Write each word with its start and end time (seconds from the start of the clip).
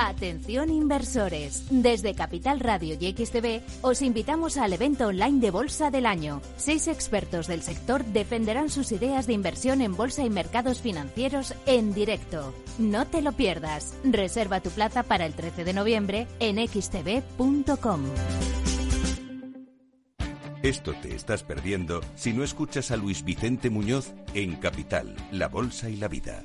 Atención 0.00 0.70
inversores. 0.70 1.64
Desde 1.70 2.14
Capital 2.14 2.60
Radio 2.60 2.96
y 3.00 3.12
XTV 3.12 3.62
os 3.82 4.00
invitamos 4.00 4.56
al 4.56 4.72
evento 4.72 5.08
online 5.08 5.40
de 5.40 5.50
Bolsa 5.50 5.90
del 5.90 6.06
Año. 6.06 6.40
Seis 6.56 6.86
expertos 6.86 7.48
del 7.48 7.62
sector 7.62 8.04
defenderán 8.04 8.70
sus 8.70 8.92
ideas 8.92 9.26
de 9.26 9.32
inversión 9.32 9.80
en 9.80 9.96
bolsa 9.96 10.24
y 10.24 10.30
mercados 10.30 10.80
financieros 10.82 11.52
en 11.66 11.94
directo. 11.94 12.54
No 12.78 13.08
te 13.08 13.22
lo 13.22 13.32
pierdas. 13.32 13.92
Reserva 14.04 14.60
tu 14.60 14.70
plaza 14.70 15.02
para 15.02 15.26
el 15.26 15.34
13 15.34 15.64
de 15.64 15.72
noviembre 15.72 16.28
en 16.38 16.64
xtv.com. 16.68 18.02
Esto 20.62 20.94
te 21.02 21.16
estás 21.16 21.42
perdiendo 21.42 22.02
si 22.14 22.32
no 22.32 22.44
escuchas 22.44 22.92
a 22.92 22.96
Luis 22.96 23.24
Vicente 23.24 23.68
Muñoz 23.68 24.14
en 24.34 24.54
Capital, 24.56 25.16
La 25.32 25.48
Bolsa 25.48 25.90
y 25.90 25.96
la 25.96 26.06
Vida. 26.06 26.44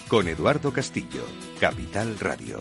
con 0.11 0.27
Eduardo 0.27 0.73
Castillo, 0.73 1.23
Capital 1.57 2.19
Radio. 2.19 2.59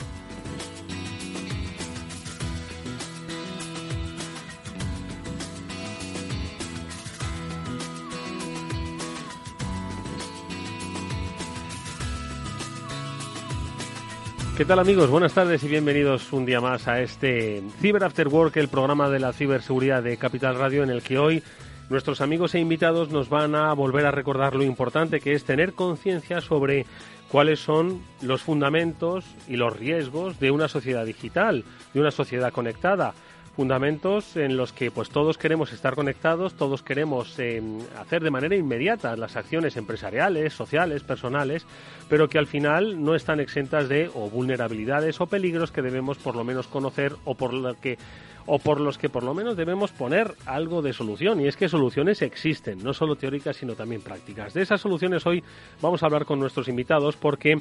¿Qué 14.57 14.65
tal 14.65 14.79
amigos? 14.79 15.11
Buenas 15.11 15.35
tardes 15.35 15.65
y 15.65 15.67
bienvenidos 15.67 16.33
un 16.33 16.47
día 16.47 16.61
más 16.61 16.87
a 16.87 17.01
este 17.01 17.65
Cyber 17.81 18.05
After 18.05 18.29
Work, 18.29 18.59
el 18.59 18.69
programa 18.69 19.11
de 19.11 19.19
la 19.19 19.33
ciberseguridad 19.33 20.05
de 20.05 20.17
Capital 20.19 20.55
Radio 20.55 20.85
en 20.85 20.91
el 20.91 21.03
que 21.03 21.19
hoy 21.19 21.43
nuestros 21.91 22.21
amigos 22.21 22.55
e 22.55 22.61
invitados 22.61 23.11
nos 23.11 23.29
van 23.29 23.55
a 23.55 23.75
volver 23.75 24.07
a 24.07 24.13
recordar 24.13 24.55
lo 24.55 24.63
importante 24.63 25.21
que 25.21 25.33
es 25.33 25.45
tener 25.45 25.75
conciencia 25.75 26.41
sobre 26.41 26.87
cuáles 27.29 27.59
son 27.59 28.01
los 28.23 28.43
fundamentos 28.43 29.25
y 29.49 29.57
los 29.57 29.77
riesgos 29.77 30.39
de 30.39 30.53
una 30.53 30.69
sociedad 30.69 31.05
digital, 31.05 31.65
de 31.93 32.01
una 32.01 32.13
sociedad 32.13 32.53
conectada. 32.53 33.13
Fundamentos 33.57 34.37
en 34.37 34.57
los 34.57 34.73
que 34.73 34.93
pues 34.93 35.11
todos 35.11 35.37
queremos 35.37 35.73
estar 35.73 35.97
conectados, 35.97 36.55
todos 36.55 36.83
queremos 36.83 37.37
eh, 37.39 37.61
hacer 37.99 38.23
de 38.23 38.31
manera 38.31 38.55
inmediata 38.55 39.17
las 39.17 39.37
acciones 39.37 39.77
empresariales, 39.77 40.55
sociales, 40.55 41.03
personales, 41.03 41.67
pero 42.09 42.29
que 42.29 42.39
al 42.39 42.47
final 42.47 43.05
no 43.05 43.17
están 43.17 43.41
exentas 43.41 43.89
de 43.89 44.09
o 44.15 44.31
vulnerabilidades 44.31 45.21
o 45.21 45.27
peligros 45.27 45.73
que 45.73 45.83
debemos 45.83 46.17
por 46.19 46.37
lo 46.37 46.45
menos 46.45 46.69
conocer 46.69 47.17
o 47.25 47.35
por 47.35 47.53
lo 47.53 47.75
que 47.75 47.99
o 48.47 48.59
por 48.59 48.81
los 48.81 48.99
que 48.99 49.09
por 49.09 49.23
lo 49.23 49.35
menos 49.35 49.57
debemos 49.57 49.93
poner 49.93 50.35
algo 50.47 50.83
de 50.83 50.93
solución. 50.93 51.41
Y 51.41 51.47
es 51.47 51.57
que 51.57 51.69
soluciones 51.69 52.23
existen, 52.23 52.83
no 52.83 52.95
solo 52.95 53.17
teóricas, 53.17 53.57
sino 53.57 53.75
también 53.75 54.03
prácticas. 54.03 54.55
De 54.55 54.63
esas 54.63 54.81
soluciones 54.81 55.27
hoy 55.27 55.43
vamos 55.81 56.03
a 56.03 56.07
hablar 56.07 56.25
con 56.25 56.39
nuestros 56.39 56.69
invitados 56.69 57.17
porque 57.17 57.59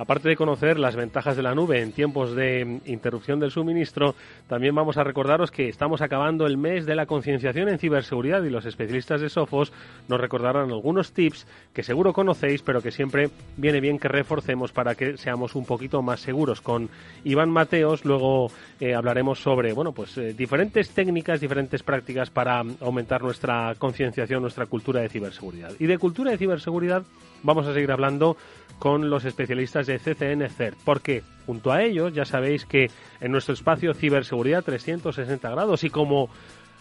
Aparte 0.00 0.30
de 0.30 0.36
conocer 0.36 0.78
las 0.78 0.96
ventajas 0.96 1.36
de 1.36 1.42
la 1.42 1.54
nube 1.54 1.82
en 1.82 1.92
tiempos 1.92 2.34
de 2.34 2.80
interrupción 2.86 3.38
del 3.38 3.50
suministro, 3.50 4.14
también 4.48 4.74
vamos 4.74 4.96
a 4.96 5.04
recordaros 5.04 5.50
que 5.50 5.68
estamos 5.68 6.00
acabando 6.00 6.46
el 6.46 6.56
mes 6.56 6.86
de 6.86 6.94
la 6.94 7.04
concienciación 7.04 7.68
en 7.68 7.78
ciberseguridad 7.78 8.42
y 8.42 8.48
los 8.48 8.64
especialistas 8.64 9.20
de 9.20 9.28
Sofos 9.28 9.74
nos 10.08 10.18
recordarán 10.18 10.70
algunos 10.70 11.12
tips 11.12 11.46
que 11.74 11.82
seguro 11.82 12.14
conocéis, 12.14 12.62
pero 12.62 12.80
que 12.80 12.92
siempre 12.92 13.28
viene 13.58 13.82
bien 13.82 13.98
que 13.98 14.08
reforcemos 14.08 14.72
para 14.72 14.94
que 14.94 15.18
seamos 15.18 15.54
un 15.54 15.66
poquito 15.66 16.00
más 16.00 16.20
seguros. 16.20 16.62
Con 16.62 16.88
Iván 17.24 17.50
Mateos 17.50 18.06
luego 18.06 18.50
eh, 18.80 18.94
hablaremos 18.94 19.42
sobre, 19.42 19.74
bueno, 19.74 19.92
pues 19.92 20.16
eh, 20.16 20.32
diferentes 20.32 20.88
técnicas, 20.92 21.42
diferentes 21.42 21.82
prácticas 21.82 22.30
para 22.30 22.64
aumentar 22.80 23.20
nuestra 23.20 23.74
concienciación, 23.76 24.40
nuestra 24.40 24.64
cultura 24.64 25.02
de 25.02 25.10
ciberseguridad. 25.10 25.72
Y 25.78 25.84
de 25.84 25.98
cultura 25.98 26.30
de 26.30 26.38
ciberseguridad 26.38 27.02
vamos 27.42 27.66
a 27.66 27.74
seguir 27.74 27.90
hablando 27.92 28.36
con 28.78 29.10
los 29.10 29.24
especialistas 29.24 29.86
de 29.86 29.98
CCN 29.98 30.48
CERT, 30.48 30.78
porque 30.84 31.22
junto 31.46 31.70
a 31.70 31.82
ellos 31.82 32.12
ya 32.14 32.24
sabéis 32.24 32.64
que 32.64 32.90
en 33.20 33.30
nuestro 33.32 33.54
espacio 33.54 33.92
Ciberseguridad 33.92 34.64
360 34.64 35.50
grados 35.50 35.84
y 35.84 35.90
como 35.90 36.30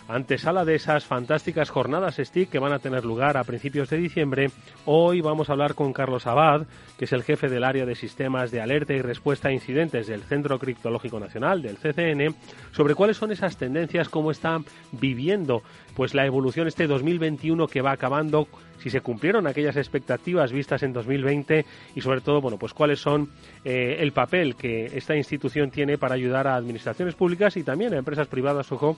antesala 0.10 0.66
de 0.66 0.74
esas 0.74 1.06
fantásticas 1.06 1.70
jornadas 1.70 2.16
STIC 2.18 2.50
que 2.50 2.58
van 2.58 2.74
a 2.74 2.80
tener 2.80 3.06
lugar 3.06 3.38
a 3.38 3.44
principios 3.44 3.92
de 3.92 3.98
diciembre, 3.98 4.50
hoy 4.86 5.22
vamos 5.22 5.50
a 5.50 5.54
hablar 5.54 5.76
con 5.76 5.94
Carlos 5.94 6.26
Abad, 6.26 6.66
que 6.98 7.06
es 7.06 7.14
el 7.14 7.22
jefe 7.22 7.48
del 7.48 7.64
área 7.64 7.86
de 7.86 7.94
sistemas 7.94 8.50
de 8.50 8.60
alerta 8.60 8.94
y 8.94 9.02
respuesta 9.04 9.50
a 9.50 9.54
incidentes 9.54 10.08
del 10.08 10.24
Centro 10.24 10.58
Criptológico 10.58 11.20
Nacional, 11.20 11.62
del 11.62 11.78
CCN, 11.78 12.36
sobre 12.72 12.96
cuáles 12.96 13.18
son 13.18 13.32
esas 13.32 13.58
tendencias, 13.58 14.10
cómo 14.10 14.32
están 14.32 14.66
viviendo 14.92 15.62
pues 15.96 16.16
la 16.16 16.26
evolución 16.26 16.68
este 16.68 16.88
2021 16.88 17.68
que 17.68 17.82
va 17.82 17.92
acabando, 17.92 18.48
si 18.80 18.90
se 18.90 19.02
cumplieron 19.02 19.46
aquellas 19.46 19.78
expectativas 19.78 20.52
vistas 20.52 20.82
en 20.82 20.92
2020 20.92 21.66
y 21.94 22.02
sobre 22.02 22.22
todo, 22.22 22.42
bueno, 22.42 22.58
pues 22.58 22.74
cuáles 22.74 23.00
son 23.00 23.30
eh, 23.64 23.98
el 24.00 24.12
papel 24.12 24.56
que 24.56 24.86
esta 24.86 25.16
institución 25.16 25.70
tiene 25.70 26.00
para 26.00 26.16
ayudar 26.16 26.48
a 26.48 26.56
administraciones 26.56 27.14
públicas 27.14 27.58
y 27.58 27.64
también 27.64 27.94
a 27.94 27.98
empresas 27.98 28.28
privadas, 28.28 28.72
ojo, 28.72 28.98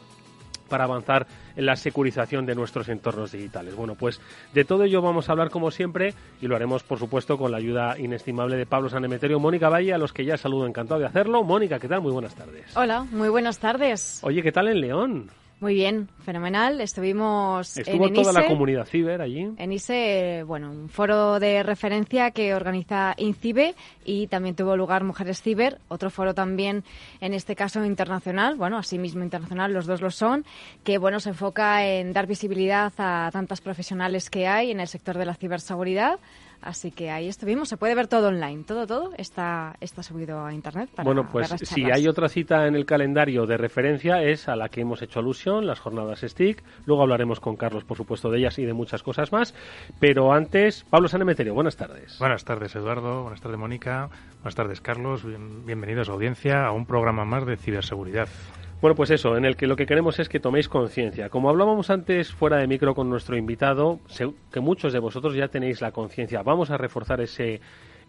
para 0.71 0.85
avanzar 0.85 1.27
en 1.55 1.67
la 1.67 1.75
securización 1.75 2.47
de 2.47 2.55
nuestros 2.55 2.89
entornos 2.89 3.33
digitales. 3.33 3.75
Bueno, 3.75 3.93
pues 3.93 4.19
de 4.53 4.65
todo 4.65 4.85
ello 4.85 5.01
vamos 5.01 5.29
a 5.29 5.33
hablar 5.33 5.51
como 5.51 5.69
siempre 5.69 6.15
y 6.41 6.47
lo 6.47 6.55
haremos, 6.55 6.81
por 6.81 6.97
supuesto, 6.97 7.37
con 7.37 7.51
la 7.51 7.57
ayuda 7.57 7.99
inestimable 7.99 8.55
de 8.55 8.65
Pablo 8.65 8.89
Sanemeterio, 8.89 9.39
Mónica 9.39 9.69
Valle, 9.69 9.93
a 9.93 9.97
los 9.99 10.13
que 10.13 10.25
ya 10.25 10.37
saludo 10.37 10.65
encantado 10.65 11.01
de 11.01 11.05
hacerlo. 11.05 11.43
Mónica, 11.43 11.77
¿qué 11.77 11.87
tal? 11.87 12.01
Muy 12.01 12.13
buenas 12.13 12.33
tardes. 12.33 12.75
Hola, 12.75 13.05
muy 13.11 13.29
buenas 13.29 13.59
tardes. 13.59 14.21
Oye, 14.23 14.41
¿qué 14.41 14.51
tal 14.51 14.69
en 14.69 14.81
León? 14.81 15.29
Muy 15.61 15.75
bien, 15.75 16.09
fenomenal. 16.25 16.81
Estuvimos 16.81 17.77
Estuvo 17.77 18.07
en 18.07 18.15
toda 18.15 18.33
la 18.33 18.47
comunidad 18.47 18.83
ciber 18.87 19.21
allí. 19.21 19.47
En 19.59 19.71
ISE, 19.71 20.41
bueno, 20.43 20.71
un 20.71 20.89
foro 20.89 21.39
de 21.39 21.61
referencia 21.61 22.31
que 22.31 22.55
organiza 22.55 23.13
INCIBE 23.15 23.75
y 24.03 24.25
también 24.25 24.55
tuvo 24.55 24.75
lugar 24.75 25.03
Mujeres 25.03 25.43
Ciber, 25.43 25.77
otro 25.87 26.09
foro 26.09 26.33
también, 26.33 26.83
en 27.19 27.35
este 27.35 27.55
caso 27.55 27.85
internacional, 27.85 28.55
bueno, 28.55 28.75
asimismo 28.75 29.23
internacional, 29.23 29.71
los 29.71 29.85
dos 29.85 30.01
lo 30.01 30.09
son, 30.09 30.45
que, 30.83 30.97
bueno, 30.97 31.19
se 31.19 31.29
enfoca 31.29 31.85
en 31.85 32.11
dar 32.11 32.25
visibilidad 32.25 32.91
a 32.97 33.29
tantas 33.31 33.61
profesionales 33.61 34.31
que 34.31 34.47
hay 34.47 34.71
en 34.71 34.79
el 34.79 34.87
sector 34.87 35.15
de 35.15 35.25
la 35.25 35.35
ciberseguridad, 35.35 36.17
Así 36.61 36.91
que 36.91 37.09
ahí 37.09 37.27
estuvimos. 37.27 37.69
Se 37.69 37.77
puede 37.77 37.95
ver 37.95 38.07
todo 38.07 38.27
online. 38.27 38.63
Todo, 38.63 38.85
todo 38.85 39.11
está, 39.17 39.75
está 39.81 40.03
subido 40.03 40.45
a 40.45 40.53
internet. 40.53 40.89
Para 40.95 41.05
bueno, 41.05 41.27
pues 41.31 41.49
ver 41.49 41.59
las 41.59 41.69
si 41.69 41.85
hay 41.91 42.07
otra 42.07 42.29
cita 42.29 42.67
en 42.67 42.75
el 42.75 42.85
calendario 42.85 43.45
de 43.47 43.57
referencia 43.57 44.21
es 44.21 44.47
a 44.47 44.55
la 44.55 44.69
que 44.69 44.81
hemos 44.81 45.01
hecho 45.01 45.19
alusión, 45.19 45.65
las 45.65 45.79
jornadas 45.79 46.21
STIC. 46.21 46.63
Luego 46.85 47.01
hablaremos 47.01 47.39
con 47.39 47.55
Carlos, 47.55 47.83
por 47.83 47.97
supuesto, 47.97 48.29
de 48.29 48.39
ellas 48.39 48.59
y 48.59 48.65
de 48.65 48.73
muchas 48.73 49.01
cosas 49.03 49.31
más. 49.31 49.55
Pero 49.99 50.33
antes, 50.33 50.85
Pablo 50.89 51.07
Sanemeterio, 51.07 51.53
buenas 51.53 51.75
tardes. 51.77 52.17
Buenas 52.19 52.45
tardes, 52.45 52.75
Eduardo. 52.75 53.23
Buenas 53.23 53.41
tardes, 53.41 53.57
Mónica. 53.57 54.09
Buenas 54.35 54.55
tardes, 54.55 54.81
Carlos. 54.81 55.25
Bien- 55.25 55.65
bienvenidos, 55.65 56.09
audiencia, 56.09 56.65
a 56.65 56.71
un 56.71 56.85
programa 56.85 57.25
más 57.25 57.45
de 57.45 57.57
ciberseguridad. 57.57 58.27
Bueno, 58.81 58.95
pues 58.95 59.11
eso, 59.11 59.37
en 59.37 59.45
el 59.45 59.55
que 59.55 59.67
lo 59.67 59.75
que 59.75 59.85
queremos 59.85 60.17
es 60.17 60.27
que 60.27 60.39
toméis 60.39 60.67
conciencia. 60.67 61.29
Como 61.29 61.51
hablábamos 61.51 61.91
antes 61.91 62.33
fuera 62.33 62.57
de 62.57 62.65
micro 62.65 62.95
con 62.95 63.11
nuestro 63.11 63.37
invitado, 63.37 63.99
que 64.51 64.59
muchos 64.59 64.91
de 64.91 64.97
vosotros 64.97 65.35
ya 65.35 65.49
tenéis 65.49 65.81
la 65.81 65.91
conciencia. 65.91 66.41
Vamos 66.41 66.71
a 66.71 66.77
reforzar 66.77 67.21
ese 67.21 67.61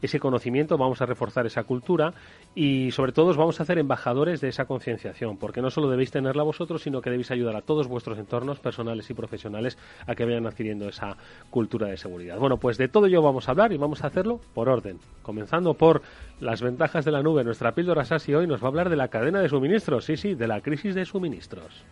ese 0.03 0.21
conocimiento, 0.21 0.77
vamos 0.77 1.01
a 1.01 1.07
reforzar 1.07 1.47
esa 1.47 1.65
cultura 1.65 2.13
y 2.55 2.91
sobre 2.91 3.13
todo 3.13 3.29
os 3.29 3.37
vamos 3.37 3.61
a 3.61 3.63
hacer 3.63 3.79
embajadores 3.79 4.41
de 4.41 4.49
esa 4.49 4.67
concienciación, 4.67 5.39
porque 5.39 5.63
no 5.63 5.71
solo 5.71 5.89
debéis 5.89 6.11
tenerla 6.11 6.43
vosotros, 6.43 6.83
sino 6.83 7.01
que 7.01 7.11
debéis 7.11 7.31
ayudar 7.31 7.57
a 7.57 7.63
todos 7.63 7.89
vuestros 7.89 8.19
entornos 8.19 8.59
personales 8.59 9.09
y 9.09 9.15
profesionales 9.15 9.79
a 10.07 10.15
que 10.15 10.25
vayan 10.25 10.47
adquiriendo 10.47 10.89
esa 10.89 11.17
cultura 11.51 11.87
de 11.87 11.97
seguridad. 11.97 12.39
Bueno, 12.39 12.59
pues 12.59 12.77
de 12.77 12.89
todo 12.89 13.07
ello 13.07 13.23
vamos 13.23 13.49
a 13.49 13.53
hablar 13.53 13.73
y 13.73 13.79
vamos 13.79 14.05
a 14.05 14.09
hacerlo 14.09 14.41
por 14.55 14.69
orden, 14.69 14.99
comenzando 15.23 15.75
por 15.75 16.03
las 16.41 16.61
ventajas 16.61 17.05
de 17.05 17.13
la 17.13 17.23
nube. 17.23 17.45
Nuestra 17.45 17.73
píldora 17.73 18.05
SASI 18.05 18.35
hoy 18.35 18.47
nos 18.47 18.61
va 18.61 18.67
a 18.67 18.69
hablar 18.69 18.91
de 18.91 18.97
la 18.97 19.09
cadena 19.09 19.41
de 19.41 19.49
suministros, 19.49 20.05
sí, 20.05 20.17
sí, 20.17 20.35
de 20.35 20.49
la 20.49 20.61
crisis 20.61 20.95
de 20.95 21.05
suministros. 21.05 21.85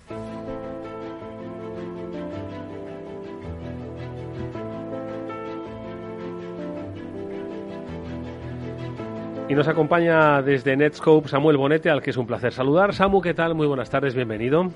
Y 9.50 9.54
nos 9.56 9.66
acompaña 9.66 10.42
desde 10.42 10.76
Netscope 10.76 11.28
Samuel 11.28 11.56
Bonete, 11.56 11.90
al 11.90 12.00
que 12.00 12.10
es 12.10 12.16
un 12.16 12.24
placer 12.24 12.52
saludar. 12.52 12.94
Samu, 12.94 13.20
¿qué 13.20 13.34
tal? 13.34 13.56
Muy 13.56 13.66
buenas 13.66 13.90
tardes, 13.90 14.14
bienvenido. 14.14 14.70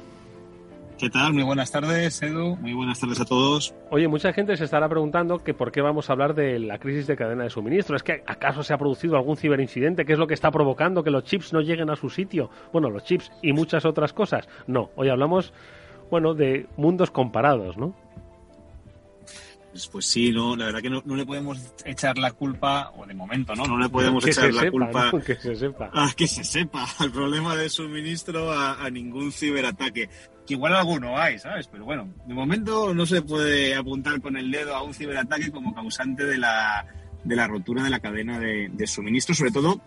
¿Qué 0.98 1.08
tal? 1.10 1.32
Muy 1.32 1.44
buenas 1.44 1.70
tardes, 1.70 2.20
Edu. 2.20 2.56
Muy 2.56 2.72
buenas 2.72 2.98
tardes 2.98 3.20
a 3.20 3.24
todos. 3.24 3.72
Oye, 3.90 4.08
mucha 4.08 4.32
gente 4.32 4.56
se 4.56 4.64
estará 4.64 4.88
preguntando 4.88 5.44
que 5.44 5.54
por 5.54 5.70
qué 5.70 5.80
vamos 5.80 6.10
a 6.10 6.14
hablar 6.14 6.34
de 6.34 6.58
la 6.58 6.80
crisis 6.80 7.06
de 7.06 7.14
cadena 7.14 7.44
de 7.44 7.50
suministro. 7.50 7.94
¿Es 7.94 8.02
que 8.02 8.24
acaso 8.26 8.64
se 8.64 8.74
ha 8.74 8.78
producido 8.78 9.14
algún 9.14 9.36
ciberincidente? 9.36 10.04
¿Qué 10.04 10.14
es 10.14 10.18
lo 10.18 10.26
que 10.26 10.34
está 10.34 10.50
provocando 10.50 11.04
que 11.04 11.12
los 11.12 11.22
chips 11.22 11.52
no 11.52 11.60
lleguen 11.60 11.88
a 11.88 11.94
su 11.94 12.10
sitio? 12.10 12.50
Bueno, 12.72 12.90
los 12.90 13.04
chips 13.04 13.30
y 13.42 13.52
muchas 13.52 13.84
otras 13.84 14.12
cosas. 14.12 14.48
No, 14.66 14.90
hoy 14.96 15.08
hablamos, 15.08 15.52
bueno, 16.10 16.34
de 16.34 16.66
mundos 16.76 17.12
comparados, 17.12 17.76
¿no? 17.76 17.94
Pues, 19.74 19.88
pues, 19.88 20.06
sí, 20.06 20.30
no, 20.30 20.54
la 20.54 20.66
verdad 20.66 20.82
que 20.82 20.88
no, 20.88 21.02
le 21.04 21.26
podemos 21.26 21.58
echar 21.84 22.16
la 22.16 22.30
culpa, 22.30 22.92
o 22.96 23.04
de 23.04 23.12
momento, 23.12 23.56
¿no? 23.56 23.66
No 23.66 23.76
le 23.76 23.88
podemos 23.88 24.24
echar 24.24 24.54
la 24.54 24.70
culpa 24.70 25.10
que 25.26 25.34
se 25.34 25.56
sepa. 25.56 25.90
a 25.92 26.12
que 26.12 26.28
se 26.28 26.44
sepa 26.44 26.86
al 27.00 27.10
problema 27.10 27.56
de 27.56 27.68
suministro 27.68 28.52
a, 28.52 28.88
ningún 28.88 29.32
ciberataque. 29.32 30.08
Que 30.46 30.54
igual 30.54 30.76
alguno 30.76 31.18
hay, 31.18 31.40
¿sabes? 31.40 31.66
Pero 31.66 31.86
bueno, 31.86 32.08
de 32.24 32.34
momento 32.34 32.94
no 32.94 33.04
se 33.04 33.22
puede 33.22 33.74
apuntar 33.74 34.20
con 34.20 34.36
el 34.36 34.48
dedo 34.48 34.76
a 34.76 34.84
un 34.84 34.94
ciberataque 34.94 35.50
como 35.50 35.74
causante 35.74 36.24
de 36.24 36.38
la, 36.38 36.86
de 37.24 37.34
la 37.34 37.48
rotura 37.48 37.82
de 37.82 37.90
la 37.90 37.98
cadena 37.98 38.38
de, 38.38 38.70
de 38.72 38.86
suministro, 38.86 39.34
sobre 39.34 39.50
todo 39.50 39.80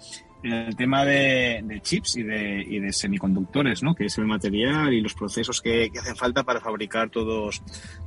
el 0.43 0.75
tema 0.75 1.03
de, 1.05 1.79
chips 1.81 2.17
y 2.17 2.23
de, 2.23 2.63
y 2.67 2.79
de, 2.79 2.93
semiconductores, 2.93 3.83
¿no? 3.83 3.95
que 3.95 4.05
es 4.05 4.17
el 4.17 4.25
material 4.25 4.93
y 4.93 5.01
los 5.01 5.13
procesos 5.13 5.61
que, 5.61 5.91
hacen 5.99 6.15
falta 6.15 6.43
para 6.43 6.61
fabricar 6.61 7.09
todos, 7.09 7.61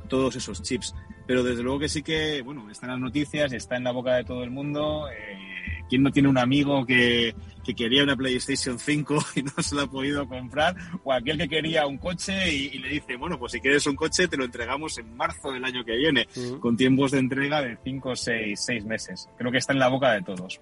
todos 0.07 0.35
esos 0.35 0.61
chips. 0.61 0.95
Pero 1.27 1.43
desde 1.43 1.63
luego 1.63 1.79
que 1.79 1.89
sí 1.89 2.01
que, 2.01 2.41
bueno, 2.41 2.69
está 2.69 2.85
en 2.87 2.93
las 2.93 3.01
noticias, 3.01 3.53
está 3.53 3.77
en 3.77 3.83
la 3.83 3.91
boca 3.91 4.15
de 4.15 4.23
todo 4.23 4.43
el 4.43 4.51
mundo. 4.51 5.07
Eh, 5.09 5.51
¿Quién 5.89 6.03
no 6.03 6.11
tiene 6.11 6.29
un 6.29 6.37
amigo 6.37 6.85
que, 6.85 7.35
que, 7.65 7.75
quería 7.75 8.03
una 8.03 8.15
PlayStation 8.15 8.79
5 8.79 9.25
y 9.35 9.43
no 9.43 9.51
se 9.61 9.75
la 9.75 9.83
ha 9.83 9.87
podido 9.87 10.27
comprar? 10.27 10.75
O 11.03 11.11
aquel 11.11 11.37
que 11.37 11.49
quería 11.49 11.85
un 11.85 11.97
coche 11.97 12.53
y, 12.53 12.79
le 12.79 12.89
dice, 12.89 13.17
bueno, 13.17 13.37
pues 13.37 13.51
si 13.51 13.59
quieres 13.59 13.85
un 13.87 13.95
coche 13.95 14.27
te 14.27 14.37
lo 14.37 14.45
entregamos 14.45 14.97
en 14.97 15.15
marzo 15.15 15.51
del 15.51 15.65
año 15.65 15.83
que 15.83 15.97
viene, 15.97 16.27
con 16.59 16.77
tiempos 16.77 17.11
de 17.11 17.19
entrega 17.19 17.61
de 17.61 17.77
5 17.83 18.09
o 18.09 18.15
6 18.15 18.85
meses. 18.85 19.29
Creo 19.37 19.51
que 19.51 19.57
está 19.57 19.73
en 19.73 19.79
la 19.79 19.89
boca 19.89 20.13
de 20.13 20.21
todos. 20.21 20.61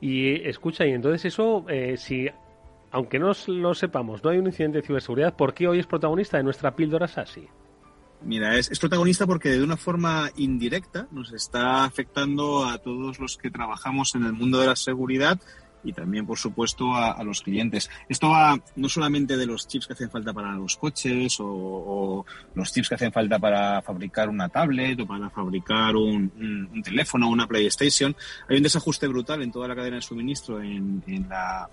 Y 0.00 0.46
escucha, 0.48 0.86
y 0.86 0.90
entonces 0.90 1.24
eso, 1.24 1.64
eh, 1.68 1.96
si 1.96 2.28
aunque 2.90 3.18
no 3.18 3.32
lo 3.48 3.74
sepamos, 3.74 4.22
no 4.22 4.30
hay 4.30 4.38
un 4.38 4.46
incidente 4.46 4.78
de 4.78 4.86
ciberseguridad, 4.86 5.36
¿por 5.36 5.54
qué 5.54 5.68
hoy 5.68 5.78
es 5.78 5.86
protagonista 5.86 6.36
de 6.36 6.44
nuestra 6.44 6.74
píldora 6.74 7.08
SASI? 7.08 7.48
Mira, 8.22 8.56
es, 8.56 8.78
protagonista 8.78 9.26
porque 9.26 9.50
de 9.50 9.62
una 9.62 9.76
forma 9.76 10.30
indirecta 10.36 11.06
nos 11.10 11.32
está 11.32 11.84
afectando 11.84 12.64
a 12.64 12.78
todos 12.78 13.20
los 13.20 13.36
que 13.36 13.50
trabajamos 13.50 14.14
en 14.14 14.24
el 14.24 14.32
mundo 14.32 14.58
de 14.58 14.66
la 14.66 14.76
seguridad 14.76 15.38
y 15.86 15.92
también, 15.92 16.26
por 16.26 16.38
supuesto, 16.38 16.94
a, 16.94 17.22
los 17.22 17.40
clientes. 17.40 17.88
Esto 18.08 18.30
va 18.30 18.58
no 18.74 18.88
solamente 18.88 19.36
de 19.36 19.46
los 19.46 19.68
chips 19.68 19.86
que 19.86 19.92
hacen 19.92 20.10
falta 20.10 20.32
para 20.32 20.52
los 20.52 20.76
coches 20.76 21.36
o, 21.40 22.26
los 22.54 22.72
chips 22.72 22.88
que 22.88 22.96
hacen 22.96 23.12
falta 23.12 23.38
para 23.38 23.80
fabricar 23.82 24.28
una 24.28 24.48
tablet 24.48 25.00
o 25.00 25.06
para 25.06 25.30
fabricar 25.30 25.94
un, 25.94 26.82
teléfono 26.84 27.28
o 27.28 27.30
una 27.30 27.46
PlayStation. 27.46 28.14
Hay 28.48 28.56
un 28.56 28.62
desajuste 28.64 29.06
brutal 29.06 29.42
en 29.42 29.52
toda 29.52 29.68
la 29.68 29.76
cadena 29.76 29.96
de 29.96 30.02
suministro 30.02 30.60
en, 30.60 31.02
en 31.06 31.28
la 31.28 31.68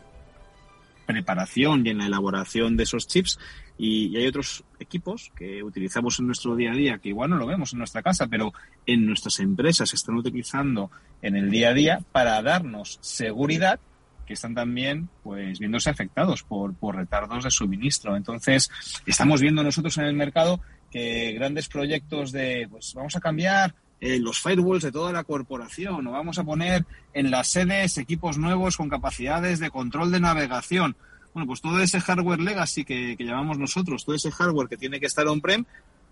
preparación 1.06 1.86
y 1.86 1.90
en 1.90 1.98
la 1.98 2.06
elaboración 2.06 2.78
de 2.78 2.84
esos 2.84 3.08
chips 3.08 3.40
y, 3.78 4.16
hay 4.16 4.28
otros 4.28 4.64
equipos 4.80 5.32
que 5.36 5.64
utilizamos 5.64 6.20
en 6.20 6.28
nuestro 6.28 6.56
día 6.56 6.72
a 6.72 6.76
día 6.76 6.98
que 7.00 7.10
igual 7.10 7.30
no 7.30 7.38
lo 7.38 7.48
vemos 7.48 7.74
en 7.74 7.80
nuestra 7.80 8.04
casa, 8.04 8.28
pero 8.28 8.54
en 8.86 9.06
nuestras 9.06 9.40
empresas 9.40 9.90
se 9.90 9.96
están 9.96 10.16
utilizando 10.16 10.92
en 11.22 11.36
el 11.36 11.50
día 11.50 11.70
a 11.70 11.74
día 11.74 12.00
para 12.12 12.42
darnos 12.42 13.00
seguridad 13.02 13.80
que 14.26 14.34
están 14.34 14.56
también 14.56 15.10
pues 15.24 15.60
viéndose 15.60 15.90
afectados 15.90 16.44
por, 16.44 16.74
por 16.74 16.96
retardos 16.96 17.44
de 17.44 17.52
suministro. 17.52 18.16
Entonces, 18.16 18.70
estamos 19.06 19.42
viendo 19.42 19.64
nosotros 19.64 19.98
en 19.98 20.06
el 20.06 20.14
mercado 20.14 20.60
que 20.92 21.34
grandes 21.34 21.68
proyectos 21.68 22.32
de 22.32 22.68
pues 22.70 22.94
vamos 22.94 23.16
a 23.16 23.20
cambiar 23.20 23.74
eh, 24.00 24.20
los 24.20 24.42
firewalls 24.42 24.84
de 24.84 24.92
toda 24.92 25.12
la 25.12 25.24
corporación 25.24 26.06
o 26.06 26.12
vamos 26.12 26.38
a 26.38 26.44
poner 26.44 26.86
en 27.14 27.32
las 27.32 27.48
sedes 27.48 27.98
equipos 27.98 28.38
nuevos 28.38 28.78
con 28.78 28.90
capacidades 28.90 29.60
de 29.60 29.72
control 29.72 30.12
de 30.12 30.20
navegación. 30.20 30.96
Bueno, 31.34 31.48
pues 31.48 31.62
todo 31.62 31.82
ese 31.82 32.00
hardware 32.00 32.42
legacy 32.42 32.86
que, 32.86 33.16
que 33.18 33.24
llamamos 33.24 33.58
nosotros, 33.58 34.06
todo 34.06 34.16
ese 34.16 34.30
hardware 34.30 34.68
que 34.68 34.78
tiene 34.78 35.00
que 35.00 35.08
estar 35.08 35.26
on-prem, 35.28 35.66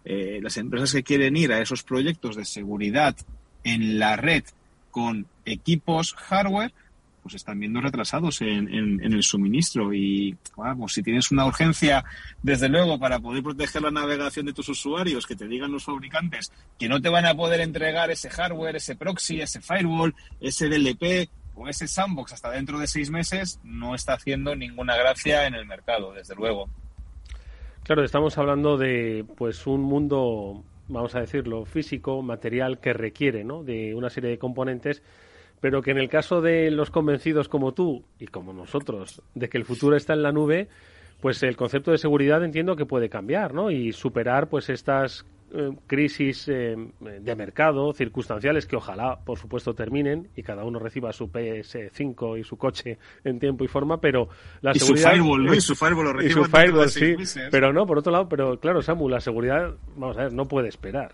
eh, 0.03 0.39
las 0.41 0.57
empresas 0.57 0.91
que 0.93 1.03
quieren 1.03 1.37
ir 1.37 1.51
a 1.51 1.61
esos 1.61 1.83
proyectos 1.83 2.35
de 2.35 2.45
seguridad 2.45 3.15
en 3.63 3.99
la 3.99 4.15
red 4.15 4.43
con 4.89 5.27
equipos 5.45 6.13
hardware, 6.13 6.73
pues 7.21 7.35
están 7.35 7.59
viendo 7.59 7.81
retrasados 7.81 8.41
en, 8.41 8.67
en, 8.73 9.13
el 9.13 9.23
suministro 9.23 9.93
y 9.93 10.35
vamos, 10.55 10.93
si 10.93 11.03
tienes 11.03 11.31
una 11.31 11.45
urgencia, 11.45 12.03
desde 12.41 12.67
luego, 12.67 12.99
para 12.99 13.19
poder 13.19 13.43
proteger 13.43 13.81
la 13.81 13.91
navegación 13.91 14.45
de 14.47 14.53
tus 14.53 14.69
usuarios, 14.69 15.27
que 15.27 15.35
te 15.35 15.47
digan 15.47 15.71
los 15.71 15.83
fabricantes 15.83 16.51
que 16.79 16.89
no 16.89 17.01
te 17.01 17.09
van 17.09 17.25
a 17.25 17.35
poder 17.35 17.61
entregar 17.61 18.09
ese 18.09 18.29
hardware, 18.29 18.77
ese 18.77 18.95
proxy, 18.95 19.41
ese 19.41 19.61
firewall, 19.61 20.15
ese 20.39 20.67
DLP 20.67 21.29
o 21.55 21.67
ese 21.67 21.87
sandbox 21.87 22.33
hasta 22.33 22.49
dentro 22.49 22.79
de 22.79 22.87
seis 22.87 23.11
meses, 23.11 23.59
no 23.63 23.93
está 23.93 24.13
haciendo 24.13 24.55
ninguna 24.55 24.95
gracia 24.95 25.45
en 25.45 25.53
el 25.53 25.65
mercado, 25.65 26.13
desde 26.13 26.35
luego. 26.35 26.69
Claro, 27.83 28.03
estamos 28.03 28.37
hablando 28.37 28.77
de 28.77 29.25
pues 29.37 29.67
un 29.67 29.81
mundo, 29.81 30.63
vamos 30.87 31.13
a 31.15 31.19
decirlo, 31.19 31.65
físico, 31.65 32.21
material 32.21 32.79
que 32.79 32.93
requiere, 32.93 33.43
¿no? 33.43 33.63
De 33.63 33.93
una 33.95 34.09
serie 34.09 34.29
de 34.29 34.37
componentes 34.37 35.03
pero 35.61 35.81
que 35.81 35.91
en 35.91 35.99
el 35.99 36.09
caso 36.09 36.41
de 36.41 36.69
los 36.71 36.89
convencidos 36.89 37.47
como 37.47 37.73
tú 37.73 38.03
y 38.19 38.27
como 38.27 38.51
nosotros 38.51 39.21
de 39.35 39.47
que 39.47 39.57
el 39.57 39.65
futuro 39.65 39.95
está 39.95 40.13
en 40.13 40.23
la 40.23 40.31
nube, 40.31 40.67
pues 41.21 41.41
el 41.43 41.55
concepto 41.55 41.91
de 41.91 41.99
seguridad 41.99 42.43
entiendo 42.43 42.75
que 42.75 42.85
puede 42.85 43.07
cambiar, 43.07 43.53
¿no? 43.53 43.69
Y 43.69 43.93
superar 43.93 44.49
pues 44.49 44.69
estas 44.69 45.23
eh, 45.53 45.69
crisis 45.85 46.47
eh, 46.47 46.75
de 46.99 47.35
mercado 47.35 47.93
circunstanciales 47.93 48.65
que 48.65 48.75
ojalá, 48.75 49.19
por 49.23 49.37
supuesto, 49.37 49.75
terminen 49.75 50.29
y 50.35 50.41
cada 50.41 50.63
uno 50.63 50.79
reciba 50.79 51.13
su 51.13 51.31
PS5 51.31 52.39
y 52.39 52.43
su 52.43 52.57
coche 52.57 52.97
en 53.23 53.39
tiempo 53.39 53.63
y 53.63 53.67
forma, 53.67 54.01
pero 54.01 54.29
la 54.61 54.73
seguridad... 54.73 55.09
Su 55.09 55.15
firewall, 55.15 55.45
¿no? 55.45 55.53
Y 55.53 55.61
su 55.61 55.75
firewall 55.75 56.05
lo 56.05 56.13
reciba 56.13 56.41
y 56.41 56.43
su 56.43 56.49
firewall, 56.49 56.89
sí. 56.89 57.15
Pero 57.51 57.71
no, 57.71 57.85
por 57.85 57.99
otro 57.99 58.11
lado, 58.11 58.27
pero 58.27 58.59
claro, 58.59 58.81
Samu, 58.81 59.07
la 59.07 59.19
seguridad, 59.19 59.75
vamos 59.95 60.17
a 60.17 60.23
ver, 60.23 60.33
no 60.33 60.45
puede 60.45 60.69
esperar. 60.69 61.13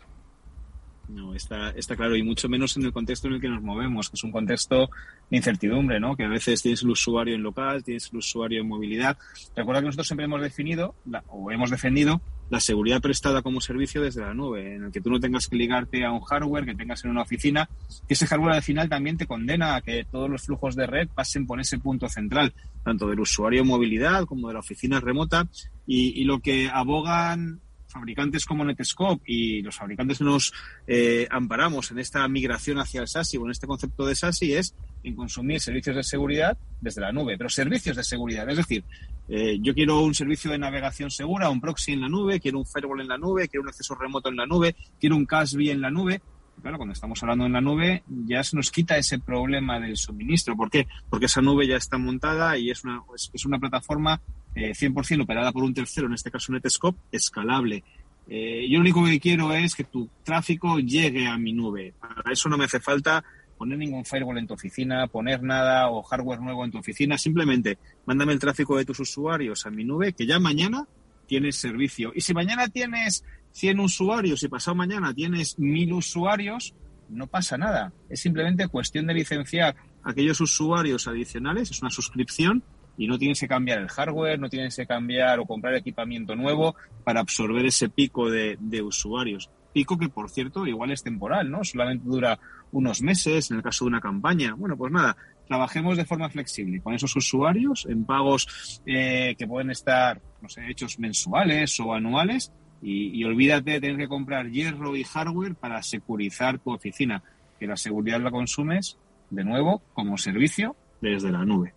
No, 1.09 1.33
está, 1.33 1.69
está 1.69 1.95
claro, 1.95 2.17
y 2.17 2.23
mucho 2.23 2.49
menos 2.49 2.75
en 2.75 2.83
el 2.83 2.91
contexto 2.91 3.27
en 3.27 3.35
el 3.35 3.41
que 3.41 3.47
nos 3.47 3.63
movemos, 3.63 4.09
que 4.09 4.15
es 4.15 4.23
un 4.25 4.31
contexto 4.31 4.89
de 5.29 5.37
incertidumbre, 5.37 6.01
¿no? 6.01 6.17
Que 6.17 6.25
a 6.25 6.27
veces 6.27 6.61
tienes 6.61 6.83
el 6.83 6.89
usuario 6.89 7.35
en 7.35 7.43
local, 7.43 7.83
tienes 7.83 8.09
el 8.11 8.17
usuario 8.17 8.61
en 8.61 8.67
movilidad. 8.67 9.17
Recuerda 9.55 9.79
que 9.81 9.85
nosotros 9.85 10.07
siempre 10.07 10.25
hemos 10.25 10.41
definido, 10.41 10.95
o 11.29 11.49
hemos 11.49 11.69
defendido, 11.69 12.21
la 12.49 12.59
seguridad 12.59 13.01
prestada 13.01 13.41
como 13.41 13.61
servicio 13.61 14.01
desde 14.01 14.21
la 14.21 14.33
nube, 14.33 14.75
en 14.75 14.85
el 14.85 14.91
que 14.91 14.99
tú 14.99 15.09
no 15.09 15.19
tengas 15.19 15.47
que 15.47 15.55
ligarte 15.55 16.03
a 16.03 16.11
un 16.11 16.21
hardware 16.21 16.65
que 16.65 16.75
tengas 16.75 17.03
en 17.05 17.11
una 17.11 17.21
oficina, 17.21 17.69
que 18.07 18.13
ese 18.13 18.27
hardware 18.27 18.55
al 18.55 18.63
final 18.63 18.89
también 18.89 19.17
te 19.17 19.27
condena 19.27 19.75
a 19.75 19.81
que 19.81 20.05
todos 20.09 20.29
los 20.29 20.43
flujos 20.43 20.75
de 20.75 20.87
red 20.87 21.07
pasen 21.07 21.47
por 21.47 21.61
ese 21.61 21.77
punto 21.77 22.09
central, 22.09 22.53
tanto 22.83 23.07
del 23.07 23.21
usuario 23.21 23.61
en 23.61 23.67
movilidad 23.67 24.25
como 24.25 24.49
de 24.49 24.55
la 24.55 24.59
oficina 24.59 24.99
remota, 24.99 25.47
y 25.85 26.25
lo 26.25 26.39
que 26.39 26.69
abogan 26.69 27.61
fabricantes 27.97 28.45
como 28.45 28.63
Netscope 28.63 29.23
y 29.25 29.61
los 29.61 29.75
fabricantes 29.75 30.21
nos 30.21 30.53
eh, 30.85 31.27
amparamos 31.29 31.91
en 31.91 31.99
esta 31.99 32.27
migración 32.27 32.79
hacia 32.79 33.01
el 33.01 33.07
SASI 33.07 33.37
o 33.37 33.45
en 33.45 33.51
este 33.51 33.67
concepto 33.67 34.05
de 34.05 34.15
SASI 34.15 34.53
es 34.53 34.75
en 35.03 35.15
consumir 35.15 35.59
servicios 35.59 35.95
de 35.95 36.03
seguridad 36.03 36.57
desde 36.79 37.01
la 37.01 37.11
nube, 37.11 37.37
pero 37.37 37.49
servicios 37.49 37.95
de 37.95 38.03
seguridad. 38.03 38.47
Es 38.49 38.57
decir, 38.57 38.83
eh, 39.29 39.57
yo 39.61 39.73
quiero 39.73 40.01
un 40.01 40.13
servicio 40.13 40.51
de 40.51 40.57
navegación 40.57 41.09
segura, 41.09 41.49
un 41.49 41.59
proxy 41.59 41.93
en 41.93 42.01
la 42.01 42.09
nube, 42.09 42.39
quiero 42.39 42.59
un 42.59 42.65
firewall 42.65 43.01
en 43.01 43.07
la 43.07 43.17
nube, 43.17 43.47
quiero 43.47 43.63
un 43.63 43.69
acceso 43.69 43.95
remoto 43.95 44.29
en 44.29 44.35
la 44.35 44.45
nube, 44.45 44.75
quiero 44.99 45.15
un 45.15 45.25
CASB 45.25 45.69
en 45.71 45.81
la 45.81 45.89
nube. 45.89 46.21
claro, 46.61 46.77
cuando 46.77 46.93
estamos 46.93 47.21
hablando 47.23 47.45
en 47.45 47.53
la 47.53 47.61
nube 47.61 48.03
ya 48.07 48.43
se 48.43 48.55
nos 48.55 48.71
quita 48.71 48.97
ese 48.97 49.19
problema 49.19 49.79
del 49.79 49.97
suministro. 49.97 50.55
¿Por 50.55 50.69
qué? 50.69 50.87
Porque 51.09 51.25
esa 51.25 51.41
nube 51.41 51.67
ya 51.67 51.77
está 51.77 51.97
montada 51.97 52.57
y 52.57 52.69
es 52.69 52.83
una, 52.83 53.01
es 53.33 53.45
una 53.45 53.59
plataforma 53.59 54.21
100% 54.55 55.19
eh, 55.19 55.21
operada 55.21 55.51
por 55.51 55.63
un 55.63 55.73
tercero, 55.73 56.07
en 56.07 56.13
este 56.13 56.31
caso 56.31 56.51
Netscope, 56.51 56.99
escalable. 57.11 57.83
Eh, 58.29 58.67
yo 58.69 58.77
lo 58.77 58.81
único 58.81 59.05
que 59.05 59.19
quiero 59.19 59.53
es 59.53 59.75
que 59.75 59.85
tu 59.85 60.09
tráfico 60.23 60.79
llegue 60.79 61.27
a 61.27 61.37
mi 61.37 61.53
nube. 61.53 61.93
Para 61.99 62.31
eso 62.31 62.49
no 62.49 62.57
me 62.57 62.65
hace 62.65 62.79
falta 62.79 63.23
poner 63.57 63.77
ningún 63.77 64.05
firewall 64.05 64.37
en 64.37 64.47
tu 64.47 64.53
oficina, 64.53 65.07
poner 65.07 65.41
nada 65.41 65.89
o 65.89 66.03
hardware 66.03 66.41
nuevo 66.41 66.63
en 66.65 66.71
tu 66.71 66.77
oficina. 66.77 67.17
Simplemente 67.17 67.77
mándame 68.05 68.33
el 68.33 68.39
tráfico 68.39 68.77
de 68.77 68.85
tus 68.85 68.99
usuarios 68.99 69.65
a 69.65 69.71
mi 69.71 69.83
nube, 69.83 70.13
que 70.13 70.25
ya 70.25 70.39
mañana 70.39 70.85
tienes 71.25 71.55
servicio. 71.55 72.11
Y 72.15 72.21
si 72.21 72.33
mañana 72.33 72.67
tienes 72.67 73.23
100 73.51 73.79
usuarios 73.79 74.43
y 74.43 74.47
pasado 74.47 74.75
mañana 74.75 75.13
tienes 75.13 75.57
1000 75.57 75.93
usuarios, 75.93 76.73
no 77.09 77.27
pasa 77.27 77.57
nada. 77.57 77.93
Es 78.09 78.19
simplemente 78.19 78.67
cuestión 78.67 79.07
de 79.07 79.13
licenciar 79.13 79.75
aquellos 80.03 80.39
usuarios 80.41 81.07
adicionales, 81.07 81.71
es 81.71 81.81
una 81.81 81.91
suscripción 81.91 82.63
y 82.97 83.07
no 83.07 83.17
tienes 83.17 83.39
que 83.39 83.47
cambiar 83.47 83.79
el 83.79 83.87
hardware, 83.87 84.39
no 84.39 84.49
tienes 84.49 84.75
que 84.75 84.85
cambiar 84.85 85.39
o 85.39 85.45
comprar 85.45 85.75
equipamiento 85.75 86.35
nuevo 86.35 86.75
para 87.03 87.19
absorber 87.19 87.65
ese 87.65 87.89
pico 87.89 88.29
de, 88.29 88.57
usuarios. 88.81 89.49
Pico 89.71 89.97
que, 89.97 90.09
por 90.09 90.29
cierto, 90.29 90.65
igual 90.65 90.91
es 90.91 91.03
temporal, 91.03 91.51
¿no? 91.51 91.63
Solamente 91.63 92.05
dura 92.07 92.39
unos 92.71 93.01
meses 93.01 93.51
en 93.51 93.57
el 93.57 93.63
caso 93.63 93.85
de 93.85 93.89
una 93.89 94.01
campaña. 94.01 94.55
Bueno, 94.55 94.75
pues 94.75 94.91
nada, 94.91 95.15
trabajemos 95.47 95.97
de 95.97 96.05
forma 96.05 96.29
flexible 96.29 96.81
con 96.81 96.95
esos 96.95 97.15
usuarios 97.15 97.85
en 97.87 98.03
pagos 98.03 98.81
eh, 98.85 99.35
que 99.37 99.47
pueden 99.47 99.69
estar, 99.69 100.19
no 100.41 100.49
sé, 100.49 100.67
hechos 100.67 100.97
mensuales 100.97 101.79
o 101.79 101.93
anuales 101.93 102.51
y, 102.81 103.19
y, 103.19 103.23
olvídate 103.23 103.71
de 103.71 103.81
tener 103.81 103.97
que 103.97 104.07
comprar 104.07 104.49
hierro 104.49 104.95
y 104.95 105.03
hardware 105.03 105.55
para 105.55 105.81
securizar 105.83 106.59
tu 106.59 106.71
oficina, 106.71 107.23
que 107.59 107.67
la 107.67 107.77
seguridad 107.77 108.21
la 108.21 108.31
consumes, 108.31 108.97
de 109.29 109.43
nuevo, 109.43 109.81
como 109.93 110.17
servicio 110.17 110.75
desde 111.01 111.31
la 111.31 111.43
nube. 111.43 111.73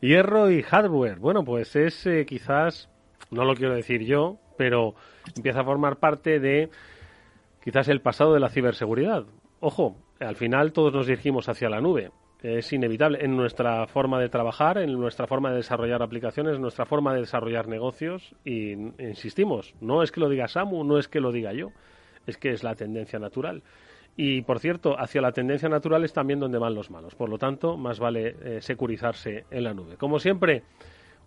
Hierro 0.00 0.50
y 0.50 0.62
hardware. 0.62 1.18
Bueno, 1.18 1.44
pues 1.44 1.74
es 1.74 2.06
eh, 2.06 2.24
quizás, 2.24 2.88
no 3.30 3.44
lo 3.44 3.54
quiero 3.54 3.74
decir 3.74 4.04
yo, 4.04 4.38
pero 4.56 4.94
empieza 5.36 5.60
a 5.60 5.64
formar 5.64 5.96
parte 5.96 6.38
de 6.38 6.70
quizás 7.62 7.88
el 7.88 8.00
pasado 8.00 8.32
de 8.32 8.40
la 8.40 8.48
ciberseguridad. 8.48 9.24
Ojo, 9.58 9.96
al 10.20 10.36
final 10.36 10.72
todos 10.72 10.92
nos 10.92 11.08
dirigimos 11.08 11.48
hacia 11.48 11.68
la 11.68 11.80
nube. 11.80 12.12
Es 12.42 12.72
inevitable 12.72 13.24
en 13.24 13.36
nuestra 13.36 13.88
forma 13.88 14.20
de 14.20 14.28
trabajar, 14.28 14.78
en 14.78 14.92
nuestra 14.92 15.26
forma 15.26 15.50
de 15.50 15.56
desarrollar 15.56 16.00
aplicaciones, 16.00 16.54
en 16.54 16.62
nuestra 16.62 16.86
forma 16.86 17.12
de 17.12 17.20
desarrollar 17.20 17.66
negocios. 17.66 18.36
Y 18.44 18.74
insistimos, 19.02 19.74
no 19.80 20.04
es 20.04 20.12
que 20.12 20.20
lo 20.20 20.28
diga 20.28 20.46
Samu, 20.46 20.84
no 20.84 20.98
es 20.98 21.08
que 21.08 21.18
lo 21.18 21.32
diga 21.32 21.52
yo, 21.52 21.72
es 22.28 22.36
que 22.36 22.52
es 22.52 22.62
la 22.62 22.76
tendencia 22.76 23.18
natural. 23.18 23.64
Y, 24.20 24.42
por 24.42 24.58
cierto, 24.58 24.98
hacia 24.98 25.20
la 25.22 25.30
tendencia 25.30 25.68
natural 25.68 26.02
es 26.04 26.12
también 26.12 26.40
donde 26.40 26.58
van 26.58 26.74
los 26.74 26.90
malos. 26.90 27.14
Por 27.14 27.28
lo 27.28 27.38
tanto, 27.38 27.76
más 27.76 28.00
vale 28.00 28.34
eh, 28.42 28.58
securizarse 28.60 29.44
en 29.48 29.62
la 29.62 29.72
nube. 29.72 29.96
Como 29.96 30.18
siempre, 30.18 30.64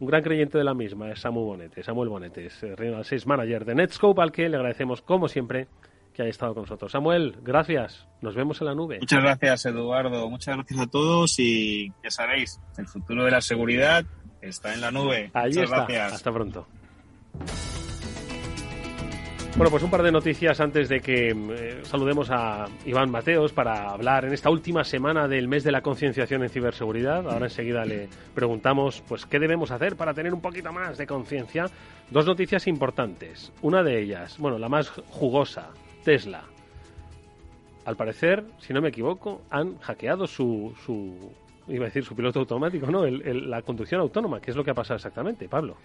un 0.01 0.07
gran 0.07 0.21
creyente 0.21 0.57
de 0.57 0.65
la 0.65 0.73
misma 0.73 1.09
es 1.09 1.21
Samu 1.21 1.39
Bonete. 1.45 1.83
Samuel 1.83 2.09
Bonete 2.09 2.47
es 2.47 2.61
eh, 2.63 2.75
Regional 2.75 3.05
Sales 3.05 3.25
Manager 3.25 3.63
de 3.63 3.75
Netscope, 3.75 4.21
al 4.21 4.33
que 4.33 4.49
le 4.49 4.57
agradecemos, 4.57 5.01
como 5.01 5.29
siempre, 5.29 5.69
que 6.13 6.23
haya 6.23 6.31
estado 6.31 6.53
con 6.53 6.63
nosotros. 6.63 6.91
Samuel, 6.91 7.37
gracias. 7.41 8.09
Nos 8.19 8.35
vemos 8.35 8.59
en 8.59 8.67
la 8.67 8.75
nube. 8.75 8.99
Muchas 8.99 9.23
gracias, 9.23 9.65
Eduardo. 9.67 10.29
Muchas 10.29 10.57
gracias 10.57 10.79
a 10.81 10.87
todos 10.87 11.39
y 11.39 11.93
ya 12.03 12.11
sabéis, 12.11 12.59
el 12.77 12.87
futuro 12.87 13.23
de 13.23 13.31
la 13.31 13.39
seguridad 13.39 14.03
está 14.41 14.73
en 14.73 14.81
la 14.81 14.91
nube. 14.91 15.31
Ahí 15.33 15.51
Muchas 15.51 15.63
está. 15.63 15.75
gracias. 15.77 16.11
Hasta 16.11 16.31
pronto. 16.33 16.67
Bueno, 19.57 19.69
pues 19.69 19.83
un 19.83 19.91
par 19.91 20.01
de 20.01 20.11
noticias 20.11 20.59
antes 20.59 20.89
de 20.89 21.01
que 21.01 21.29
eh, 21.29 21.79
saludemos 21.83 22.29
a 22.31 22.65
Iván 22.85 23.11
Mateos 23.11 23.51
para 23.53 23.89
hablar 23.91 24.25
en 24.25 24.33
esta 24.33 24.49
última 24.49 24.83
semana 24.83 25.27
del 25.27 25.47
mes 25.47 25.63
de 25.63 25.71
la 25.71 25.81
concienciación 25.81 26.41
en 26.41 26.49
ciberseguridad. 26.49 27.27
Ahora 27.29 27.45
enseguida 27.45 27.85
le 27.85 28.07
preguntamos 28.33 29.03
pues 29.07 29.25
qué 29.25 29.39
debemos 29.39 29.69
hacer 29.69 29.97
para 29.97 30.13
tener 30.13 30.33
un 30.33 30.41
poquito 30.41 30.71
más 30.71 30.97
de 30.97 31.05
conciencia. 31.05 31.65
Dos 32.09 32.25
noticias 32.25 32.65
importantes. 32.67 33.51
Una 33.61 33.83
de 33.83 34.01
ellas, 34.01 34.37
bueno, 34.39 34.57
la 34.57 34.69
más 34.69 34.89
jugosa, 34.89 35.69
Tesla. 36.03 36.43
Al 37.85 37.95
parecer, 37.97 38.43
si 38.59 38.73
no 38.73 38.81
me 38.81 38.89
equivoco, 38.89 39.41
han 39.51 39.77
hackeado 39.79 40.25
su, 40.27 40.73
su 40.85 41.13
iba 41.67 41.83
a 41.85 41.87
decir 41.87 42.03
su 42.03 42.15
piloto 42.15 42.39
automático, 42.39 42.87
¿no? 42.89 43.05
El- 43.05 43.49
la 43.49 43.61
conducción 43.61 44.01
autónoma. 44.01 44.39
¿Qué 44.39 44.51
es 44.51 44.57
lo 44.57 44.63
que 44.63 44.71
ha 44.71 44.75
pasado 44.75 44.95
exactamente, 44.95 45.47
Pablo? 45.47 45.75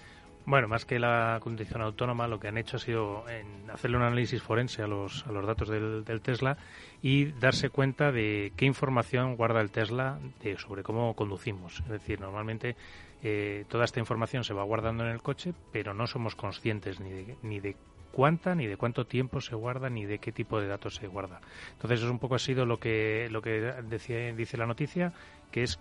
Bueno, 0.46 0.68
más 0.68 0.84
que 0.84 1.00
la 1.00 1.40
condición 1.42 1.82
autónoma, 1.82 2.28
lo 2.28 2.38
que 2.38 2.46
han 2.46 2.56
hecho 2.56 2.76
ha 2.76 2.78
sido 2.78 3.28
en 3.28 3.68
hacerle 3.68 3.96
un 3.96 4.04
análisis 4.04 4.40
forense 4.40 4.80
a 4.80 4.86
los, 4.86 5.26
a 5.26 5.32
los 5.32 5.44
datos 5.44 5.68
del, 5.68 6.04
del 6.04 6.20
Tesla 6.20 6.56
y 7.02 7.32
darse 7.32 7.68
cuenta 7.68 8.12
de 8.12 8.52
qué 8.56 8.64
información 8.64 9.34
guarda 9.34 9.60
el 9.60 9.72
Tesla 9.72 10.20
de, 10.40 10.56
sobre 10.56 10.84
cómo 10.84 11.14
conducimos. 11.14 11.80
Es 11.80 11.88
decir, 11.88 12.20
normalmente 12.20 12.76
eh, 13.24 13.64
toda 13.68 13.84
esta 13.84 13.98
información 13.98 14.44
se 14.44 14.54
va 14.54 14.62
guardando 14.62 15.04
en 15.04 15.10
el 15.10 15.20
coche, 15.20 15.52
pero 15.72 15.94
no 15.94 16.06
somos 16.06 16.36
conscientes 16.36 17.00
ni 17.00 17.10
de, 17.10 17.36
ni 17.42 17.58
de 17.58 17.74
cuánta, 18.12 18.54
ni 18.54 18.68
de 18.68 18.76
cuánto 18.76 19.04
tiempo 19.04 19.40
se 19.40 19.56
guarda, 19.56 19.90
ni 19.90 20.06
de 20.06 20.20
qué 20.20 20.30
tipo 20.30 20.60
de 20.60 20.68
datos 20.68 20.94
se 20.94 21.08
guarda. 21.08 21.40
Entonces, 21.72 22.00
eso 22.00 22.10
un 22.10 22.20
poco 22.20 22.36
ha 22.36 22.38
sido 22.38 22.64
lo 22.64 22.78
que, 22.78 23.28
lo 23.32 23.42
que 23.42 23.74
decía, 23.82 24.32
dice 24.32 24.56
la 24.56 24.66
noticia, 24.66 25.12
que 25.50 25.64
es 25.64 25.80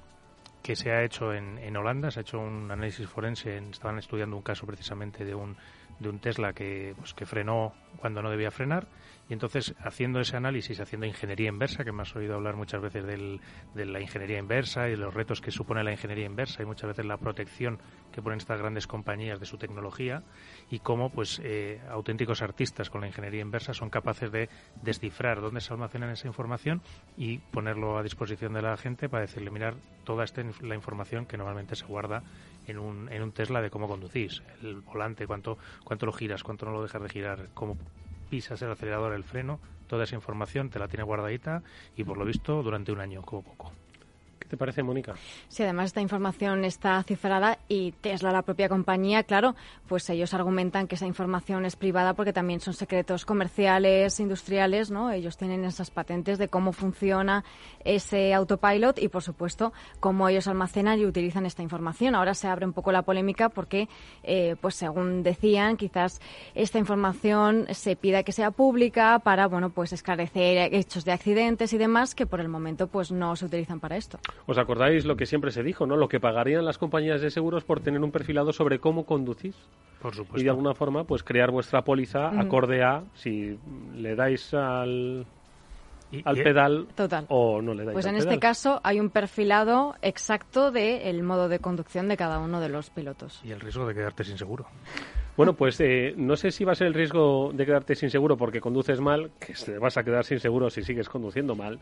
que 0.65 0.75
se 0.75 0.91
ha 0.91 1.03
hecho 1.03 1.34
en, 1.34 1.60
en 1.60 1.77
Holanda, 1.77 2.10
se 2.12 2.19
ha 2.19 2.22
hecho 2.22 2.39
un 2.39 2.72
análisis 2.72 3.07
forense, 3.07 3.57
en- 3.57 3.69
estaban 3.72 4.00
estudiando 4.00 4.36
un 4.36 4.41
caso 4.41 4.65
precisamente 4.65 5.24
de 5.24 5.36
un, 5.36 5.55
de 6.00 6.10
un 6.10 6.20
Tesla 6.20 6.54
que, 6.54 6.94
pues, 6.98 7.14
que 7.14 7.25
frenó 7.25 7.74
cuando 7.98 8.22
no 8.22 8.30
debía 8.30 8.52
frenar. 8.52 8.88
Y 9.28 9.34
entonces 9.34 9.74
haciendo 9.80 10.20
ese 10.20 10.38
análisis, 10.38 10.80
haciendo 10.80 11.08
ingeniería 11.08 11.50
inversa, 11.50 11.84
que 11.84 11.92
me 11.92 12.04
has 12.04 12.16
oído 12.16 12.36
hablar 12.36 12.56
muchas 12.56 12.80
veces 12.80 13.06
del, 13.06 13.42
de 13.74 13.86
la 13.86 14.00
ingeniería 14.00 14.38
inversa 14.38 14.88
y 14.88 14.92
de 14.92 14.98
los 14.98 15.14
retos 15.14 15.42
que 15.42 15.50
supone 15.50 15.84
la 15.84 15.92
ingeniería 15.92 16.25
inversa 16.25 16.62
y 16.62 16.66
muchas 16.68 16.90
veces 16.90 17.06
la 17.06 17.18
protección 17.18 17.80
que 18.12 18.22
ponen 18.22 18.38
estas 18.38 18.60
grandes 18.60 18.86
compañías 18.86 19.40
de 19.40 19.48
su 19.48 19.58
tecnología 19.58 20.22
y 20.70 20.78
cómo 20.80 21.10
pues 21.10 21.42
eh, 21.44 21.82
auténticos 21.90 22.44
artistas 22.44 22.92
con 22.92 23.02
la 23.02 23.08
ingeniería 23.08 23.42
inversa 23.42 23.74
son 23.74 23.90
capaces 23.90 24.32
de 24.32 24.48
descifrar 24.84 25.42
dónde 25.42 25.60
se 25.60 25.74
almacenan 25.74 26.12
esa 26.12 26.28
información 26.28 26.82
y 27.18 27.40
ponerlo 27.40 27.98
a 27.98 28.04
disposición 28.04 28.54
de 28.54 28.62
la 28.62 28.78
gente 28.78 29.10
para 29.10 29.25
decirle 29.25 29.50
mirar 29.50 29.75
toda 30.04 30.24
esta 30.24 30.44
la 30.62 30.75
información 30.75 31.25
que 31.25 31.38
normalmente 31.38 31.75
se 31.75 31.86
guarda 31.86 32.22
en 32.67 32.79
un, 32.79 33.12
en 33.12 33.22
un 33.22 33.31
Tesla 33.31 33.62
de 33.62 33.69
cómo 33.69 33.88
conducís, 33.88 34.43
el 34.62 34.81
volante, 34.81 35.27
cuánto, 35.27 35.57
cuánto 35.84 36.05
lo 36.05 36.13
giras, 36.13 36.43
cuánto 36.43 36.65
no 36.65 36.72
lo 36.72 36.84
dejas 36.84 37.01
de 37.01 37.10
girar, 37.10 37.50
cómo 37.53 37.77
pisas 38.29 38.62
el 38.62 38.72
acelerador, 38.72 39.13
el 39.13 39.24
freno, 39.24 39.60
toda 39.88 40.03
esa 40.03 40.15
información 40.15 40.69
te 40.69 40.79
la 40.79 40.88
tiene 40.88 41.03
guardadita 41.03 41.63
y 41.95 42.03
por 42.03 42.17
lo 42.17 42.25
visto 42.25 42.63
durante 42.63 42.91
un 42.91 43.00
año 43.00 43.22
como 43.22 43.43
poco. 43.43 43.72
¿Qué 44.46 44.50
te 44.50 44.58
parece, 44.58 44.84
Mónica? 44.84 45.16
Sí, 45.48 45.64
además 45.64 45.88
esta 45.88 46.02
información 46.02 46.66
está 46.66 47.02
cifrada 47.02 47.58
y 47.68 47.94
Tesla, 47.94 48.32
la 48.32 48.44
propia 48.44 48.70
compañía, 48.70 49.24
claro, 49.24 49.56
pues 49.88 50.08
ellos 50.12 50.36
argumentan 50.36 50.86
que 50.86 50.94
esa 50.94 51.08
información 51.08 51.66
es 51.66 51.75
privada 51.75 52.14
porque 52.14 52.32
también 52.32 52.60
son 52.60 52.75
secretos 52.75 53.25
comerciales, 53.25 54.20
industriales, 54.20 54.92
¿no? 54.92 55.12
Ellos 55.12 55.36
tienen 55.36 55.66
esas 55.66 55.90
patentes 55.90 56.38
de 56.38 56.48
cómo 56.48 56.74
funciona 56.74 57.44
ese 57.84 58.36
autopilot 58.36 59.00
y, 59.00 59.08
por 59.08 59.24
supuesto, 59.24 59.74
cómo 60.00 60.30
ellos 60.30 60.48
almacenan 60.48 61.00
y 61.00 61.06
utilizan 61.08 61.48
esta 61.48 61.64
información. 61.64 62.14
Ahora 62.14 62.36
se 62.36 62.48
abre 62.48 62.68
un 62.68 62.74
poco 62.74 62.92
la 62.92 63.02
polémica 63.02 63.50
porque, 63.50 63.90
eh, 64.22 64.58
pues 64.62 64.75
según 64.75 65.24
decían, 65.24 65.75
quizás 65.75 66.22
esta 66.54 66.78
información 66.78 67.66
se 67.72 67.96
pida 67.96 68.22
que 68.22 68.32
sea 68.32 68.52
pública 68.52 69.18
para, 69.18 69.48
bueno, 69.48 69.72
pues 69.72 69.92
esclarecer 69.92 70.72
hechos 70.72 71.04
de 71.04 71.14
accidentes 71.14 71.74
y 71.74 71.80
demás 71.80 72.14
que 72.14 72.28
por 72.28 72.42
el 72.42 72.48
momento, 72.48 72.86
pues 72.86 73.12
no 73.12 73.36
se 73.36 73.46
utilizan 73.46 73.80
para 73.80 73.98
esto. 73.98 74.20
¿Os 74.48 74.58
acordáis 74.58 75.06
lo 75.06 75.15
que 75.15 75.25
siempre 75.25 75.51
se 75.51 75.63
dijo, 75.63 75.86
no? 75.88 75.96
Lo 75.98 76.08
que 76.08 76.20
pagarían 76.20 76.65
las 76.65 76.77
compañías 76.77 77.22
de 77.22 77.32
seguros 77.32 77.63
por 77.63 77.80
tener 77.80 78.01
un 78.01 78.12
perfilado 78.12 78.54
sobre 78.54 78.80
cómo 78.80 79.06
conducís. 79.06 79.56
Por 80.01 80.13
Y 80.13 80.18
supuesto. 80.18 80.44
de 80.44 80.50
alguna 80.50 80.74
forma, 80.75 81.04
pues 81.06 81.24
crear 81.24 81.50
vuestra 81.51 81.84
póliza 81.84 82.30
acorde 82.39 82.84
a 82.84 83.04
si 83.15 83.58
le 83.96 84.15
dais 84.15 84.54
al, 84.54 85.25
Y- 86.12 86.22
al 86.24 86.38
y- 86.38 86.44
pedal 86.44 86.88
Total. 86.96 87.25
o 87.30 87.60
no 87.62 87.74
le 87.74 87.86
dais 87.86 87.94
Pues 87.94 88.06
al 88.06 88.12
en 88.13 88.18
este 88.18 88.38
caso 88.39 88.80
hay 88.84 89.00
un 89.00 89.10
perfilado 89.10 89.96
exacto 90.04 90.70
del 90.72 91.24
modo 91.24 91.50
de 91.50 91.58
conducción 91.60 92.08
de 92.08 92.15
cada 92.18 92.38
uno 92.39 92.60
de 92.62 92.70
los 92.70 92.92
pilotos. 92.92 93.42
y 93.44 93.51
el 93.51 93.60
riesgo 93.60 93.88
de 93.88 93.96
quedarte 93.96 94.24
sin 94.24 94.38
seguro. 94.38 94.68
Bueno, 95.38 95.54
pues 95.54 95.80
eh, 95.82 96.13
no 96.15 96.38
sé 96.38 96.51
si 96.51 96.63
va 96.63 96.72
a 96.72 96.75
ser 96.75 96.88
el 96.88 96.94
riesgo 96.94 97.51
de 97.54 97.65
quedarte 97.65 97.96
sin 97.96 98.10
seguro 98.10 98.38
porque 98.38 98.62
conduces 98.62 99.01
mal, 99.01 99.32
que 99.39 99.54
te 99.54 99.77
vas 99.77 99.98
a 99.98 100.04
quedar 100.04 100.24
sin 100.24 100.39
seguro 100.39 100.70
si 100.70 100.82
sigues 100.82 101.10
conduciendo 101.10 101.56
mal, 101.56 101.80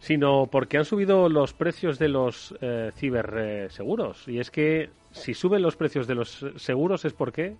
sino 0.00 0.46
porque 0.46 0.78
han 0.78 0.84
subido 0.84 1.28
los 1.28 1.52
precios 1.52 1.98
de 1.98 2.08
los 2.08 2.54
eh, 2.60 2.92
ciberseguros. 2.94 4.28
y 4.28 4.38
es 4.38 4.50
que 4.52 4.90
si 5.10 5.34
suben 5.34 5.62
los 5.62 5.74
precios 5.76 6.06
de 6.06 6.14
los 6.14 6.46
seguros 6.56 7.04
es 7.04 7.12
porque 7.12 7.56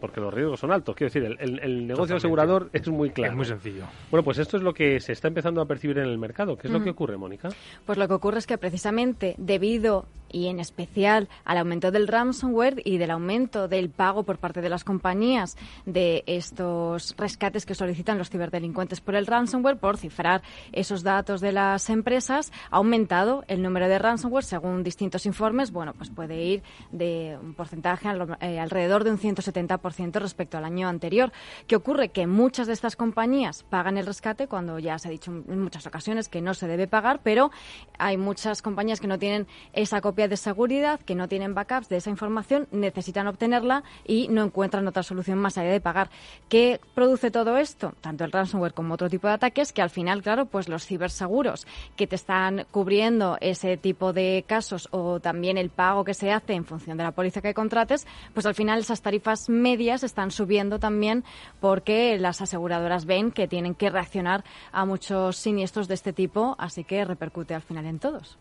porque 0.00 0.20
los 0.20 0.34
riesgos 0.34 0.58
son 0.58 0.72
altos. 0.72 0.96
Quiero 0.96 1.12
decir, 1.12 1.22
el, 1.24 1.38
el- 1.38 1.60
el 1.60 1.86
negocio 1.86 2.16
Totalmente. 2.16 2.16
asegurador 2.16 2.70
es 2.72 2.88
muy 2.88 3.10
claro. 3.10 3.34
Es 3.34 3.36
muy 3.36 3.46
sencillo. 3.46 3.84
Bueno, 4.10 4.24
pues 4.24 4.36
esto 4.38 4.56
es 4.56 4.64
lo 4.64 4.74
que 4.74 4.98
se 4.98 5.12
está 5.12 5.28
empezando 5.28 5.60
a 5.60 5.66
percibir 5.66 5.98
en 5.98 6.06
el 6.06 6.18
mercado. 6.18 6.56
¿Qué 6.56 6.66
es 6.66 6.72
lo 6.72 6.82
que 6.82 6.90
ocurre, 6.90 7.16
Mónica? 7.16 7.50
Pues 7.86 7.96
lo 7.98 8.08
que 8.08 8.14
ocurre 8.14 8.38
es 8.38 8.48
que 8.48 8.58
precisamente 8.58 9.36
debido 9.38 10.06
y 10.32 10.48
en 10.48 10.58
especial 10.58 11.28
al 11.44 11.58
aumento 11.58 11.90
del 11.90 12.08
ransomware 12.08 12.82
y 12.84 12.98
del 12.98 13.10
aumento 13.10 13.68
del 13.68 13.90
pago 13.90 14.24
por 14.24 14.38
parte 14.38 14.60
de 14.60 14.68
las 14.68 14.84
compañías 14.84 15.56
de 15.86 16.24
estos 16.26 17.14
rescates 17.16 17.66
que 17.66 17.74
solicitan 17.74 18.18
los 18.18 18.30
ciberdelincuentes 18.30 19.00
por 19.00 19.14
el 19.14 19.26
ransomware, 19.26 19.78
por 19.78 19.96
cifrar 19.96 20.42
esos 20.72 21.02
datos 21.02 21.40
de 21.40 21.52
las 21.52 21.90
empresas, 21.90 22.52
ha 22.70 22.76
aumentado 22.76 23.44
el 23.48 23.62
número 23.62 23.88
de 23.88 23.98
ransomware 23.98 24.44
según 24.44 24.82
distintos 24.82 25.26
informes. 25.26 25.70
Bueno, 25.70 25.92
pues 25.94 26.10
puede 26.10 26.42
ir 26.42 26.62
de 26.90 27.38
un 27.40 27.54
porcentaje 27.54 28.08
eh, 28.40 28.58
alrededor 28.58 29.04
de 29.04 29.10
un 29.10 29.18
170% 29.18 30.20
respecto 30.20 30.58
al 30.58 30.64
año 30.64 30.88
anterior. 30.88 31.32
¿Qué 31.66 31.76
ocurre? 31.76 32.08
Que 32.08 32.26
muchas 32.26 32.66
de 32.66 32.72
estas 32.72 32.96
compañías 32.96 33.64
pagan 33.64 33.98
el 33.98 34.06
rescate 34.06 34.48
cuando 34.48 34.78
ya 34.78 34.98
se 34.98 35.08
ha 35.08 35.10
dicho 35.10 35.30
en 35.30 35.60
muchas 35.60 35.86
ocasiones 35.86 36.28
que 36.28 36.40
no 36.40 36.54
se 36.54 36.66
debe 36.66 36.86
pagar, 36.86 37.20
pero 37.22 37.50
hay 37.98 38.16
muchas 38.16 38.62
compañías 38.62 39.00
que 39.00 39.06
no 39.06 39.18
tienen 39.18 39.46
esa 39.72 40.00
copia 40.00 40.21
de 40.28 40.36
seguridad, 40.36 41.00
que 41.00 41.14
no 41.14 41.28
tienen 41.28 41.54
backups 41.54 41.88
de 41.88 41.96
esa 41.96 42.10
información, 42.10 42.68
necesitan 42.70 43.26
obtenerla 43.26 43.82
y 44.06 44.28
no 44.28 44.42
encuentran 44.42 44.86
otra 44.86 45.02
solución 45.02 45.38
más 45.38 45.58
allá 45.58 45.70
de 45.70 45.80
pagar. 45.80 46.10
¿Qué 46.48 46.80
produce 46.94 47.30
todo 47.30 47.56
esto? 47.56 47.94
Tanto 48.00 48.24
el 48.24 48.32
ransomware 48.32 48.74
como 48.74 48.94
otro 48.94 49.08
tipo 49.08 49.26
de 49.26 49.34
ataques 49.34 49.72
que 49.72 49.82
al 49.82 49.90
final, 49.90 50.22
claro, 50.22 50.46
pues 50.46 50.68
los 50.68 50.86
ciberseguros 50.86 51.66
que 51.96 52.06
te 52.06 52.16
están 52.16 52.66
cubriendo 52.70 53.38
ese 53.40 53.76
tipo 53.76 54.12
de 54.12 54.44
casos 54.46 54.88
o 54.90 55.20
también 55.20 55.58
el 55.58 55.70
pago 55.70 56.04
que 56.04 56.14
se 56.14 56.32
hace 56.32 56.54
en 56.54 56.64
función 56.64 56.96
de 56.96 57.04
la 57.04 57.12
póliza 57.12 57.40
que 57.40 57.54
contrates, 57.54 58.06
pues 58.34 58.46
al 58.46 58.54
final 58.54 58.80
esas 58.80 59.02
tarifas 59.02 59.48
medias 59.48 60.02
están 60.02 60.30
subiendo 60.30 60.78
también 60.78 61.24
porque 61.60 62.18
las 62.18 62.40
aseguradoras 62.40 63.06
ven 63.06 63.30
que 63.30 63.48
tienen 63.48 63.74
que 63.74 63.90
reaccionar 63.90 64.44
a 64.72 64.84
muchos 64.84 65.36
siniestros 65.36 65.88
de 65.88 65.94
este 65.94 66.12
tipo, 66.12 66.56
así 66.58 66.84
que 66.84 67.04
repercute 67.04 67.54
al 67.54 67.62
final 67.62 67.86
en 67.86 67.98
todos. 67.98 68.38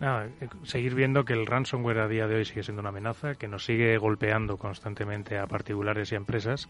Eh, 0.00 0.48
seguir 0.62 0.94
viendo 0.94 1.24
que 1.24 1.32
el 1.32 1.46
ransomware 1.46 1.98
a 1.98 2.08
día 2.08 2.28
de 2.28 2.36
hoy 2.36 2.44
sigue 2.44 2.62
siendo 2.62 2.80
una 2.80 2.90
amenaza, 2.90 3.34
que 3.34 3.48
nos 3.48 3.64
sigue 3.64 3.98
golpeando 3.98 4.56
constantemente 4.56 5.38
a 5.38 5.46
particulares 5.46 6.12
y 6.12 6.14
a 6.14 6.18
empresas 6.18 6.68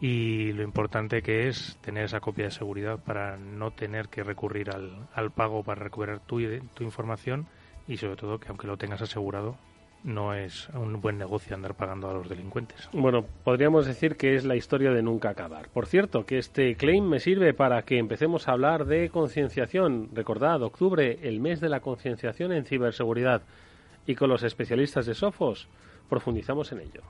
y 0.00 0.52
lo 0.52 0.62
importante 0.62 1.22
que 1.22 1.48
es 1.48 1.78
tener 1.82 2.06
esa 2.06 2.20
copia 2.20 2.46
de 2.46 2.50
seguridad 2.50 2.98
para 2.98 3.36
no 3.36 3.70
tener 3.72 4.08
que 4.08 4.24
recurrir 4.24 4.70
al, 4.70 5.08
al 5.14 5.30
pago 5.30 5.62
para 5.62 5.82
recuperar 5.82 6.20
tu, 6.20 6.40
tu 6.74 6.82
información 6.82 7.46
y 7.86 7.98
sobre 7.98 8.16
todo 8.16 8.40
que 8.40 8.48
aunque 8.48 8.66
lo 8.66 8.76
tengas 8.76 9.02
asegurado 9.02 9.56
no 10.04 10.34
es 10.34 10.68
un 10.70 11.00
buen 11.00 11.18
negocio 11.18 11.54
andar 11.54 11.74
pagando 11.74 12.10
a 12.10 12.14
los 12.14 12.28
delincuentes. 12.28 12.88
Bueno, 12.92 13.24
podríamos 13.44 13.86
decir 13.86 14.16
que 14.16 14.34
es 14.34 14.44
la 14.44 14.56
historia 14.56 14.90
de 14.90 15.02
nunca 15.02 15.30
acabar. 15.30 15.68
Por 15.68 15.86
cierto, 15.86 16.26
que 16.26 16.38
este 16.38 16.74
claim 16.76 17.04
me 17.04 17.20
sirve 17.20 17.54
para 17.54 17.82
que 17.82 17.98
empecemos 17.98 18.48
a 18.48 18.52
hablar 18.52 18.86
de 18.86 19.10
concienciación. 19.10 20.08
Recordad, 20.12 20.62
octubre, 20.62 21.18
el 21.22 21.40
mes 21.40 21.60
de 21.60 21.68
la 21.68 21.80
concienciación 21.80 22.52
en 22.52 22.64
ciberseguridad. 22.64 23.42
Y 24.06 24.14
con 24.16 24.28
los 24.28 24.42
especialistas 24.42 25.06
de 25.06 25.14
Sofos 25.14 25.68
profundizamos 26.08 26.72
en 26.72 26.80
ello. 26.80 27.02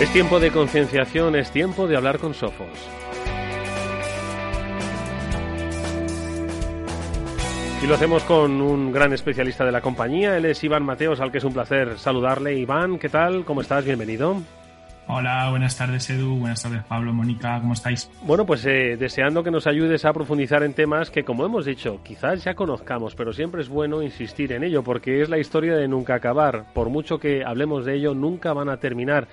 Es 0.00 0.10
tiempo 0.14 0.40
de 0.40 0.50
concienciación, 0.50 1.36
es 1.36 1.50
tiempo 1.50 1.86
de 1.86 1.94
hablar 1.94 2.18
con 2.18 2.32
Sofos. 2.32 2.66
Y 7.82 7.86
lo 7.86 7.94
hacemos 7.94 8.24
con 8.24 8.62
un 8.62 8.92
gran 8.92 9.12
especialista 9.12 9.66
de 9.66 9.72
la 9.72 9.82
compañía, 9.82 10.38
él 10.38 10.46
es 10.46 10.64
Iván 10.64 10.84
Mateos, 10.84 11.20
al 11.20 11.30
que 11.30 11.36
es 11.36 11.44
un 11.44 11.52
placer 11.52 11.98
saludarle. 11.98 12.58
Iván, 12.58 12.98
¿qué 12.98 13.10
tal? 13.10 13.44
¿Cómo 13.44 13.60
estás? 13.60 13.84
Bienvenido. 13.84 14.38
Hola, 15.06 15.50
buenas 15.50 15.76
tardes 15.76 16.08
Edu, 16.08 16.36
buenas 16.36 16.62
tardes 16.62 16.82
Pablo, 16.84 17.12
Mónica, 17.12 17.58
¿cómo 17.60 17.72
estáis? 17.74 18.08
Bueno, 18.22 18.46
pues 18.46 18.64
eh, 18.64 18.96
deseando 18.96 19.42
que 19.42 19.50
nos 19.50 19.66
ayudes 19.66 20.04
a 20.06 20.12
profundizar 20.12 20.62
en 20.62 20.72
temas 20.72 21.10
que, 21.10 21.24
como 21.24 21.44
hemos 21.44 21.66
dicho, 21.66 22.00
quizás 22.02 22.44
ya 22.44 22.54
conozcamos, 22.54 23.14
pero 23.14 23.34
siempre 23.34 23.60
es 23.60 23.68
bueno 23.68 24.02
insistir 24.02 24.52
en 24.52 24.64
ello, 24.64 24.82
porque 24.82 25.20
es 25.20 25.28
la 25.28 25.38
historia 25.38 25.74
de 25.74 25.88
nunca 25.88 26.14
acabar. 26.14 26.72
Por 26.72 26.88
mucho 26.88 27.18
que 27.18 27.44
hablemos 27.44 27.84
de 27.84 27.96
ello, 27.96 28.14
nunca 28.14 28.54
van 28.54 28.70
a 28.70 28.78
terminar. 28.78 29.28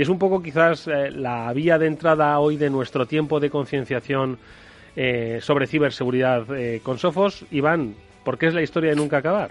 Y 0.00 0.02
es 0.02 0.08
un 0.08 0.18
poco 0.18 0.42
quizás 0.42 0.86
eh, 0.86 1.10
la 1.10 1.52
vía 1.52 1.76
de 1.76 1.86
entrada 1.86 2.38
hoy 2.38 2.56
de 2.56 2.70
nuestro 2.70 3.04
tiempo 3.04 3.38
de 3.38 3.50
concienciación 3.50 4.38
eh, 4.96 5.40
sobre 5.42 5.66
ciberseguridad 5.66 6.46
eh, 6.56 6.80
con 6.82 6.98
Sofos. 6.98 7.44
Iván, 7.50 7.94
¿por 8.24 8.38
qué 8.38 8.46
es 8.46 8.54
la 8.54 8.62
historia 8.62 8.88
de 8.88 8.96
nunca 8.96 9.18
acabar? 9.18 9.50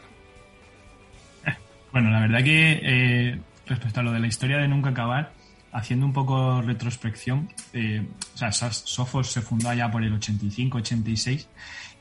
Bueno, 1.91 2.09
la 2.09 2.21
verdad 2.21 2.43
que 2.43 3.39
respecto 3.67 3.99
a 3.99 4.03
lo 4.03 4.11
de 4.11 4.19
la 4.19 4.25
historia 4.25 4.57
de 4.57 4.67
nunca 4.67 4.89
acabar, 4.89 5.33
haciendo 5.71 6.07
un 6.07 6.13
poco 6.13 6.63
retrospección, 6.63 7.47
o 8.33 8.37
sea, 8.37 8.51
Sofos 8.51 9.31
se 9.31 9.41
fundó 9.41 9.69
allá 9.69 9.91
por 9.91 10.01
el 10.01 10.19
85-86 10.19 11.45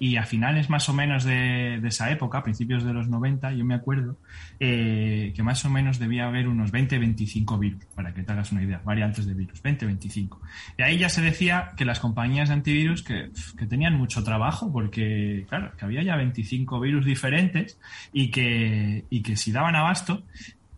y 0.00 0.16
a 0.16 0.24
finales 0.24 0.70
más 0.70 0.88
o 0.88 0.94
menos 0.94 1.24
de, 1.24 1.76
esa 1.86 2.10
época, 2.10 2.38
a 2.38 2.42
principios 2.42 2.84
de 2.84 2.92
los 2.92 3.08
90, 3.08 3.52
yo 3.52 3.64
me 3.64 3.74
acuerdo 3.74 4.16
eh, 4.60 5.32
que 5.34 5.42
más 5.42 5.64
o 5.64 5.70
menos 5.70 5.98
debía 5.98 6.26
haber 6.26 6.48
unos 6.48 6.72
20-25 6.72 7.58
virus, 7.58 7.84
para 7.94 8.14
que 8.14 8.22
te 8.22 8.32
hagas 8.32 8.52
una 8.52 8.62
idea, 8.62 8.80
variantes 8.84 9.26
de 9.26 9.34
virus, 9.34 9.62
20-25. 9.62 10.38
Y 10.76 10.82
ahí 10.82 10.98
ya 10.98 11.08
se 11.08 11.20
decía 11.20 11.72
que 11.76 11.84
las 11.84 12.00
compañías 12.00 12.48
de 12.48 12.54
antivirus 12.54 13.02
que, 13.02 13.30
tenían 13.68 13.94
mucho 13.94 14.22
trabajo, 14.22 14.72
porque, 14.72 15.46
claro, 15.48 15.72
que 15.76 15.84
había 15.84 16.02
ya 16.02 16.16
25 16.16 16.80
virus 16.80 17.04
diferentes 17.04 17.78
y 18.12 18.30
que, 18.30 19.04
y 19.10 19.22
que 19.22 19.36
si 19.36 19.52
daban 19.52 19.76
abasto. 19.76 20.22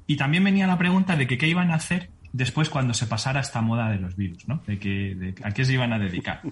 Y 0.06 0.16
también 0.16 0.42
venía 0.42 0.66
la 0.66 0.78
pregunta 0.78 1.16
de 1.16 1.26
que 1.26 1.38
qué 1.38 1.46
iban 1.46 1.70
a 1.70 1.74
hacer 1.74 2.10
después 2.32 2.68
cuando 2.68 2.94
se 2.94 3.06
pasara 3.06 3.40
esta 3.40 3.60
moda 3.60 3.90
de 3.90 3.98
los 3.98 4.16
virus, 4.16 4.46
¿no? 4.48 4.62
De 4.66 4.78
que, 4.78 5.34
a 5.42 5.50
qué 5.52 5.64
se 5.64 5.74
iban 5.74 5.92
a 5.92 5.98
dedicar. 5.98 6.42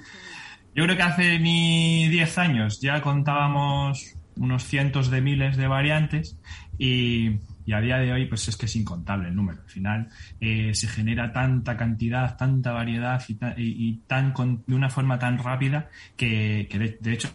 Yo 0.78 0.84
creo 0.84 0.96
que 0.96 1.02
hace 1.02 1.38
ni 1.40 2.06
10 2.06 2.38
años 2.38 2.80
ya 2.80 3.02
contábamos 3.02 4.14
unos 4.36 4.62
cientos 4.62 5.10
de 5.10 5.20
miles 5.20 5.56
de 5.56 5.66
variantes 5.66 6.38
y, 6.78 7.40
a 7.74 7.80
día 7.80 7.98
de 7.98 8.12
hoy 8.12 8.26
pues 8.26 8.46
es 8.46 8.56
que 8.56 8.66
es 8.66 8.76
incontable 8.76 9.26
el 9.26 9.34
número. 9.34 9.60
Al 9.60 9.68
final 9.68 10.08
eh, 10.40 10.72
se 10.74 10.86
genera 10.86 11.32
tanta 11.32 11.76
cantidad, 11.76 12.36
tanta 12.36 12.70
variedad 12.70 13.20
y, 13.56 14.02
tan 14.06 14.32
de 14.68 14.74
una 14.76 14.88
forma 14.88 15.18
tan 15.18 15.38
rápida 15.38 15.88
que, 16.16 16.68
de, 17.00 17.12
hecho 17.12 17.28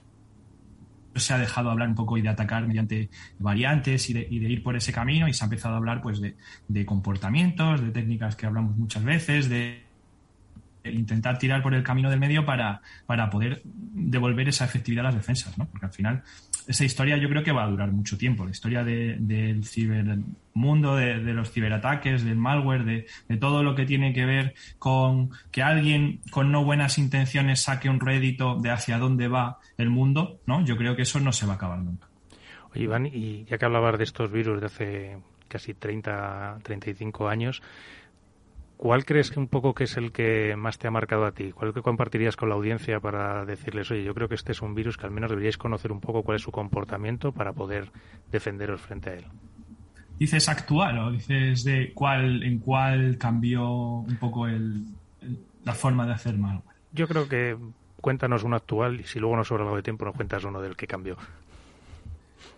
se 1.14 1.34
ha 1.34 1.38
dejado 1.38 1.70
hablar 1.70 1.90
un 1.90 1.96
poco 1.96 2.18
y 2.18 2.22
de 2.22 2.30
atacar 2.30 2.66
mediante 2.66 3.10
variantes 3.40 4.10
y 4.10 4.14
de, 4.14 4.26
ir 4.30 4.64
por 4.64 4.78
ese 4.78 4.94
camino 4.94 5.28
y 5.28 5.34
se 5.34 5.44
ha 5.44 5.48
empezado 5.48 5.74
a 5.74 5.80
hablar 5.80 6.02
pues 6.02 6.22
de, 6.22 6.38
de 6.70 6.86
comportamientos, 6.86 7.82
de 7.82 7.92
técnicas 7.92 8.38
que 8.38 8.46
hablamos 8.46 8.78
muchas 8.78 9.04
veces, 9.04 9.50
de 9.50 9.83
intentar 10.84 11.38
tirar 11.38 11.62
por 11.62 11.74
el 11.74 11.84
camino 11.84 12.10
del 12.10 12.20
medio 12.20 12.46
para, 12.46 12.82
para 13.06 13.30
poder 13.30 13.62
devolver 13.66 14.50
esa 14.50 14.66
efectividad 14.66 15.06
a 15.06 15.10
las 15.10 15.16
defensas, 15.16 15.58
¿no? 15.58 15.66
Porque 15.66 15.86
al 15.86 15.92
final 15.92 16.24
esa 16.68 16.86
historia 16.86 17.18
yo 17.18 17.30
creo 17.30 17.44
que 17.44 17.52
va 17.52 17.64
a 17.64 17.68
durar 17.68 17.92
mucho 17.92 18.18
tiempo. 18.18 18.46
La 18.46 18.52
historia 18.52 18.84
del 18.84 19.66
cibermundo, 19.66 20.96
de, 20.96 21.20
de, 21.20 21.34
los 21.34 21.52
ciberataques, 21.52 22.24
del 22.24 22.38
malware, 22.38 22.86
de, 22.86 23.06
de, 23.28 23.38
todo 23.38 23.64
lo 23.64 23.76
que 23.76 23.86
tiene 23.86 24.14
que 24.14 24.26
ver 24.26 24.54
con 24.80 25.32
que 25.52 25.62
alguien 25.62 26.22
con 26.32 26.52
no 26.52 26.64
buenas 26.64 26.98
intenciones 26.98 27.62
saque 27.62 27.90
un 27.90 28.00
rédito 28.00 28.56
de 28.56 28.72
hacia 28.72 28.98
dónde 28.98 29.28
va 29.28 29.60
el 29.78 29.90
mundo, 29.90 30.40
¿no? 30.46 30.64
Yo 30.64 30.78
creo 30.78 30.96
que 30.96 31.02
eso 31.04 31.20
no 31.20 31.32
se 31.32 31.46
va 31.46 31.54
a 31.54 31.56
acabar 31.56 31.80
nunca. 31.80 32.08
Oye, 32.74 32.86
Iván, 32.86 33.06
y 33.06 33.46
ya 33.46 33.58
que 33.58 33.66
hablabas 33.66 33.98
de 33.98 34.04
estos 34.04 34.32
virus 34.32 34.60
de 34.60 34.66
hace 34.66 35.18
casi 35.48 35.74
30, 35.76 36.60
35 36.64 37.30
años, 37.30 37.62
¿Cuál 38.78 39.06
crees 39.06 39.32
que 39.32 39.40
un 39.40 39.48
poco 39.48 39.74
que 39.74 39.86
es 39.86 39.96
el 39.98 40.12
que 40.12 40.56
más 40.58 40.78
te 40.78 40.88
ha 40.88 40.92
marcado 40.92 41.26
a 41.26 41.32
ti? 41.32 41.52
¿Cuál 41.52 41.74
que 41.74 41.82
compartirías 41.82 42.36
con 42.36 42.50
la 42.50 42.56
audiencia 42.56 43.00
para 43.00 43.46
decirles, 43.46 43.90
oye, 43.92 44.04
yo 44.04 44.14
creo 44.14 44.28
que 44.28 44.36
este 44.36 44.52
es 44.52 44.62
un 44.62 44.76
virus 44.76 44.98
que 44.98 45.06
al 45.06 45.12
menos 45.12 45.30
deberíais 45.30 45.58
conocer 45.58 45.92
un 45.92 46.02
poco 46.02 46.24
cuál 46.24 46.36
es 46.36 46.42
su 46.42 46.52
comportamiento 46.52 47.32
para 47.32 47.54
poder 47.54 47.92
defenderos 48.32 48.82
frente 48.82 49.10
a 49.10 49.14
él? 49.14 49.26
¿Dices 50.20 50.48
actual 50.50 51.00
o 51.00 51.12
dices 51.12 51.64
de 51.64 51.92
cuál, 51.94 52.44
en 52.44 52.60
cuál 52.60 53.18
cambió 53.18 53.70
un 53.70 54.18
poco 54.18 54.48
el, 54.48 54.86
la 55.64 55.74
forma 55.74 56.06
de 56.06 56.14
hacer 56.14 56.38
malware? 56.38 56.76
Yo 56.92 57.08
creo 57.08 57.28
que 57.28 57.58
cuéntanos 58.02 58.44
uno 58.44 58.56
actual 58.56 59.00
y 59.00 59.04
si 59.04 59.20
luego 59.20 59.38
nos 59.38 59.48
sobra 59.48 59.64
algo 59.64 59.76
de 59.76 59.82
tiempo 59.82 60.06
nos 60.06 60.16
cuentas 60.16 60.44
uno 60.44 60.62
del 60.62 60.76
que 60.76 60.88
cambió. 60.88 61.18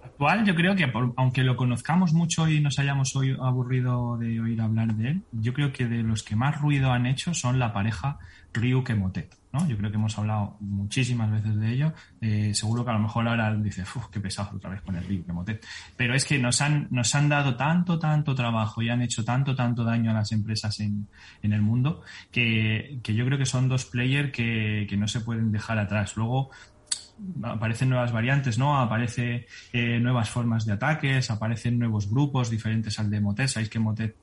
Actual, 0.03 0.45
yo 0.45 0.55
creo 0.55 0.75
que 0.75 0.91
aunque 1.17 1.43
lo 1.43 1.55
conozcamos 1.55 2.13
mucho 2.13 2.47
y 2.47 2.59
nos 2.59 2.79
hayamos 2.79 3.15
hoy 3.15 3.35
aburrido 3.39 4.17
de 4.17 4.39
oír 4.39 4.61
hablar 4.61 4.93
de 4.95 5.09
él, 5.09 5.21
yo 5.31 5.53
creo 5.53 5.71
que 5.71 5.85
de 5.85 6.03
los 6.03 6.23
que 6.23 6.35
más 6.35 6.59
ruido 6.61 6.91
han 6.91 7.05
hecho 7.05 7.33
son 7.33 7.59
la 7.59 7.73
pareja 7.73 8.19
Ryuk 8.53 8.89
Motet. 8.95 9.35
¿no? 9.51 9.67
Yo 9.67 9.77
creo 9.77 9.89
que 9.89 9.97
hemos 9.97 10.17
hablado 10.17 10.57
muchísimas 10.59 11.31
veces 11.31 11.55
de 11.59 11.71
ello. 11.71 11.93
Eh, 12.19 12.53
seguro 12.53 12.83
que 12.83 12.91
a 12.91 12.93
lo 12.93 12.99
mejor 12.99 13.27
ahora 13.27 13.53
dice, 13.55 13.83
uff, 13.83 14.07
qué 14.11 14.19
pesado 14.19 14.57
otra 14.57 14.69
vez 14.69 14.81
con 14.81 14.95
el 14.95 15.03
Ryuk 15.03 15.27
Motet. 15.27 15.65
Pero 15.95 16.13
es 16.15 16.25
que 16.25 16.37
nos 16.39 16.61
han, 16.61 16.87
nos 16.91 17.15
han 17.15 17.29
dado 17.29 17.55
tanto, 17.55 17.97
tanto 17.97 18.35
trabajo 18.35 18.81
y 18.81 18.89
han 18.89 19.01
hecho 19.01 19.23
tanto, 19.23 19.55
tanto 19.55 19.83
daño 19.83 20.11
a 20.11 20.13
las 20.13 20.31
empresas 20.31 20.79
en, 20.79 21.07
en 21.41 21.53
el 21.53 21.61
mundo 21.61 22.01
que, 22.31 22.99
que, 23.01 23.13
yo 23.13 23.25
creo 23.25 23.37
que 23.37 23.45
son 23.45 23.69
dos 23.69 23.85
players 23.85 24.31
que, 24.31 24.85
que 24.89 24.97
no 24.97 25.07
se 25.07 25.21
pueden 25.21 25.51
dejar 25.51 25.79
atrás. 25.79 26.17
Luego, 26.17 26.51
aparecen 27.43 27.89
nuevas 27.89 28.11
variantes, 28.11 28.57
¿no? 28.57 28.77
Aparece 28.77 29.47
eh, 29.73 29.99
nuevas 29.99 30.29
formas 30.29 30.65
de 30.65 30.73
ataques, 30.73 31.29
aparecen 31.31 31.79
nuevos 31.79 32.09
grupos 32.09 32.49
diferentes 32.49 32.99
al 32.99 33.09
de 33.09 33.19
Motet. 33.19 33.47
Sabéis 33.47 33.69
que 33.69 33.79
Motet 33.79 34.15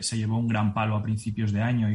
se 0.00 0.16
llevó 0.16 0.38
un 0.38 0.48
gran 0.48 0.72
palo 0.74 0.96
a 0.96 1.02
principios 1.02 1.52
de 1.52 1.62
año 1.62 1.88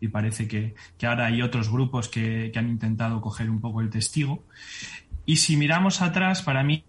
y, 0.00 0.08
parece 0.08 0.46
que, 0.46 0.74
ahora 1.06 1.26
hay 1.26 1.42
otros 1.42 1.70
grupos 1.70 2.08
que, 2.08 2.52
han 2.54 2.68
intentado 2.68 3.20
coger 3.20 3.50
un 3.50 3.60
poco 3.60 3.80
el 3.80 3.90
testigo. 3.90 4.44
Y 5.24 5.36
si 5.36 5.56
miramos 5.56 6.02
atrás, 6.02 6.42
para 6.42 6.62
mí, 6.62 6.84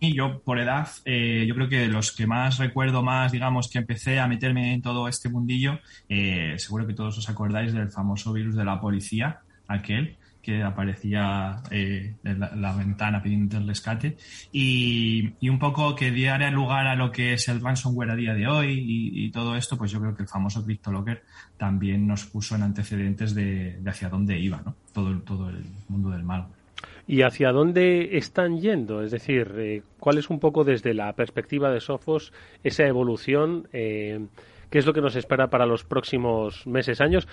yo 0.00 0.40
por 0.40 0.58
edad, 0.58 0.88
eh, 1.04 1.44
yo 1.48 1.54
creo 1.54 1.68
que 1.68 1.88
los 1.88 2.12
que 2.12 2.26
más 2.26 2.58
recuerdo 2.58 3.02
más, 3.02 3.32
digamos, 3.32 3.68
que 3.68 3.78
empecé 3.78 4.20
a 4.20 4.28
meterme 4.28 4.74
en 4.74 4.82
todo 4.82 5.08
este 5.08 5.28
mundillo, 5.28 5.80
eh, 6.08 6.54
seguro 6.58 6.86
que 6.86 6.94
todos 6.94 7.16
os 7.18 7.28
acordáis 7.28 7.72
del 7.72 7.90
famoso 7.90 8.32
virus 8.32 8.54
de 8.54 8.64
la 8.64 8.80
policía, 8.80 9.40
aquel, 9.66 10.16
que 10.44 10.62
aparecía 10.62 11.56
eh, 11.70 12.14
en 12.22 12.38
la, 12.38 12.76
ventana 12.76 13.22
pidiendo 13.22 13.56
el 13.56 13.66
rescate 13.66 14.16
y, 14.52 15.32
un 15.48 15.58
poco 15.58 15.94
que 15.94 16.10
diera 16.10 16.50
lugar 16.50 16.86
a 16.86 16.94
lo 16.94 17.10
que 17.10 17.32
es 17.32 17.48
el 17.48 17.60
ransomware 17.60 18.10
a 18.10 18.16
día 18.16 18.34
de 18.34 18.46
hoy 18.46 18.84
y, 18.86 19.30
todo 19.30 19.56
esto, 19.56 19.76
pues 19.78 19.90
yo 19.90 20.00
creo 20.00 20.14
que 20.14 20.22
el 20.22 20.28
famoso 20.28 20.64
CryptoLocker 20.64 21.22
también 21.56 22.06
nos 22.06 22.24
puso 22.26 22.54
en 22.54 22.62
antecedentes 22.62 23.34
de, 23.34 23.80
hacia 23.86 24.08
dónde 24.08 24.38
iba 24.38 24.60
¿no? 24.64 24.76
todo, 24.92 25.18
todo 25.20 25.48
el 25.48 25.64
mundo 25.88 26.10
del 26.10 26.22
malware. 26.22 26.64
¿Y 27.06 27.22
hacia 27.22 27.52
dónde 27.52 28.16
están 28.16 28.60
yendo? 28.60 29.02
Es 29.02 29.10
decir, 29.10 29.52
eh, 29.56 29.82
¿cuál 29.98 30.18
es 30.18 30.30
un 30.30 30.40
poco 30.40 30.64
desde 30.64 30.94
la 30.94 31.12
perspectiva 31.14 31.70
de 31.70 31.80
Sophos 31.80 32.32
esa 32.62 32.86
evolución? 32.86 33.68
Eh, 33.72 34.26
¿Qué 34.70 34.78
es 34.78 34.86
lo 34.86 34.92
que 34.92 35.00
nos 35.00 35.14
espera 35.14 35.50
para 35.50 35.66
los 35.66 35.84
próximos 35.84 36.66
meses, 36.66 37.00
años? 37.00 37.28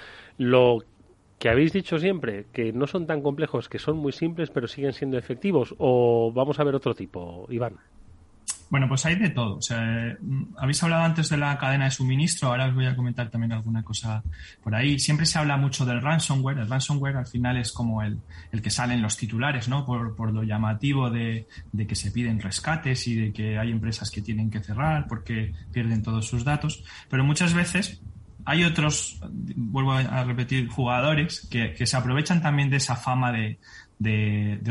Que 1.42 1.50
habéis 1.50 1.74
dicho 1.74 1.98
siempre 1.98 2.46
que 2.54 2.72
no 2.72 2.86
son 2.86 3.08
tan 3.08 3.24
complejos, 3.24 3.68
que 3.68 3.80
son 3.80 3.98
muy 3.98 4.12
simples, 4.12 4.52
pero 4.52 4.68
siguen 4.68 4.94
siendo 4.94 5.18
efectivos? 5.18 5.74
¿O 5.80 6.32
vamos 6.32 6.60
a 6.60 6.64
ver 6.64 6.76
otro 6.76 6.94
tipo, 6.94 7.48
Iván? 7.50 7.78
Bueno, 8.70 8.88
pues 8.88 9.08
hay 9.08 9.16
de 9.16 9.32
todo. 9.32 9.60
Sea, 9.60 10.16
habéis 10.58 10.84
hablado 10.84 11.04
antes 11.04 11.30
de 11.30 11.38
la 11.38 11.58
cadena 11.58 11.86
de 11.86 11.92
suministro, 11.92 12.50
ahora 12.50 12.68
os 12.68 12.76
voy 12.76 12.86
a 12.86 12.96
comentar 12.96 13.32
también 13.32 13.54
alguna 13.54 13.82
cosa 13.82 14.24
por 14.64 14.76
ahí. 14.76 15.00
Siempre 15.00 15.26
se 15.26 15.40
habla 15.40 15.58
mucho 15.58 15.84
del 15.84 16.00
ransomware. 16.00 16.60
El 16.60 16.70
ransomware 16.70 17.18
al 17.18 17.26
final 17.26 17.58
es 17.58 17.72
como 17.72 18.04
el, 18.04 18.20
el 18.52 18.62
que 18.62 18.70
sale 18.70 18.94
en 18.94 19.02
los 19.02 19.18
titulares, 19.18 19.68
¿no? 19.68 19.84
Por, 19.84 20.16
por 20.16 20.32
lo 20.32 20.44
llamativo 20.44 21.10
de, 21.10 21.48
de, 21.72 21.88
que 21.88 21.96
se 21.96 22.12
piden 22.12 22.40
rescates 22.40 23.08
y 23.08 23.16
de 23.16 23.34
que 23.34 23.58
hay 23.58 23.72
empresas 23.72 24.12
que 24.12 24.22
tienen 24.22 24.52
que 24.52 24.60
cerrar 24.60 25.08
porque 25.08 25.54
pierden 25.74 26.04
todos 26.04 26.28
sus 26.28 26.44
datos. 26.44 26.84
Pero 27.10 27.24
muchas 27.24 27.56
veces 27.56 28.00
hay 28.46 28.64
otros, 28.64 29.20
vuelvo 29.30 29.94
a 29.94 30.24
repetir, 30.24 30.68
jugadores 30.68 31.48
que, 31.50 31.86
se 31.86 31.98
aprovechan 31.98 32.42
también 32.42 32.70
de 32.70 32.78
esa 32.78 32.96
fama 32.96 33.32
de, 33.32 33.60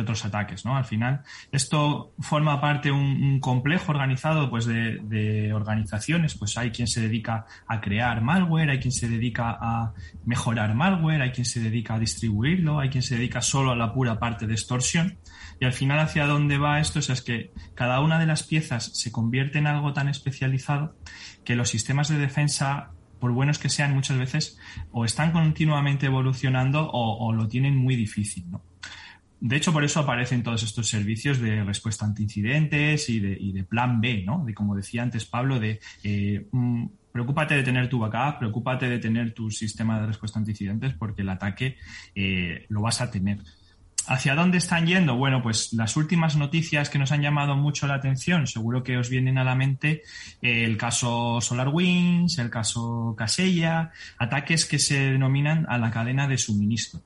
otros 0.00 0.24
ataques, 0.24 0.64
¿no? 0.64 0.76
Al 0.76 0.84
final, 0.84 1.22
esto 1.52 2.12
forma 2.18 2.60
parte 2.60 2.88
de 2.88 2.94
un, 2.94 3.38
complejo 3.40 3.92
organizado, 3.92 4.50
pues, 4.50 4.66
de, 4.66 5.52
organizaciones. 5.54 6.34
Pues 6.34 6.56
hay 6.58 6.70
quien 6.70 6.88
se 6.88 7.00
dedica 7.00 7.46
a 7.66 7.80
crear 7.80 8.22
malware, 8.22 8.70
hay 8.70 8.80
quien 8.80 8.92
se 8.92 9.08
dedica 9.08 9.56
a 9.60 9.92
mejorar 10.24 10.74
malware, 10.74 11.22
hay 11.22 11.30
quien 11.30 11.44
se 11.44 11.60
dedica 11.60 11.94
a 11.94 11.98
distribuirlo, 11.98 12.80
hay 12.80 12.88
quien 12.88 13.02
se 13.02 13.16
dedica 13.16 13.40
solo 13.40 13.72
a 13.72 13.76
la 13.76 13.92
pura 13.92 14.18
parte 14.18 14.46
de 14.46 14.54
extorsión. 14.54 15.18
Y 15.60 15.64
al 15.64 15.72
final, 15.72 15.98
hacia 15.98 16.26
dónde 16.26 16.58
va 16.58 16.80
esto 16.80 16.98
es 16.98 17.22
que 17.22 17.52
cada 17.74 18.00
una 18.00 18.18
de 18.18 18.26
las 18.26 18.42
piezas 18.42 18.84
se 18.94 19.12
convierte 19.12 19.58
en 19.58 19.66
algo 19.66 19.92
tan 19.92 20.08
especializado 20.08 20.96
que 21.44 21.54
los 21.54 21.68
sistemas 21.68 22.08
de 22.08 22.18
defensa 22.18 22.90
por 23.20 23.32
buenos 23.32 23.58
que 23.58 23.68
sean, 23.68 23.94
muchas 23.94 24.18
veces 24.18 24.58
o 24.90 25.04
están 25.04 25.30
continuamente 25.30 26.06
evolucionando 26.06 26.90
o, 26.90 27.32
lo 27.32 27.46
tienen 27.46 27.76
muy 27.76 27.94
difícil. 27.94 28.44
De 29.40 29.56
hecho, 29.56 29.72
por 29.72 29.84
eso 29.84 30.00
aparecen 30.00 30.42
todos 30.42 30.62
estos 30.62 30.88
servicios 30.88 31.38
de 31.38 31.62
respuesta 31.64 32.04
ante 32.04 32.22
incidentes 32.22 33.08
y 33.08 33.20
de, 33.20 33.64
plan 33.64 34.00
B, 34.00 34.22
¿no? 34.26 34.44
De 34.44 34.52
como 34.54 34.74
decía 34.74 35.02
antes 35.02 35.24
Pablo, 35.24 35.60
de 35.60 35.80
eh, 36.02 36.46
mm, 36.50 36.86
preocúpate 37.12 37.54
de 37.54 37.62
tener 37.62 37.88
tu 37.88 37.98
backup, 37.98 38.38
preocúpate 38.38 38.88
de 38.88 38.98
tener 38.98 39.32
tu 39.32 39.50
sistema 39.50 40.00
de 40.00 40.08
respuesta 40.08 40.38
ante 40.38 40.52
incidentes 40.52 40.94
porque 40.94 41.22
el 41.22 41.28
ataque 41.28 41.76
eh, 42.14 42.66
lo 42.68 42.82
vas 42.82 43.00
a 43.00 43.10
tener. 43.10 43.38
¿Hacia 44.10 44.34
dónde 44.34 44.58
están 44.58 44.88
yendo? 44.88 45.14
Bueno, 45.14 45.40
pues 45.40 45.72
las 45.72 45.96
últimas 45.96 46.34
noticias 46.34 46.90
que 46.90 46.98
nos 46.98 47.12
han 47.12 47.22
llamado 47.22 47.54
mucho 47.54 47.86
la 47.86 47.94
atención, 47.94 48.48
seguro 48.48 48.82
que 48.82 48.98
os 48.98 49.08
vienen 49.08 49.38
a 49.38 49.44
la 49.44 49.54
mente 49.54 50.02
eh, 50.42 50.64
el 50.64 50.76
caso 50.76 51.40
SolarWinds, 51.40 52.40
el 52.40 52.50
caso 52.50 53.14
Casella, 53.16 53.92
ataques 54.18 54.66
que 54.66 54.80
se 54.80 55.12
denominan 55.12 55.64
a 55.68 55.78
la 55.78 55.92
cadena 55.92 56.26
de 56.26 56.38
suministro. 56.38 57.00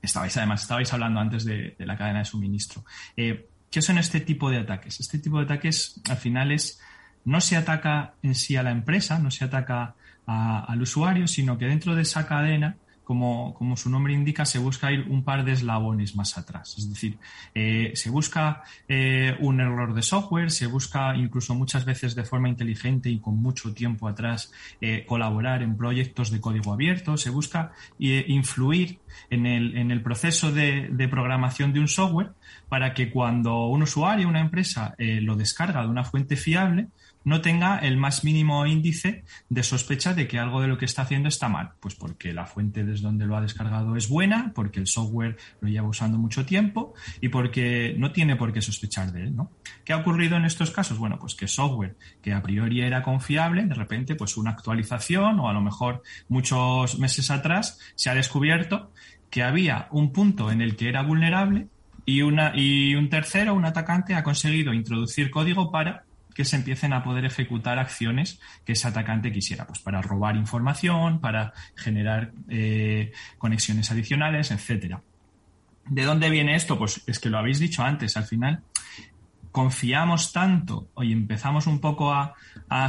Estabais, 0.00 0.34
además, 0.38 0.62
estabais 0.62 0.90
hablando 0.94 1.20
antes 1.20 1.44
de, 1.44 1.76
la 1.80 1.98
cadena 1.98 2.20
de 2.20 2.24
suministro. 2.24 2.82
Eh, 3.14 3.46
¿Qué 3.70 3.82
son 3.82 3.98
este 3.98 4.20
tipo 4.20 4.48
de 4.48 4.56
ataques? 4.56 5.00
Este 5.00 5.18
tipo 5.18 5.36
de 5.36 5.44
ataques, 5.44 6.00
al 6.08 6.16
final, 6.16 6.50
es 6.50 6.80
no 7.26 7.42
se 7.42 7.58
ataca 7.58 8.14
en 8.22 8.34
sí 8.34 8.56
a 8.56 8.62
la 8.62 8.70
empresa, 8.70 9.18
no 9.18 9.30
se 9.30 9.44
ataca 9.44 9.96
al 10.26 10.80
usuario, 10.80 11.28
sino 11.28 11.58
que 11.58 11.66
dentro 11.66 11.94
de 11.94 12.02
esa 12.02 12.26
cadena 12.26 12.76
como, 13.04 13.76
su 13.76 13.90
nombre 13.90 14.12
indica, 14.12 14.44
se 14.44 14.58
busca 14.58 14.92
ir 14.92 15.06
un 15.08 15.24
par 15.24 15.44
de 15.44 15.52
eslabones 15.52 16.14
más 16.14 16.38
atrás. 16.38 16.74
Es 16.78 16.88
decir, 16.88 17.18
eh, 17.54 17.92
se 17.94 18.10
busca 18.10 18.62
eh, 18.88 19.36
un 19.40 19.60
error 19.60 19.94
de 19.94 20.02
software, 20.02 20.50
se 20.50 20.66
busca 20.66 21.16
incluso 21.16 21.54
muchas 21.54 21.84
veces 21.84 22.14
de 22.14 22.24
forma 22.24 22.48
inteligente 22.48 23.10
y 23.10 23.18
con 23.18 23.36
mucho 23.36 23.74
tiempo 23.74 24.08
atrás 24.08 24.52
eh, 24.80 25.04
colaborar 25.06 25.62
en 25.62 25.76
proyectos 25.76 26.30
de 26.30 26.40
código 26.40 26.72
abierto, 26.72 27.16
se 27.16 27.30
busca 27.30 27.72
influir 27.98 28.98
en 29.30 29.46
el, 29.46 29.76
en 29.76 29.90
el 29.90 30.02
proceso 30.02 30.52
de, 30.52 30.88
de, 30.90 31.08
programación 31.08 31.72
de 31.72 31.80
un 31.80 31.88
software 31.88 32.32
para 32.68 32.94
que 32.94 33.10
cuando 33.10 33.66
un 33.66 33.82
usuario, 33.82 34.28
una 34.28 34.40
empresa, 34.40 34.94
lo 34.98 35.36
descarga 35.36 35.82
de 35.82 35.88
una 35.88 36.04
fuente 36.04 36.36
fiable, 36.36 36.88
no 37.24 37.40
tenga 37.40 37.78
el 37.78 37.96
más 37.96 38.24
mínimo 38.24 38.64
índice 38.66 39.24
de 39.48 39.62
sospecha 39.62 40.14
de 40.14 40.28
que 40.28 40.38
algo 40.38 40.60
de 40.60 40.68
lo 40.68 40.78
que 40.78 40.84
está 40.84 41.02
haciendo 41.02 41.28
está 41.28 41.48
mal. 41.48 41.72
Pues 41.80 41.94
porque 41.94 42.32
la 42.32 42.46
fuente 42.46 42.84
desde 42.84 43.02
donde 43.02 43.26
lo 43.26 43.36
ha 43.36 43.40
descargado 43.40 43.96
es 43.96 44.08
buena, 44.08 44.52
porque 44.54 44.80
el 44.80 44.86
software 44.86 45.36
lo 45.60 45.68
lleva 45.68 45.88
usando 45.88 46.18
mucho 46.18 46.44
tiempo 46.44 46.94
y 47.20 47.28
porque 47.28 47.94
no 47.98 48.12
tiene 48.12 48.36
por 48.36 48.52
qué 48.52 48.62
sospechar 48.62 49.12
de 49.12 49.24
él, 49.24 49.36
¿no? 49.36 49.50
¿Qué 49.84 49.92
ha 49.92 49.98
ocurrido 49.98 50.36
en 50.36 50.44
estos 50.44 50.70
casos? 50.70 50.98
Bueno, 50.98 51.18
pues 51.18 51.34
que 51.34 51.48
software 51.48 51.96
que 52.22 52.32
a 52.32 52.42
priori 52.42 52.80
era 52.80 53.02
confiable, 53.02 53.64
de 53.64 53.74
repente, 53.74 54.14
pues 54.14 54.36
una 54.36 54.50
actualización 54.50 55.40
o 55.40 55.48
a 55.48 55.52
lo 55.52 55.60
mejor 55.60 56.02
muchos 56.28 56.98
meses 56.98 57.30
atrás 57.30 57.78
se 57.94 58.10
ha 58.10 58.14
descubierto 58.14 58.92
que 59.30 59.42
había 59.42 59.88
un 59.90 60.12
punto 60.12 60.50
en 60.50 60.60
el 60.60 60.76
que 60.76 60.88
era 60.88 61.02
vulnerable 61.02 61.68
y, 62.04 62.22
una, 62.22 62.52
y 62.54 62.94
un 62.94 63.08
tercero, 63.08 63.54
un 63.54 63.64
atacante, 63.64 64.14
ha 64.14 64.22
conseguido 64.22 64.74
introducir 64.74 65.30
código 65.30 65.70
para 65.70 66.04
que 66.34 66.44
se 66.44 66.56
empiecen 66.56 66.92
a 66.92 67.02
poder 67.02 67.24
ejecutar 67.24 67.78
acciones 67.78 68.40
que 68.64 68.72
ese 68.72 68.88
atacante 68.88 69.32
quisiera, 69.32 69.66
pues 69.66 69.80
para 69.80 70.02
robar 70.02 70.36
información, 70.36 71.20
para 71.20 71.52
generar 71.76 72.32
eh, 72.48 73.12
conexiones 73.38 73.90
adicionales, 73.90 74.50
etcétera. 74.50 75.02
¿De 75.86 76.04
dónde 76.04 76.30
viene 76.30 76.54
esto? 76.54 76.78
Pues 76.78 77.02
es 77.06 77.18
que 77.18 77.28
lo 77.28 77.38
habéis 77.38 77.58
dicho 77.58 77.82
antes, 77.82 78.16
al 78.16 78.24
final 78.24 78.62
confiamos 79.50 80.32
tanto 80.32 80.88
y 81.02 81.12
empezamos 81.12 81.66
un 81.66 81.78
poco 81.80 82.12
a, 82.12 82.34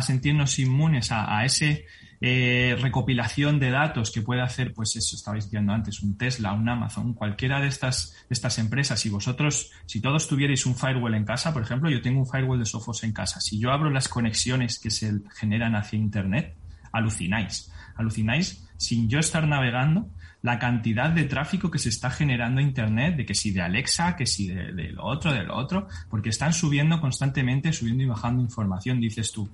sentirnos 0.02 0.60
inmunes 0.60 1.12
a 1.12 1.44
ese 1.44 1.86
eh, 2.26 2.78
recopilación 2.80 3.60
de 3.60 3.70
datos 3.70 4.10
que 4.10 4.22
puede 4.22 4.40
hacer, 4.40 4.74
pues 4.74 4.96
eso 4.96 5.18
estabais 5.18 5.44
diciendo 5.44 5.74
antes, 5.74 6.02
un 6.02 6.18
Tesla, 6.18 6.54
un 6.54 6.70
Amazon, 6.70 7.14
cualquiera 7.14 7.60
de 7.60 7.68
estas, 7.68 8.16
empresas. 8.58 9.02
Si 9.02 9.10
vosotros, 9.10 9.72
si 9.86 10.00
todos 10.00 10.30
tuvierais 10.30 10.66
un 10.66 10.74
firewall 10.74 11.16
en 11.16 11.26
casa, 11.26 11.52
por 11.52 11.64
ejemplo, 11.64 11.90
yo 11.90 12.02
tengo 12.02 12.22
un 12.22 12.26
firewall 12.26 12.60
de 12.60 12.66
Sophos 12.66 13.04
en 13.04 13.12
casa. 13.12 13.42
Si 13.42 13.60
yo 13.60 13.74
abro 13.74 13.90
las 13.90 14.08
conexiones 14.08 14.80
que 14.80 14.90
se 14.90 15.20
generan 15.36 15.76
hacia 15.76 16.00
Internet, 16.00 16.56
alucináis. 16.94 17.70
Alucináis 17.98 18.70
sin 18.78 19.10
yo 19.10 19.20
estar 19.20 19.46
navegando 19.46 20.08
la 20.42 20.60
cantidad 20.60 21.10
de 21.10 21.26
tráfico 21.26 21.70
que 21.70 21.80
se 21.80 21.90
está 21.90 22.10
generando 22.10 22.62
a 22.62 22.64
Internet, 22.64 23.18
de 23.18 23.26
que 23.26 23.36
si 23.36 23.52
de 23.52 23.64
Alexa, 23.64 24.16
que 24.16 24.28
si 24.28 24.48
de 24.48 24.94
lo 24.94 25.04
otro, 25.04 25.34
de 25.34 25.44
lo 25.44 25.58
otro, 25.58 25.90
porque 26.10 26.30
están 26.30 26.54
subiendo 26.54 27.02
constantemente, 27.02 27.74
subiendo 27.74 28.04
y 28.04 28.08
bajando 28.08 28.42
información, 28.42 29.02
dices 29.02 29.34
tú 29.34 29.50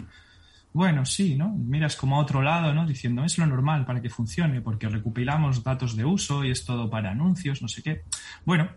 bueno, 0.71 1.05
sí, 1.05 1.35
¿no? 1.35 1.49
Miras 1.49 1.95
como 1.95 2.17
a 2.17 2.19
otro 2.19 2.41
lado, 2.41 2.73
¿no? 2.73 2.85
Diciendo, 2.85 3.23
es 3.23 3.37
lo 3.37 3.45
normal 3.47 3.85
para 3.85 4.01
que 4.01 4.09
funcione, 4.09 4.61
porque 4.61 4.87
recopilamos 4.87 5.63
datos 5.63 5.95
de 5.95 6.05
uso 6.05 6.43
y 6.43 6.51
es 6.51 6.63
todo 6.63 6.89
para 6.89 7.11
anuncios, 7.11 7.61
no 7.61 7.67
sé 7.67 7.81
qué. 7.81 8.03
Bueno, 8.45 8.69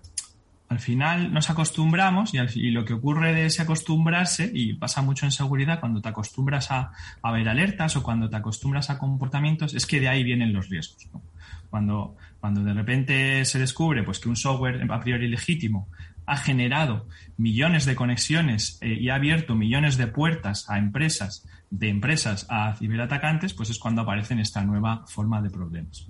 al 0.72 0.78
final 0.78 1.35
nos 1.35 1.50
acostumbramos 1.50 2.33
y, 2.33 2.70
lo 2.70 2.87
que 2.87 2.94
ocurre 2.94 3.35
de 3.35 3.44
ese 3.44 3.61
acostumbrarse, 3.61 4.50
y 4.55 4.72
pasa 4.72 5.02
mucho 5.02 5.26
en 5.26 5.33
seguridad, 5.33 5.81
cuando 5.81 6.00
te 6.00 6.09
acostumbras 6.09 6.70
a, 6.70 6.92
ver 7.31 7.46
alertas 7.46 7.94
o 7.96 8.02
cuando 8.02 8.31
te 8.31 8.37
acostumbras 8.37 8.88
a 8.88 8.98
comportamientos, 8.98 9.74
es 9.74 9.85
que 9.85 10.00
de 10.00 10.09
ahí 10.09 10.24
vienen 10.24 10.55
los 10.55 10.70
riesgos. 10.70 11.11
Cuando, 11.68 12.16
cuando 12.40 12.64
de 12.64 12.72
repente 12.72 13.44
se 13.44 13.59
descubre 13.59 14.02
pues, 14.02 14.18
que 14.18 14.31
un 14.31 14.37
software 14.37 14.90
a 14.90 15.00
priori 15.00 15.28
legítimo 15.28 15.88
ha 16.26 16.37
generado 16.37 17.06
millones 17.37 17.85
de 17.85 17.94
conexiones 17.94 18.78
eh, 18.80 18.96
y 19.00 19.08
ha 19.08 19.16
abierto 19.16 19.54
millones 19.54 19.96
de 19.96 20.06
puertas 20.06 20.68
a 20.70 20.78
empresas, 20.78 21.46
de 21.70 21.88
empresas 21.88 22.46
a 22.48 22.74
ciberatacantes, 22.76 23.54
pues 23.54 23.70
es 23.70 23.78
cuando 23.78 24.02
aparecen 24.02 24.38
esta 24.38 24.62
nueva 24.62 25.04
forma 25.06 25.42
de 25.42 25.50
problemas. 25.50 26.06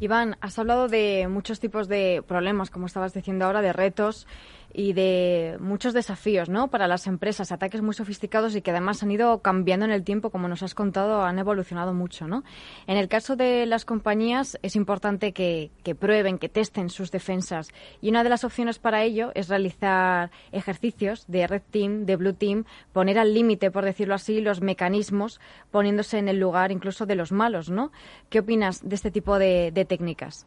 Iván, 0.00 0.36
has 0.40 0.58
hablado 0.58 0.88
de 0.88 1.28
muchos 1.28 1.60
tipos 1.60 1.86
de 1.86 2.24
problemas, 2.26 2.70
como 2.70 2.86
estabas 2.86 3.12
diciendo 3.12 3.44
ahora, 3.44 3.60
de 3.60 3.74
retos 3.74 4.26
y 4.72 4.92
de 4.92 5.56
muchos 5.60 5.94
desafíos 5.94 6.48
¿no? 6.48 6.68
para 6.68 6.86
las 6.86 7.06
empresas, 7.06 7.52
ataques 7.52 7.82
muy 7.82 7.94
sofisticados 7.94 8.54
y 8.54 8.62
que 8.62 8.70
además 8.70 9.02
han 9.02 9.10
ido 9.10 9.40
cambiando 9.40 9.86
en 9.86 9.92
el 9.92 10.04
tiempo, 10.04 10.30
como 10.30 10.48
nos 10.48 10.62
has 10.62 10.74
contado, 10.74 11.22
han 11.22 11.38
evolucionado 11.38 11.92
mucho. 11.92 12.28
¿no? 12.28 12.44
En 12.86 12.96
el 12.96 13.08
caso 13.08 13.36
de 13.36 13.66
las 13.66 13.84
compañías 13.84 14.58
es 14.62 14.76
importante 14.76 15.32
que, 15.32 15.70
prueben, 15.98 16.38
que 16.38 16.48
testen 16.48 16.90
sus 16.90 17.10
defensas 17.10 17.68
y 18.00 18.10
una 18.10 18.22
de 18.22 18.30
las 18.30 18.44
opciones 18.44 18.78
para 18.78 19.02
ello 19.02 19.32
es 19.34 19.48
realizar 19.48 20.30
ejercicios 20.52 21.24
de 21.26 21.46
Red 21.46 21.62
Team, 21.70 22.06
de 22.06 22.16
Blue 22.16 22.34
Team, 22.34 22.64
poner 22.92 23.18
al 23.18 23.34
límite, 23.34 23.70
por 23.70 23.84
decirlo 23.84 24.14
así, 24.14 24.40
los 24.40 24.60
mecanismos 24.60 25.40
poniéndose 25.70 26.18
en 26.18 26.28
el 26.28 26.38
lugar 26.38 26.72
incluso 26.72 27.06
de 27.06 27.16
los 27.16 27.32
malos. 27.32 27.70
¿no? 27.70 27.90
¿Qué 28.28 28.40
opinas 28.40 28.88
de 28.88 28.94
este 28.94 29.10
tipo 29.10 29.38
de 29.38 29.86
técnicas? 29.88 30.46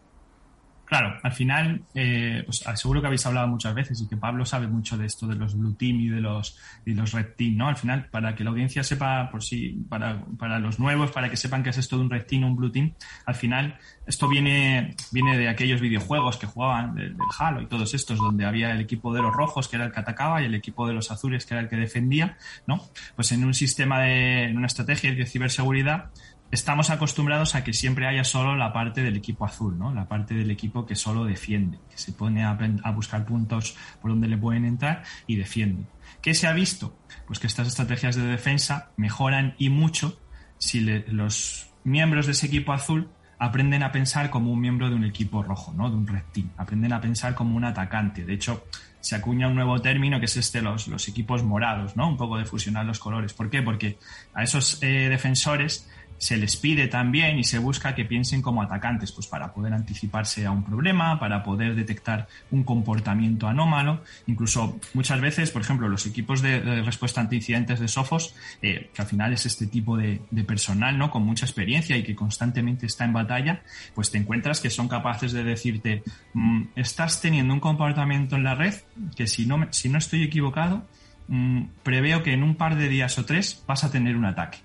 Claro, 0.86 1.17
al 1.24 1.32
final, 1.32 1.82
eh, 1.96 2.46
seguro 2.76 3.00
que 3.00 3.08
habéis 3.08 3.26
hablado 3.26 3.48
muchas 3.48 3.74
veces 3.74 4.02
y 4.02 4.08
que 4.08 4.17
Pablo 4.17 4.46
sabe 4.46 4.67
mucho 4.67 4.98
de 4.98 5.06
esto 5.06 5.26
de 5.28 5.36
los 5.36 5.58
blue 5.58 5.74
team 5.74 6.02
y 6.02 6.10
de 6.10 6.19
los, 6.19 6.60
y 6.86 6.93
los 6.93 7.13
red 7.13 7.28
team, 7.38 7.56
¿no? 7.56 7.69
Al 7.69 7.78
final, 7.78 8.10
para 8.12 8.36
que 8.36 8.43
la 8.43 8.50
audiencia 8.50 8.84
sepa 8.84 9.30
por 9.32 9.43
sí, 9.43 9.86
para, 9.88 10.24
para 10.38 10.60
los 10.60 10.80
nuevos, 10.80 11.12
para 11.12 11.30
que 11.30 11.38
sepan 11.38 11.63
qué 11.63 11.69
es 11.69 11.78
esto 11.78 11.98
de 11.98 12.04
un 12.04 12.10
red 12.10 12.26
team 12.26 12.43
o 12.43 12.48
un 12.48 12.56
blue 12.58 12.69
team, 12.69 12.93
al 13.26 13.36
final, 13.36 13.80
esto 14.06 14.28
viene, 14.28 14.96
viene 15.12 15.38
de 15.38 15.48
aquellos 15.48 15.80
videojuegos 15.80 16.38
que 16.38 16.48
jugaban, 16.48 16.96
del, 16.96 17.15
Halo 17.39 17.62
y 17.62 17.67
todos 17.67 17.93
estos, 17.93 18.17
donde 18.17 18.46
había 18.46 18.72
el 18.72 18.82
equipo 18.82 19.13
de 19.13 19.22
los 19.22 19.34
rojos, 19.34 19.69
que 19.69 19.78
era 19.78 19.86
el 19.86 19.91
que 19.91 20.02
atacaba, 20.02 20.41
y 20.41 20.46
el 20.46 20.56
equipo 20.56 20.86
de 20.86 20.93
los 20.93 21.12
azules, 21.12 21.46
que 21.46 21.54
era 21.54 21.62
el 21.62 21.69
que 21.69 21.78
defendía, 21.78 22.38
¿no? 22.67 22.84
Pues 23.15 23.32
en 23.32 23.46
un 23.46 23.54
sistema 23.54 24.02
de, 24.02 24.43
en 24.43 24.58
una 24.58 24.67
estrategia 24.67 25.13
de 25.13 25.26
ciberseguridad, 25.26 26.12
estamos 26.54 26.92
acostumbrados 26.92 27.56
a 27.56 27.63
que 27.63 27.74
siempre 27.74 28.06
haya 28.08 28.24
solo 28.24 28.56
la 28.56 28.72
parte 28.72 29.02
del 29.02 29.18
equipo 29.18 29.44
azul, 29.44 29.78
¿no? 29.78 29.92
La 29.92 30.08
parte 30.08 30.36
del 30.36 30.52
equipo 30.52 30.86
que 30.86 30.96
solo 30.96 31.26
defiende, 31.26 31.80
que 31.89 31.98
se 31.98 32.13
pone 32.13 32.44
a, 32.44 32.54
buscar 32.92 33.26
puntos 33.26 33.76
por 34.00 34.12
donde 34.12 34.28
le 34.28 34.38
pueden 34.38 34.63
entrar 34.63 35.02
y 35.26 35.36
defiende. 35.36 35.88
¿Qué 36.22 36.36
se 36.36 36.46
ha 36.46 36.54
visto? 36.54 36.96
Pues 37.26 37.39
que 37.39 37.48
estas 37.48 37.68
estrategias 37.68 38.16
de 38.16 38.24
defensa 38.24 38.92
mejoran 38.98 39.56
y 39.58 39.70
mucho 39.70 40.20
si 40.60 40.80
los 40.82 41.72
miembros 41.84 42.28
de 42.28 42.34
ese 42.34 42.46
equipo 42.46 42.72
azul 42.72 43.10
aprenden 43.39 43.82
a 43.82 43.92
pensar 43.92 44.30
como 44.30 44.52
un 44.54 44.62
miembro 44.62 44.89
de 44.92 44.96
un 44.96 45.06
equipo 45.06 45.42
rojo, 45.42 45.74
¿no? 45.74 45.89
De 45.89 45.96
un 45.96 46.06
red. 46.06 46.22
Aprenden 46.58 46.94
a 46.94 47.02
pensar 47.02 47.34
como 47.34 47.58
un 47.58 47.66
atacante. 47.66 48.26
De 48.26 48.34
hecho, 48.34 48.68
se 49.00 49.16
acuña 49.16 49.48
un 49.48 49.56
nuevo 49.56 49.82
término 49.82 50.20
que 50.20 50.26
es 50.26 50.38
este, 50.38 50.62
los, 50.62 50.88
los 50.88 51.08
equipos 51.08 51.44
morados, 51.44 51.98
¿no? 51.98 52.08
Un 52.08 52.16
poco 52.16 52.38
de 52.38 52.46
fusionar 52.46 52.86
los 52.86 53.00
colores. 53.00 53.34
¿Por 53.34 53.50
qué? 53.50 53.63
Porque 53.63 53.98
a 54.36 54.44
esos 54.44 54.82
eh, 54.84 55.10
defensores 55.10 55.89
se 56.17 56.38
les 56.38 56.56
pide 56.56 56.88
también 56.88 57.38
y 57.38 57.43
se 57.43 57.60
busca 57.60 57.95
que 57.95 58.06
piensen 58.06 58.41
como 58.41 58.62
atacantes, 58.62 59.12
pues 59.12 59.28
para 59.28 59.54
poder 59.54 59.73
anticiparse 59.73 60.45
a 60.45 60.52
un 60.52 60.63
problema, 60.63 61.19
para 61.19 61.43
poder 61.43 61.76
detectar 61.76 62.28
un 62.52 62.63
comportamiento 62.63 63.47
anómalo. 63.47 64.02
Incluso 64.28 64.80
muchas 64.93 65.19
veces, 65.21 65.52
por 65.52 65.62
ejemplo, 65.62 65.89
los 65.89 66.06
equipos 66.06 66.41
de, 66.41 66.82
respuesta 66.82 67.21
ante 67.21 67.36
incidentes 67.36 67.80
de 67.80 67.88
Sofos, 67.88 68.36
eh, 68.62 68.89
que 68.93 69.02
al 69.02 69.08
final 69.08 69.34
es 69.34 69.45
este 69.45 69.67
tipo 69.67 69.97
de, 69.97 70.21
personal, 70.47 70.97
¿no? 70.97 71.12
Con 71.12 71.23
mucha 71.23 71.45
experiencia 71.45 71.97
y 71.97 72.04
que 72.04 72.15
constantemente 72.15 72.86
está 72.86 73.06
en 73.06 73.13
batalla, 73.13 73.62
pues 73.93 74.12
te 74.12 74.17
encuentras 74.17 74.60
que 74.60 74.69
son 74.69 74.88
capaces 74.88 75.32
de 75.32 75.43
decirte, 75.43 76.04
mm, 76.34 76.63
estás 76.76 77.21
teniendo 77.21 77.54
un 77.54 77.60
comportamiento 77.60 78.36
en 78.36 78.43
la 78.43 78.56
red 78.56 78.73
que 79.15 79.28
si 79.28 79.45
no, 79.45 79.67
si 79.71 79.89
no 79.89 79.97
estoy 79.97 80.23
equivocado, 80.23 80.86
mm, 81.28 81.63
preveo 81.84 82.23
que 82.23 82.34
en 82.34 82.43
un 82.43 82.56
par 82.56 82.76
de 82.76 82.89
días 82.89 83.17
o 83.19 83.26
tres 83.26 83.63
vas 83.67 83.84
a 83.84 83.91
tener 83.91 84.15
un 84.15 84.26
ataque. 84.26 84.60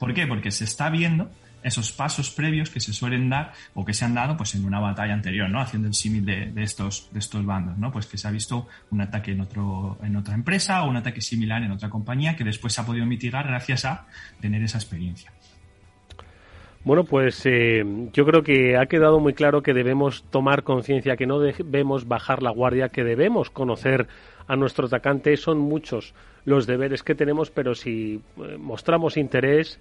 ¿Por 0.00 0.14
qué? 0.14 0.26
Porque 0.26 0.50
se 0.50 0.64
está 0.64 0.88
viendo 0.88 1.30
esos 1.62 1.92
pasos 1.92 2.30
previos 2.30 2.70
que 2.70 2.80
se 2.80 2.94
suelen 2.94 3.28
dar 3.28 3.52
o 3.74 3.84
que 3.84 3.92
se 3.92 4.06
han 4.06 4.14
dado 4.14 4.34
pues 4.34 4.54
en 4.54 4.64
una 4.64 4.80
batalla 4.80 5.12
anterior, 5.12 5.50
¿no? 5.50 5.60
Haciendo 5.60 5.88
el 5.88 5.94
símil 5.94 6.24
de, 6.24 6.50
estos, 6.56 7.10
de 7.12 7.18
estos 7.18 7.44
bandos, 7.44 7.76
¿no? 7.76 7.92
Pues 7.92 8.06
que 8.06 8.16
se 8.16 8.26
ha 8.26 8.30
visto 8.30 8.66
un 8.90 9.02
ataque 9.02 9.32
en 9.32 9.42
otro, 9.42 9.98
en 10.02 10.16
otra 10.16 10.34
empresa 10.34 10.82
o 10.84 10.88
un 10.88 10.96
ataque 10.96 11.20
similar 11.20 11.62
en 11.62 11.70
otra 11.70 11.90
compañía 11.90 12.34
que 12.34 12.44
después 12.44 12.72
se 12.72 12.80
ha 12.80 12.86
podido 12.86 13.04
mitigar 13.04 13.46
gracias 13.46 13.84
a 13.84 14.06
tener 14.40 14.62
esa 14.62 14.78
experiencia. 14.78 15.30
Bueno, 16.82 17.04
pues 17.04 17.44
eh, 17.44 17.84
yo 18.14 18.24
creo 18.24 18.42
que 18.42 18.78
ha 18.78 18.86
quedado 18.86 19.20
muy 19.20 19.34
claro 19.34 19.62
que 19.62 19.74
debemos 19.74 20.24
tomar 20.30 20.62
conciencia, 20.62 21.18
que 21.18 21.26
no 21.26 21.38
debemos 21.38 22.08
bajar 22.08 22.42
la 22.42 22.50
guardia, 22.50 22.88
que 22.88 23.04
debemos 23.04 23.50
conocer 23.50 24.08
a 24.46 24.56
nuestro 24.56 24.86
atacante. 24.86 25.36
Son 25.36 25.58
muchos 25.58 26.14
los 26.44 26.66
deberes 26.66 27.02
que 27.02 27.14
tenemos, 27.14 27.50
pero 27.50 27.74
si 27.74 28.20
eh, 28.38 28.56
mostramos 28.58 29.16
interés, 29.16 29.80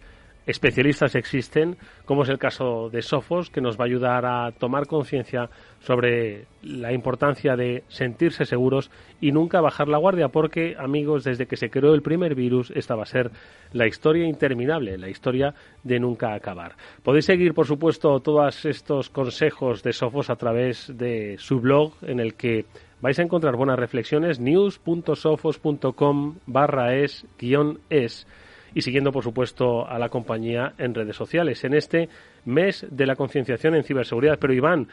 especialistas 0.49 1.13
existen, 1.15 1.77
como 2.05 2.23
es 2.23 2.29
el 2.29 2.39
caso 2.39 2.89
de 2.89 3.03
Sofos, 3.03 3.51
que 3.51 3.61
nos 3.61 3.77
va 3.77 3.83
a 3.83 3.87
ayudar 3.87 4.25
a 4.25 4.51
tomar 4.51 4.87
conciencia 4.87 5.49
sobre 5.79 6.47
la 6.63 6.91
importancia 6.91 7.55
de 7.55 7.83
sentirse 7.87 8.45
seguros 8.45 8.89
y 9.21 9.31
nunca 9.31 9.61
bajar 9.61 9.87
la 9.87 9.99
guardia, 9.99 10.29
porque, 10.29 10.75
amigos, 10.77 11.23
desde 11.23 11.45
que 11.45 11.55
se 11.55 11.69
creó 11.69 11.93
el 11.93 12.01
primer 12.01 12.33
virus, 12.33 12.71
esta 12.71 12.95
va 12.95 13.03
a 13.03 13.05
ser 13.05 13.29
la 13.73 13.85
historia 13.85 14.25
interminable, 14.25 14.97
la 14.97 15.09
historia 15.09 15.53
de 15.83 15.99
nunca 15.99 16.33
acabar. 16.33 16.75
Podéis 17.03 17.25
seguir, 17.25 17.53
por 17.53 17.67
supuesto, 17.67 18.19
todos 18.19 18.65
estos 18.65 19.09
consejos 19.11 19.83
de 19.83 19.93
Sofos 19.93 20.31
a 20.31 20.35
través 20.35 20.91
de 20.97 21.35
su 21.37 21.59
blog, 21.59 21.93
en 22.01 22.19
el 22.19 22.33
que 22.33 22.65
vais 23.01 23.17
a 23.19 23.23
encontrar 23.23 23.55
buenas 23.55 23.79
reflexiones, 23.79 24.39
news.sofos.com 24.39 26.35
barra 26.45 26.95
es 26.95 27.25
guion 27.37 27.79
es 27.89 28.27
y 28.73 28.81
siguiendo 28.81 29.11
por 29.11 29.23
supuesto 29.23 29.87
a 29.87 29.97
la 29.99 30.09
compañía 30.09 30.73
en 30.77 30.93
redes 30.93 31.15
sociales 31.15 31.63
en 31.63 31.73
este 31.73 32.09
mes 32.45 32.85
de 32.89 33.05
la 33.05 33.15
concienciación 33.15 33.75
en 33.75 33.83
ciberseguridad. 33.83 34.37
Pero 34.39 34.53
Iván, 34.53 34.87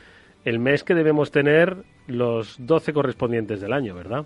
el 0.44 0.58
mes 0.58 0.84
que 0.84 0.94
debemos 0.94 1.30
tener 1.30 1.76
los 2.06 2.56
12 2.58 2.92
correspondientes 2.92 3.60
del 3.60 3.72
año, 3.72 3.94
¿verdad? 3.94 4.24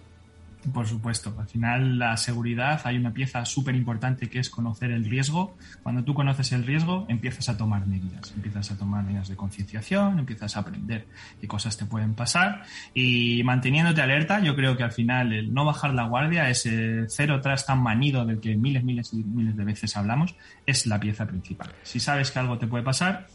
Por 0.74 0.86
supuesto, 0.86 1.34
al 1.38 1.48
final 1.48 1.98
la 1.98 2.16
seguridad 2.18 2.82
hay 2.84 2.98
una 2.98 3.14
pieza 3.14 3.44
súper 3.46 3.74
importante 3.74 4.28
que 4.28 4.38
es 4.38 4.50
conocer 4.50 4.90
el 4.90 5.06
riesgo. 5.06 5.56
Cuando 5.82 6.04
tú 6.04 6.12
conoces 6.12 6.52
el 6.52 6.66
riesgo, 6.66 7.06
empiezas 7.08 7.48
a 7.48 7.56
tomar 7.56 7.86
medidas, 7.86 8.32
empiezas 8.36 8.70
a 8.70 8.76
tomar 8.76 9.02
medidas 9.04 9.28
de 9.28 9.36
concienciación, 9.36 10.18
empiezas 10.18 10.56
a 10.56 10.60
aprender 10.60 11.06
qué 11.40 11.48
cosas 11.48 11.78
te 11.78 11.86
pueden 11.86 12.14
pasar 12.14 12.64
y 12.92 13.42
manteniéndote 13.42 14.02
alerta, 14.02 14.40
yo 14.40 14.54
creo 14.54 14.76
que 14.76 14.82
al 14.82 14.92
final 14.92 15.32
el 15.32 15.54
no 15.54 15.64
bajar 15.64 15.94
la 15.94 16.04
guardia, 16.04 16.50
ese 16.50 17.06
cero 17.08 17.36
atrás 17.36 17.64
tan 17.64 17.82
manido 17.82 18.26
del 18.26 18.40
que 18.40 18.54
miles, 18.54 18.84
miles 18.84 19.14
y 19.14 19.24
miles 19.24 19.56
de 19.56 19.64
veces 19.64 19.96
hablamos, 19.96 20.36
es 20.66 20.86
la 20.86 21.00
pieza 21.00 21.26
principal. 21.26 21.72
Si 21.82 22.00
sabes 22.00 22.30
que 22.30 22.38
algo 22.38 22.58
te 22.58 22.66
puede 22.66 22.84
pasar, 22.84 23.26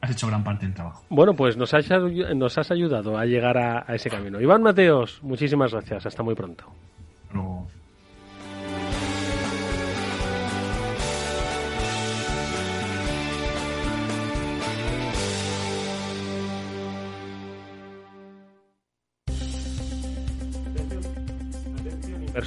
has 0.00 0.10
hecho 0.10 0.26
gran 0.26 0.44
parte 0.44 0.66
del 0.66 0.74
trabajo. 0.74 1.04
Bueno, 1.08 1.34
pues 1.34 1.56
nos 1.56 1.74
has, 1.74 1.88
nos 1.90 2.58
has 2.58 2.70
ayudado 2.70 3.18
a 3.18 3.24
llegar 3.24 3.58
a, 3.58 3.94
ese 3.94 4.10
camino. 4.10 4.40
Iván 4.40 4.62
Mateos, 4.62 5.20
muchísimas 5.22 5.72
gracias. 5.72 6.06
Hasta 6.06 6.22
muy 6.22 6.34
pronto. 6.34 6.64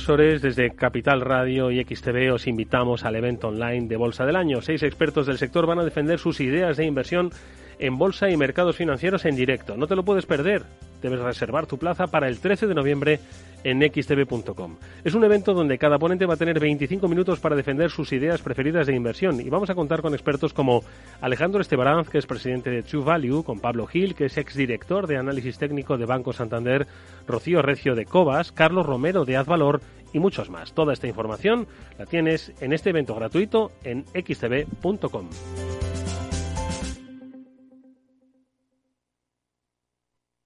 Inversores, 0.01 0.41
desde 0.41 0.71
Capital 0.71 1.21
Radio 1.21 1.69
y 1.69 1.79
XTV 1.83 2.33
os 2.33 2.47
invitamos 2.47 3.05
al 3.05 3.15
evento 3.15 3.49
online 3.49 3.87
de 3.87 3.97
Bolsa 3.97 4.25
del 4.25 4.35
Año. 4.35 4.59
Seis 4.63 4.81
expertos 4.81 5.27
del 5.27 5.37
sector 5.37 5.67
van 5.67 5.77
a 5.77 5.83
defender 5.83 6.17
sus 6.17 6.39
ideas 6.39 6.75
de 6.77 6.85
inversión 6.85 7.29
en 7.77 7.99
bolsa 7.99 8.27
y 8.31 8.35
mercados 8.35 8.75
financieros 8.75 9.25
en 9.25 9.35
directo. 9.35 9.77
No 9.77 9.85
te 9.85 9.95
lo 9.95 10.03
puedes 10.03 10.25
perder. 10.25 10.63
Debes 11.01 11.19
reservar 11.19 11.65
tu 11.65 11.77
plaza 11.77 12.07
para 12.07 12.27
el 12.27 12.39
13 12.39 12.67
de 12.67 12.75
noviembre 12.75 13.19
en 13.63 13.81
xtv.com. 13.81 14.77
Es 15.03 15.13
un 15.13 15.23
evento 15.23 15.53
donde 15.53 15.77
cada 15.77 15.99
ponente 15.99 16.25
va 16.25 16.35
a 16.35 16.37
tener 16.37 16.59
25 16.59 17.07
minutos 17.07 17.39
para 17.39 17.55
defender 17.55 17.89
sus 17.91 18.11
ideas 18.11 18.41
preferidas 18.41 18.87
de 18.87 18.95
inversión 18.95 19.39
y 19.39 19.49
vamos 19.49 19.69
a 19.69 19.75
contar 19.75 20.01
con 20.01 20.13
expertos 20.13 20.53
como 20.53 20.83
Alejandro 21.21 21.61
Estebaranz, 21.61 22.09
que 22.09 22.17
es 22.17 22.25
presidente 22.25 22.69
de 22.69 22.83
True 22.83 23.03
Value, 23.03 23.43
con 23.43 23.59
Pablo 23.59 23.87
Gil, 23.87 24.15
que 24.15 24.25
es 24.25 24.37
exdirector 24.37 25.07
de 25.07 25.17
análisis 25.17 25.57
técnico 25.57 25.97
de 25.97 26.05
Banco 26.05 26.33
Santander, 26.33 26.87
Rocío 27.27 27.61
Recio 27.61 27.95
de 27.95 28.05
Cobas, 28.05 28.51
Carlos 28.51 28.85
Romero 28.85 29.25
de 29.25 29.37
Advalor 29.37 29.81
y 30.13 30.19
muchos 30.19 30.49
más. 30.49 30.73
Toda 30.73 30.93
esta 30.93 31.07
información 31.07 31.67
la 31.97 32.05
tienes 32.05 32.51
en 32.61 32.73
este 32.73 32.89
evento 32.89 33.15
gratuito 33.15 33.71
en 33.83 34.05
xtv.com. 34.13 35.29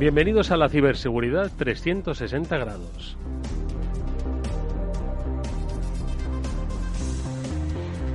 Bienvenidos 0.00 0.50
a 0.50 0.56
la 0.56 0.70
ciberseguridad 0.70 1.52
360 1.58 2.56
grados. 2.56 3.18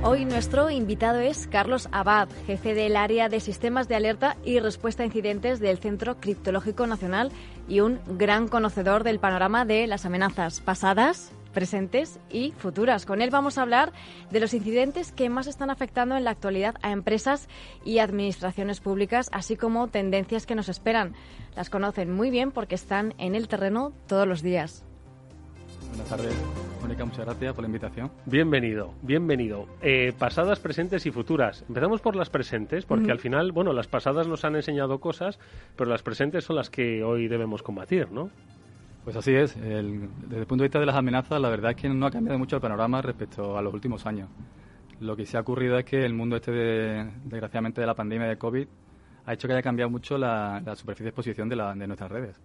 Hoy 0.02 0.24
nuestro 0.24 0.68
invitado 0.68 1.20
es 1.20 1.46
Carlos 1.46 1.88
Abad, 1.92 2.28
jefe 2.44 2.74
del 2.74 2.96
área 2.96 3.28
de 3.28 3.38
sistemas 3.38 3.86
de 3.86 3.94
alerta 3.94 4.36
y 4.44 4.58
respuesta 4.58 5.04
a 5.04 5.06
incidentes 5.06 5.60
del 5.60 5.78
Centro 5.78 6.16
Criptológico 6.16 6.88
Nacional 6.88 7.30
y 7.68 7.78
un 7.78 8.00
gran 8.18 8.48
conocedor 8.48 9.04
del 9.04 9.20
panorama 9.20 9.64
de 9.64 9.86
las 9.86 10.04
amenazas 10.06 10.60
pasadas, 10.60 11.30
presentes 11.56 12.20
y 12.28 12.52
futuras. 12.58 13.06
Con 13.06 13.22
él 13.22 13.30
vamos 13.30 13.56
a 13.56 13.62
hablar 13.62 13.90
de 14.30 14.40
los 14.40 14.52
incidentes 14.52 15.10
que 15.10 15.30
más 15.30 15.46
están 15.46 15.70
afectando 15.70 16.14
en 16.14 16.24
la 16.24 16.30
actualidad 16.32 16.74
a 16.82 16.92
empresas 16.92 17.48
y 17.82 17.98
administraciones 17.98 18.80
públicas, 18.80 19.30
así 19.32 19.56
como 19.56 19.88
tendencias 19.88 20.44
que 20.44 20.54
nos 20.54 20.68
esperan. 20.68 21.14
Las 21.56 21.70
conocen 21.70 22.12
muy 22.12 22.28
bien 22.28 22.52
porque 22.52 22.74
están 22.74 23.14
en 23.16 23.34
el 23.34 23.48
terreno 23.48 23.94
todos 24.06 24.28
los 24.28 24.42
días. 24.42 24.84
Buenas 25.88 26.08
tardes, 26.10 26.34
Mónica, 26.82 27.06
muchas 27.06 27.24
gracias 27.24 27.54
por 27.54 27.62
la 27.62 27.68
invitación. 27.68 28.10
Bienvenido, 28.26 28.92
bienvenido. 29.00 29.66
Eh, 29.80 30.12
pasadas, 30.18 30.60
presentes 30.60 31.06
y 31.06 31.10
futuras. 31.10 31.64
Empezamos 31.68 32.02
por 32.02 32.16
las 32.16 32.28
presentes, 32.28 32.84
porque 32.84 33.10
al 33.10 33.18
final, 33.18 33.52
bueno, 33.52 33.72
las 33.72 33.86
pasadas 33.86 34.28
nos 34.28 34.44
han 34.44 34.56
enseñado 34.56 34.98
cosas, 35.00 35.38
pero 35.74 35.88
las 35.88 36.02
presentes 36.02 36.44
son 36.44 36.56
las 36.56 36.68
que 36.68 37.02
hoy 37.02 37.28
debemos 37.28 37.62
combatir, 37.62 38.10
¿no? 38.12 38.28
Pues 39.06 39.14
así 39.14 39.32
es. 39.36 39.54
desde 39.54 39.78
el 39.78 40.46
punto 40.48 40.62
de 40.62 40.64
vista 40.64 40.80
de 40.80 40.86
las 40.86 40.96
amenazas, 40.96 41.40
la 41.40 41.48
verdad 41.48 41.70
es 41.70 41.76
que 41.76 41.88
no 41.88 42.06
ha 42.06 42.10
cambiado 42.10 42.40
mucho 42.40 42.56
el 42.56 42.60
panorama 42.60 43.00
respecto 43.00 43.56
a 43.56 43.62
los 43.62 43.72
últimos 43.72 44.04
años. 44.04 44.28
Lo 44.98 45.14
que 45.14 45.24
se 45.24 45.36
ha 45.36 45.42
ocurrido 45.42 45.78
es 45.78 45.84
que 45.84 46.04
el 46.04 46.12
mundo 46.12 46.34
este, 46.34 46.50
de, 46.50 47.10
desgraciadamente, 47.22 47.80
de 47.80 47.86
la 47.86 47.94
pandemia 47.94 48.26
de 48.26 48.36
COVID 48.36 48.66
ha 49.26 49.32
hecho 49.32 49.46
que 49.46 49.54
haya 49.54 49.62
cambiado 49.62 49.90
mucho 49.90 50.18
la, 50.18 50.60
superficie 50.74 51.04
de 51.04 51.10
exposición 51.10 51.48
de, 51.48 51.54
de 51.54 51.86
nuestras 51.86 52.10
redes. 52.10 52.40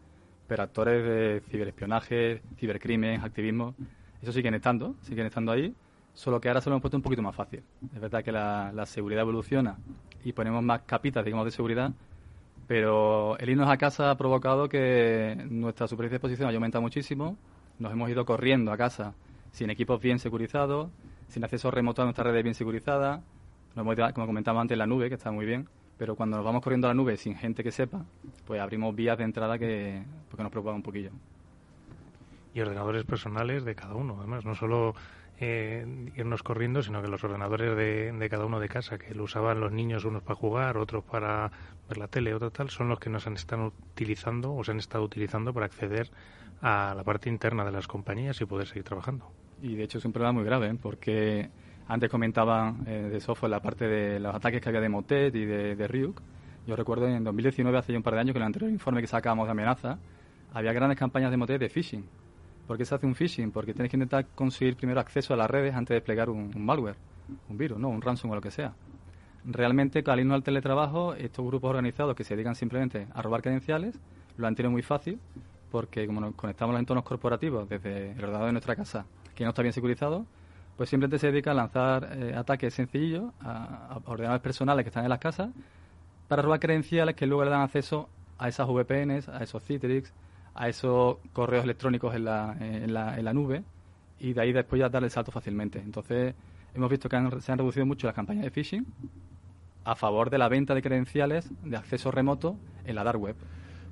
Pero 0.45 0.61
actores 0.61 1.03
de 1.03 1.41
ciberespionaje, 1.49 2.43
cibercrimen, 2.57 3.21
activismo, 3.21 3.73
eso 4.21 4.31
siguen 4.31 4.53
estando, 4.53 4.93
siguen 5.01 5.25
estando 5.25 5.51
ahí, 5.51 5.73
solo 6.13 6.39
que 6.39 6.47
ahora 6.47 6.61
se 6.61 6.69
lo 6.69 6.75
hemos 6.75 6.83
puesto 6.83 6.95
un 6.95 7.01
poquito 7.01 7.23
más 7.23 7.35
fácil. 7.35 7.63
Es 7.91 7.99
verdad 7.99 8.23
que 8.23 8.31
la, 8.31 8.71
la 8.71 8.85
seguridad 8.85 9.21
evoluciona 9.21 9.79
y 10.23 10.31
ponemos 10.31 10.61
más 10.61 10.81
capitas, 10.81 11.25
digamos, 11.25 11.45
de 11.45 11.51
seguridad, 11.51 11.91
pero 12.67 13.37
el 13.37 13.49
irnos 13.49 13.69
a 13.69 13.77
casa 13.77 14.11
ha 14.11 14.17
provocado 14.17 14.69
que 14.69 15.35
nuestra 15.49 15.87
superficie 15.87 16.11
de 16.11 16.15
exposición 16.17 16.49
haya 16.49 16.57
aumentado 16.57 16.81
muchísimo. 16.81 17.37
Nos 17.79 17.91
hemos 17.91 18.09
ido 18.09 18.25
corriendo 18.25 18.71
a 18.71 18.77
casa 18.77 19.13
sin 19.51 19.69
equipos 19.69 20.01
bien 20.01 20.19
securizados, 20.19 20.89
sin 21.27 21.43
acceso 21.43 21.71
remoto 21.71 22.01
a 22.01 22.05
nuestra 22.05 22.23
red 22.23 22.43
bien 22.43 22.55
securizada. 22.55 23.21
como 23.75 24.25
comentaba 24.25 24.61
antes, 24.61 24.77
la 24.77 24.85
nube, 24.87 25.09
que 25.09 25.15
está 25.15 25.31
muy 25.31 25.45
bien. 25.45 25.67
Pero 25.97 26.15
cuando 26.15 26.37
nos 26.37 26.45
vamos 26.45 26.63
corriendo 26.63 26.87
a 26.87 26.89
la 26.89 26.93
nube 26.95 27.15
sin 27.15 27.35
gente 27.35 27.63
que 27.63 27.71
sepa, 27.71 28.05
pues 28.45 28.59
abrimos 28.59 28.95
vías 28.95 29.17
de 29.17 29.23
entrada 29.23 29.59
que, 29.59 30.03
nos 30.37 30.49
preocupa 30.49 30.73
un 30.73 30.81
poquillo. 30.81 31.11
Y 32.53 32.61
ordenadores 32.61 33.03
personales 33.05 33.63
de 33.63 33.75
cada 33.75 33.93
uno, 33.93 34.17
además, 34.17 34.43
no 34.43 34.55
solo 34.55 34.95
eh, 35.39 35.85
irnos 36.15 36.41
corriendo, 36.41 36.81
sino 36.81 37.01
que 37.01 37.07
los 37.07 37.23
ordenadores 37.23 37.77
de, 37.77 38.11
de, 38.11 38.29
cada 38.29 38.45
uno 38.45 38.59
de 38.59 38.67
casa, 38.67 38.97
que 38.97 39.13
lo 39.13 39.25
usaban 39.25 39.59
los 39.59 39.71
niños 39.71 40.03
unos 40.03 40.23
para 40.23 40.35
jugar, 40.35 40.77
otros 40.77 41.03
para 41.03 41.51
ver 41.91 41.97
la 41.97 42.07
tele, 42.07 42.33
otros 42.33 42.53
tal, 42.53 42.69
son 42.69 42.89
los 42.89 42.99
que 42.99 43.09
nos 43.09 43.27
han 43.27 43.33
estado 43.33 43.73
utilizando 43.91 44.53
o 44.55 44.63
se 44.63 44.71
han 44.71 44.79
estado 44.79 45.03
utilizando 45.03 45.53
para 45.53 45.65
acceder 45.65 46.09
a 46.61 46.93
la 46.95 47.03
parte 47.03 47.29
interna 47.29 47.65
de 47.65 47.71
las 47.71 47.87
compañías 47.87 48.39
y 48.41 48.45
poder 48.45 48.67
seguir 48.67 48.83
trabajando. 48.83 49.31
Y 49.61 49.75
de 49.75 49.83
hecho 49.83 49.97
es 49.97 50.05
un 50.05 50.13
problema 50.13 50.31
muy 50.31 50.43
grave, 50.43 50.69
¿eh? 50.69 50.77
porque 50.81 51.49
antes 51.87 52.09
comentaba 52.09 52.73
eh, 52.85 53.09
de 53.11 53.19
software 53.19 53.51
la 53.51 53.61
parte 53.61 53.87
de 53.87 54.19
los 54.19 54.33
ataques 54.33 54.61
que 54.61 54.69
había 54.69 54.81
de 54.81 54.89
Motet 54.89 55.35
y 55.35 55.45
de, 55.45 55.75
de 55.75 55.87
Ryuk. 55.87 56.21
Yo 56.65 56.75
recuerdo 56.75 57.07
en 57.07 57.23
2019, 57.23 57.77
hace 57.77 57.91
ya 57.91 57.97
un 57.97 58.03
par 58.03 58.13
de 58.13 58.21
años, 58.21 58.33
que 58.33 58.37
en 58.37 58.43
el 58.43 58.47
anterior 58.47 58.71
informe 58.71 59.01
que 59.01 59.07
sacábamos 59.07 59.47
de 59.47 59.51
amenaza, 59.51 59.99
había 60.53 60.73
grandes 60.73 60.97
campañas 60.97 61.31
de 61.31 61.37
Motet 61.37 61.59
de 61.59 61.69
phishing 61.69 62.05
¿Por 62.67 62.77
qué 62.77 62.85
se 62.85 62.95
hace 62.95 63.05
un 63.05 63.15
phishing? 63.15 63.51
Porque 63.51 63.73
tienes 63.73 63.89
que 63.89 63.97
intentar 63.97 64.27
conseguir 64.33 64.77
primero 64.77 65.01
acceso 65.01 65.33
a 65.33 65.37
las 65.37 65.49
redes 65.49 65.75
antes 65.75 65.89
de 65.89 65.95
desplegar 65.95 66.29
un, 66.29 66.53
malware, 66.55 66.95
un 67.49 67.57
virus, 67.57 67.77
no, 67.77 67.89
un 67.89 68.01
ransom 68.01 68.31
o 68.31 68.35
lo 68.35 68.39
que 68.39 68.51
sea. 68.51 68.73
Realmente, 69.43 70.03
al 70.05 70.19
irnos 70.19 70.35
al 70.35 70.43
teletrabajo, 70.43 71.15
estos 71.15 71.45
grupos 71.45 71.71
organizados 71.71 72.15
que 72.15 72.23
se 72.23 72.35
dedican 72.35 72.55
simplemente 72.55 73.07
a 73.13 73.21
robar 73.21 73.41
credenciales, 73.41 73.99
lo 74.37 74.47
han 74.47 74.55
tenido 74.55 74.71
muy 74.71 74.83
fácil 74.83 75.19
porque 75.71 76.05
como 76.05 76.19
nos 76.19 76.35
conectamos 76.35 76.73
los 76.73 76.81
entornos 76.81 77.05
corporativos 77.05 77.67
desde 77.67 78.11
el 78.11 78.19
ordenador 78.19 78.47
de 78.47 78.51
nuestra 78.51 78.75
casa, 78.75 79.05
que 79.33 79.43
no 79.45 79.49
está 79.49 79.61
bien 79.61 79.73
securizado, 79.73 80.25
pues 80.75 80.89
simplemente 80.89 81.17
se 81.17 81.31
dedica 81.31 81.51
a 81.51 81.53
lanzar 81.53 82.09
eh, 82.11 82.35
ataques 82.35 82.73
sencillos 82.73 83.31
a, 83.39 83.99
ordenadores 84.05 84.41
personales 84.41 84.83
que 84.83 84.89
están 84.89 85.05
en 85.05 85.09
las 85.09 85.19
casas 85.19 85.49
para 86.27 86.41
robar 86.41 86.59
credenciales 86.59 87.15
que 87.15 87.25
luego 87.25 87.45
le 87.45 87.51
dan 87.51 87.61
acceso 87.61 88.09
a 88.37 88.49
esas 88.49 88.67
VPNs, 88.67 89.29
a 89.29 89.43
esos 89.43 89.63
Citrix, 89.63 90.13
a 90.53 90.67
esos 90.67 91.17
correos 91.33 91.63
electrónicos 91.63 92.13
en 92.15 92.25
la, 92.25 92.55
en 92.59 92.93
la, 92.93 93.17
en 93.17 93.25
la 93.25 93.33
nube 93.33 93.63
y 94.19 94.33
de 94.33 94.41
ahí 94.41 94.51
después 94.51 94.79
ya 94.79 94.89
darle 94.89 95.07
el 95.07 95.11
salto 95.11 95.31
fácilmente. 95.31 95.79
Entonces, 95.79 96.35
hemos 96.73 96.89
visto 96.89 97.07
que 97.07 97.17
se 97.39 97.51
han 97.51 97.57
reducido 97.57 97.85
mucho 97.85 98.07
las 98.07 98.15
campañas 98.15 98.43
de 98.43 98.51
phishing 98.51 98.85
a 99.83 99.95
favor 99.95 100.29
de 100.29 100.37
la 100.37 100.49
venta 100.49 100.75
de 100.75 100.81
credenciales 100.81 101.51
de 101.63 101.77
acceso 101.77 102.11
remoto 102.11 102.57
en 102.85 102.95
la 102.95 103.03
dark 103.03 103.19
web. 103.19 103.35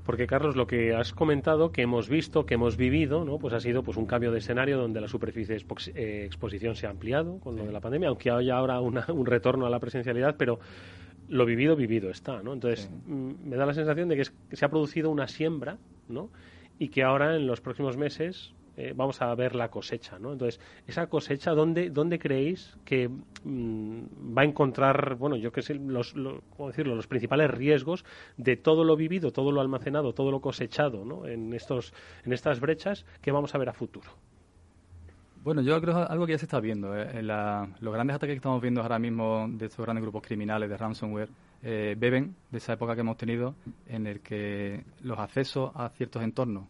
Porque 0.05 0.25
Carlos, 0.25 0.55
lo 0.55 0.65
que 0.65 0.95
has 0.95 1.13
comentado, 1.13 1.71
que 1.71 1.83
hemos 1.83 2.09
visto, 2.09 2.45
que 2.45 2.55
hemos 2.55 2.77
vivido, 2.77 3.25
¿no? 3.25 3.37
pues 3.37 3.53
ha 3.53 3.59
sido 3.59 3.83
pues 3.83 3.95
un 3.95 4.07
cambio 4.07 4.31
de 4.31 4.39
escenario 4.39 4.77
donde 4.77 5.01
la 5.01 5.07
superficie 5.07 5.55
de 5.55 5.63
eh, 5.93 6.25
exposición 6.25 6.75
se 6.75 6.87
ha 6.87 6.89
ampliado 6.89 7.39
con 7.39 7.55
lo 7.55 7.65
de 7.65 7.71
la 7.71 7.79
pandemia, 7.79 8.09
aunque 8.09 8.31
haya 8.31 8.57
ahora 8.57 8.79
un 8.79 9.25
retorno 9.25 9.67
a 9.67 9.69
la 9.69 9.79
presencialidad, 9.79 10.35
pero 10.37 10.59
lo 11.29 11.45
vivido, 11.45 11.75
vivido 11.75 12.09
está, 12.09 12.41
¿no? 12.41 12.53
Entonces, 12.53 12.89
mm, 13.05 13.31
me 13.45 13.55
da 13.55 13.65
la 13.65 13.73
sensación 13.73 14.09
de 14.09 14.17
que, 14.17 14.55
se 14.55 14.65
ha 14.65 14.69
producido 14.69 15.11
una 15.11 15.27
siembra, 15.27 15.77
¿no? 16.07 16.29
Y 16.79 16.89
que 16.89 17.03
ahora, 17.03 17.35
en 17.35 17.45
los 17.45 17.61
próximos 17.61 17.97
meses, 17.97 18.53
eh, 18.79 18.93
vamos 18.95 19.21
a 19.21 19.35
ver 19.35 19.55
la 19.55 19.69
cosecha, 19.69 20.17
¿no? 20.17 20.31
Entonces, 20.31 20.61
esa 20.87 21.07
cosecha, 21.07 21.51
¿dónde, 21.51 21.89
dónde 21.89 22.17
creéis 22.17 22.77
que 22.85 23.09
mm, 23.09 24.37
va 24.37 24.43
a 24.43 24.45
encontrar, 24.45 25.15
bueno, 25.15 25.35
yo 25.35 25.51
qué 25.51 25.61
sé, 25.61 25.73
los, 25.73 26.13
¿cómo 26.55 26.69
decirlo?, 26.69 26.95
los 26.95 27.05
principales 27.05 27.51
riesgos 27.51 28.05
de 28.37 28.55
todo 28.55 28.85
lo 28.85 28.95
vivido, 28.95 29.31
todo 29.31 29.51
lo 29.51 29.59
almacenado, 29.59 30.13
todo 30.13 30.31
lo 30.31 30.39
cosechado, 30.39 31.03
¿no? 31.03 31.27
En, 31.27 31.53
estos, 31.53 31.93
en 32.23 32.31
estas 32.31 32.61
brechas 32.61 33.05
que 33.21 33.33
vamos 33.33 33.53
a 33.53 33.57
ver 33.57 33.67
a 33.67 33.73
futuro. 33.73 34.07
Bueno, 35.43 35.61
yo 35.61 35.81
creo 35.81 35.97
algo 35.97 36.25
que 36.25 36.33
ya 36.33 36.37
se 36.37 36.45
está 36.45 36.61
viendo. 36.61 36.95
Eh, 36.95 37.21
los 37.21 37.93
grandes 37.93 38.15
ataques 38.15 38.33
que 38.33 38.37
estamos 38.37 38.61
viendo 38.61 38.81
ahora 38.81 38.97
mismo 38.97 39.45
de 39.49 39.65
estos 39.65 39.85
grandes 39.85 40.03
grupos 40.03 40.21
criminales 40.21 40.69
de 40.69 40.77
ransomware 40.77 41.29
eh, 41.63 41.95
beben 41.97 42.33
de 42.49 42.59
esa 42.59 42.73
época 42.73 42.95
que 42.95 43.01
hemos 43.01 43.17
tenido 43.17 43.55
en 43.87 44.07
el 44.07 44.21
que 44.21 44.85
los 45.01 45.19
accesos 45.19 45.71
a 45.75 45.89
ciertos 45.89 46.23
entornos 46.23 46.63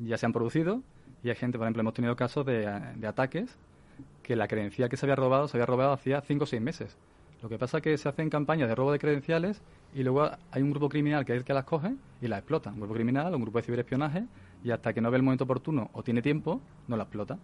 ya 0.00 0.16
se 0.16 0.26
han 0.26 0.32
producido 0.32 0.82
y 1.24 1.30
hay 1.30 1.36
gente, 1.36 1.56
por 1.56 1.66
ejemplo, 1.66 1.80
hemos 1.80 1.94
tenido 1.94 2.14
casos 2.14 2.44
de, 2.44 2.66
ataques 3.06 3.56
que 4.22 4.36
la 4.36 4.46
credencial 4.46 4.90
que 4.90 4.96
se 4.98 5.06
había 5.06 5.16
robado 5.16 5.48
se 5.48 5.56
había 5.56 5.66
robado 5.66 5.92
hacía 5.92 6.20
cinco 6.20 6.44
o 6.44 6.46
seis 6.46 6.60
meses. 6.60 6.98
Lo 7.42 7.48
que 7.48 7.58
pasa 7.58 7.78
es 7.78 7.82
que 7.82 7.96
se 7.96 8.08
hacen 8.08 8.28
campañas 8.28 8.68
de 8.68 8.74
robo 8.74 8.92
de 8.92 8.98
credenciales 8.98 9.62
y 9.94 10.02
luego 10.02 10.30
hay 10.50 10.62
un 10.62 10.70
grupo 10.70 10.88
criminal 10.88 11.24
que 11.24 11.34
es 11.34 11.44
que 11.44 11.54
las 11.54 11.64
coge 11.64 11.94
y 12.20 12.28
las 12.28 12.40
explota. 12.40 12.70
Un 12.70 12.80
grupo 12.80 12.94
criminal, 12.94 13.34
un 13.34 13.40
grupo 13.40 13.58
de 13.58 13.64
ciberespionaje 13.64 14.24
y 14.62 14.70
hasta 14.70 14.92
que 14.92 15.00
no 15.00 15.10
ve 15.10 15.16
el 15.16 15.22
momento 15.22 15.44
oportuno 15.44 15.90
o 15.94 16.02
tiene 16.02 16.20
tiempo, 16.20 16.60
no 16.88 16.96
la 16.96 17.04
explota. 17.04 17.38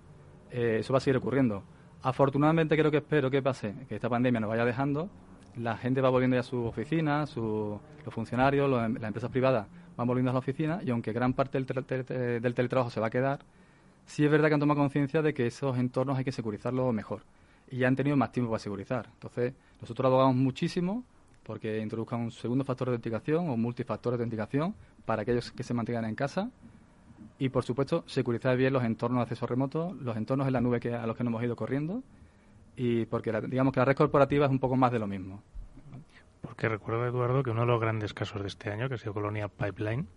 Eh, 0.51 0.79
eso 0.81 0.93
va 0.93 0.99
a 0.99 1.01
seguir 1.01 1.17
ocurriendo. 1.17 1.63
Afortunadamente 2.03 2.77
creo 2.77 2.91
que 2.91 2.99
espero 2.99 3.31
que 3.31 3.43
pase, 3.43 3.75
que 3.89 3.95
esta 3.95 4.11
pandemia 4.11 4.41
nos 4.41 4.51
vaya 4.51 4.67
dejando, 4.67 5.09
la 5.57 5.77
gente 5.79 6.03
va 6.03 6.11
volviendo 6.11 6.37
ya 6.37 6.41
a 6.41 6.45
sus 6.45 6.67
oficinas, 6.67 7.35
los 7.37 7.81
funcionarios, 8.11 8.71
las 8.71 9.05
empresas 9.05 9.31
privadas 9.31 9.67
van 9.67 9.81
van 9.97 10.07
volviendo 10.07 10.31
a 10.31 10.35
la 10.35 10.39
oficina 10.39 10.81
y 10.83 10.91
aunque 10.91 11.13
gran 11.13 11.35
parte 11.35 11.59
del, 11.59 12.41
del 12.41 12.55
teletrabajo 12.55 12.91
se 12.91 13.01
va 13.01 13.09
a 13.09 13.11
quedar, 13.11 13.41
sí 14.11 14.25
es 14.25 14.31
verdad 14.31 14.49
que 14.49 14.55
han 14.55 14.61
tomado 14.61 14.81
conciencia 14.81 15.23
de 15.23 15.33
que 15.33 15.47
esos 15.47 15.79
entornos 15.79 16.19
hay 16.19 16.25
que 16.25 16.33
securizarlos 16.33 16.93
mejor 16.93 17.23
y 17.71 17.79
ya 17.79 17.89
han 17.89 17.95
tenido 17.95 18.17
más 18.17 18.33
tiempo 18.33 18.51
para 18.51 18.59
segurizar. 18.59 19.09
Entonces, 19.15 19.55
nosotros 19.81 20.07
abogamos 20.07 20.35
muchísimo 20.35 21.05
porque 21.45 21.79
introduzcan 21.79 22.21
un 22.23 22.31
segundo 22.33 22.65
factor 22.65 22.89
de 22.89 22.97
autenticación 22.97 23.49
o 23.49 23.57
multifactor 23.57 24.13
de 24.13 24.17
autenticación 24.17 24.75
para 25.05 25.23
aquellos 25.23 25.53
que 25.53 25.63
se 25.63 25.75
mantengan 25.75 26.05
en 26.07 26.17
casa 26.17 26.51
y, 27.39 27.51
por 27.51 27.63
supuesto, 27.63 28.03
securizar 28.07 28.57
bien 28.57 28.73
los 28.73 28.83
entornos 28.83 29.21
de 29.21 29.23
acceso 29.23 29.47
remoto, 29.47 29.97
los 30.01 30.17
entornos 30.17 30.49
en 30.49 30.55
la 30.55 30.61
nube 30.61 30.81
que, 30.81 30.93
a 30.93 31.07
los 31.07 31.17
que 31.17 31.23
nos 31.23 31.31
hemos 31.31 31.45
ido 31.45 31.55
corriendo 31.55 32.03
y 32.77 33.07
porque 33.07 33.33
digamos 33.43 33.73
que 33.73 33.79
la 33.79 33.85
red 33.85 33.97
corporativa 33.97 34.47
es 34.47 34.51
un 34.51 34.59
poco 34.59 34.77
más 34.77 34.91
de 34.91 34.99
lo 34.99 35.07
mismo. 35.07 35.41
Porque 36.41 36.69
recuerdo, 36.69 37.07
Eduardo, 37.07 37.45
que 37.45 37.51
uno 37.51 37.61
de 37.61 37.67
los 37.69 37.81
grandes 37.81 38.13
casos 38.13 38.43
de 38.43 38.49
este 38.49 38.71
año, 38.71 38.89
que 38.89 38.97
ha 38.97 38.99
sido 38.99 39.15
Colonia 39.15 39.47
Pipeline, 39.49 40.09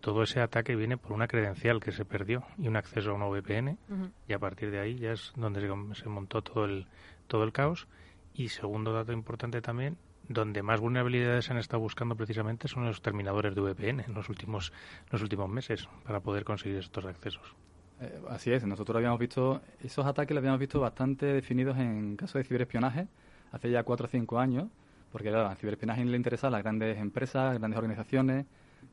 todo 0.00 0.22
ese 0.22 0.40
ataque 0.40 0.76
viene 0.76 0.96
por 0.96 1.12
una 1.12 1.28
credencial 1.28 1.80
que 1.80 1.92
se 1.92 2.04
perdió 2.04 2.44
y 2.58 2.68
un 2.68 2.76
acceso 2.76 3.10
a 3.10 3.14
una 3.14 3.26
VPN 3.26 3.78
y 4.26 4.32
a 4.32 4.38
partir 4.38 4.70
de 4.70 4.80
ahí 4.80 4.96
ya 4.96 5.12
es 5.12 5.32
donde 5.36 5.60
se, 5.94 6.08
montó 6.08 6.42
todo 6.42 6.64
el, 6.64 6.86
todo 7.26 7.44
el 7.44 7.52
caos. 7.52 7.88
Y 8.34 8.50
segundo 8.50 8.92
dato 8.92 9.12
importante 9.12 9.60
también, 9.60 9.96
donde 10.28 10.62
más 10.62 10.80
vulnerabilidades 10.80 11.46
se 11.46 11.52
han 11.52 11.58
estado 11.58 11.80
buscando 11.80 12.14
precisamente 12.14 12.68
son 12.68 12.84
los 12.84 13.02
terminadores 13.02 13.54
de 13.54 13.60
VPN 13.60 14.00
en 14.00 14.14
los 14.14 14.28
últimos, 14.28 14.72
los 15.10 15.22
últimos 15.22 15.48
meses 15.48 15.88
para 16.04 16.20
poder 16.20 16.44
conseguir 16.44 16.78
estos 16.78 17.04
accesos. 17.04 17.54
Eh, 18.00 18.20
así 18.28 18.52
es, 18.52 18.64
nosotros 18.64 18.96
habíamos 18.96 19.18
visto, 19.18 19.60
esos 19.82 20.06
ataques 20.06 20.34
los 20.34 20.42
habíamos 20.42 20.60
visto 20.60 20.78
bastante 20.78 21.26
definidos 21.26 21.76
en 21.78 22.16
caso 22.16 22.38
de 22.38 22.44
ciberespionaje 22.44 23.08
hace 23.50 23.70
ya 23.70 23.82
cuatro 23.82 24.06
o 24.06 24.08
cinco 24.08 24.38
años, 24.38 24.68
porque 25.10 25.30
claro, 25.30 25.48
al 25.48 25.56
ciberespionaje 25.56 26.04
le 26.04 26.16
interesa 26.16 26.48
a 26.48 26.50
las 26.50 26.62
grandes 26.62 26.98
empresas, 26.98 27.58
grandes 27.58 27.76
organizaciones, 27.76 28.46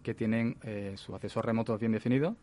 que 0.04 0.14
tienen 0.14 0.58
eh, 0.64 0.94
su 0.98 1.16
acceso 1.16 1.42
remoto 1.42 1.78
bien 1.78 1.92
definido, 1.92 2.36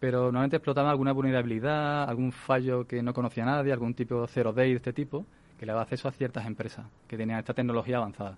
pero 0.00 0.24
normalmente 0.24 0.56
explotaban 0.56 0.90
alguna 0.90 1.12
vulnerabilidad, 1.12 2.08
algún 2.08 2.32
fallo 2.32 2.86
que 2.86 3.02
no 3.02 3.14
conocía 3.14 3.44
nadie, 3.44 3.72
algún 3.72 3.94
tipo 3.94 4.26
zero 4.26 4.52
day 4.52 4.70
de 4.70 4.76
este 4.76 4.92
tipo, 4.92 5.24
que 5.58 5.66
le 5.66 5.72
daba 5.72 5.82
acceso 5.82 6.08
a 6.08 6.12
ciertas 6.12 6.46
empresas 6.46 6.86
que 7.08 7.16
tenían 7.16 7.38
esta 7.38 7.54
tecnología 7.54 7.96
avanzada. 7.96 8.36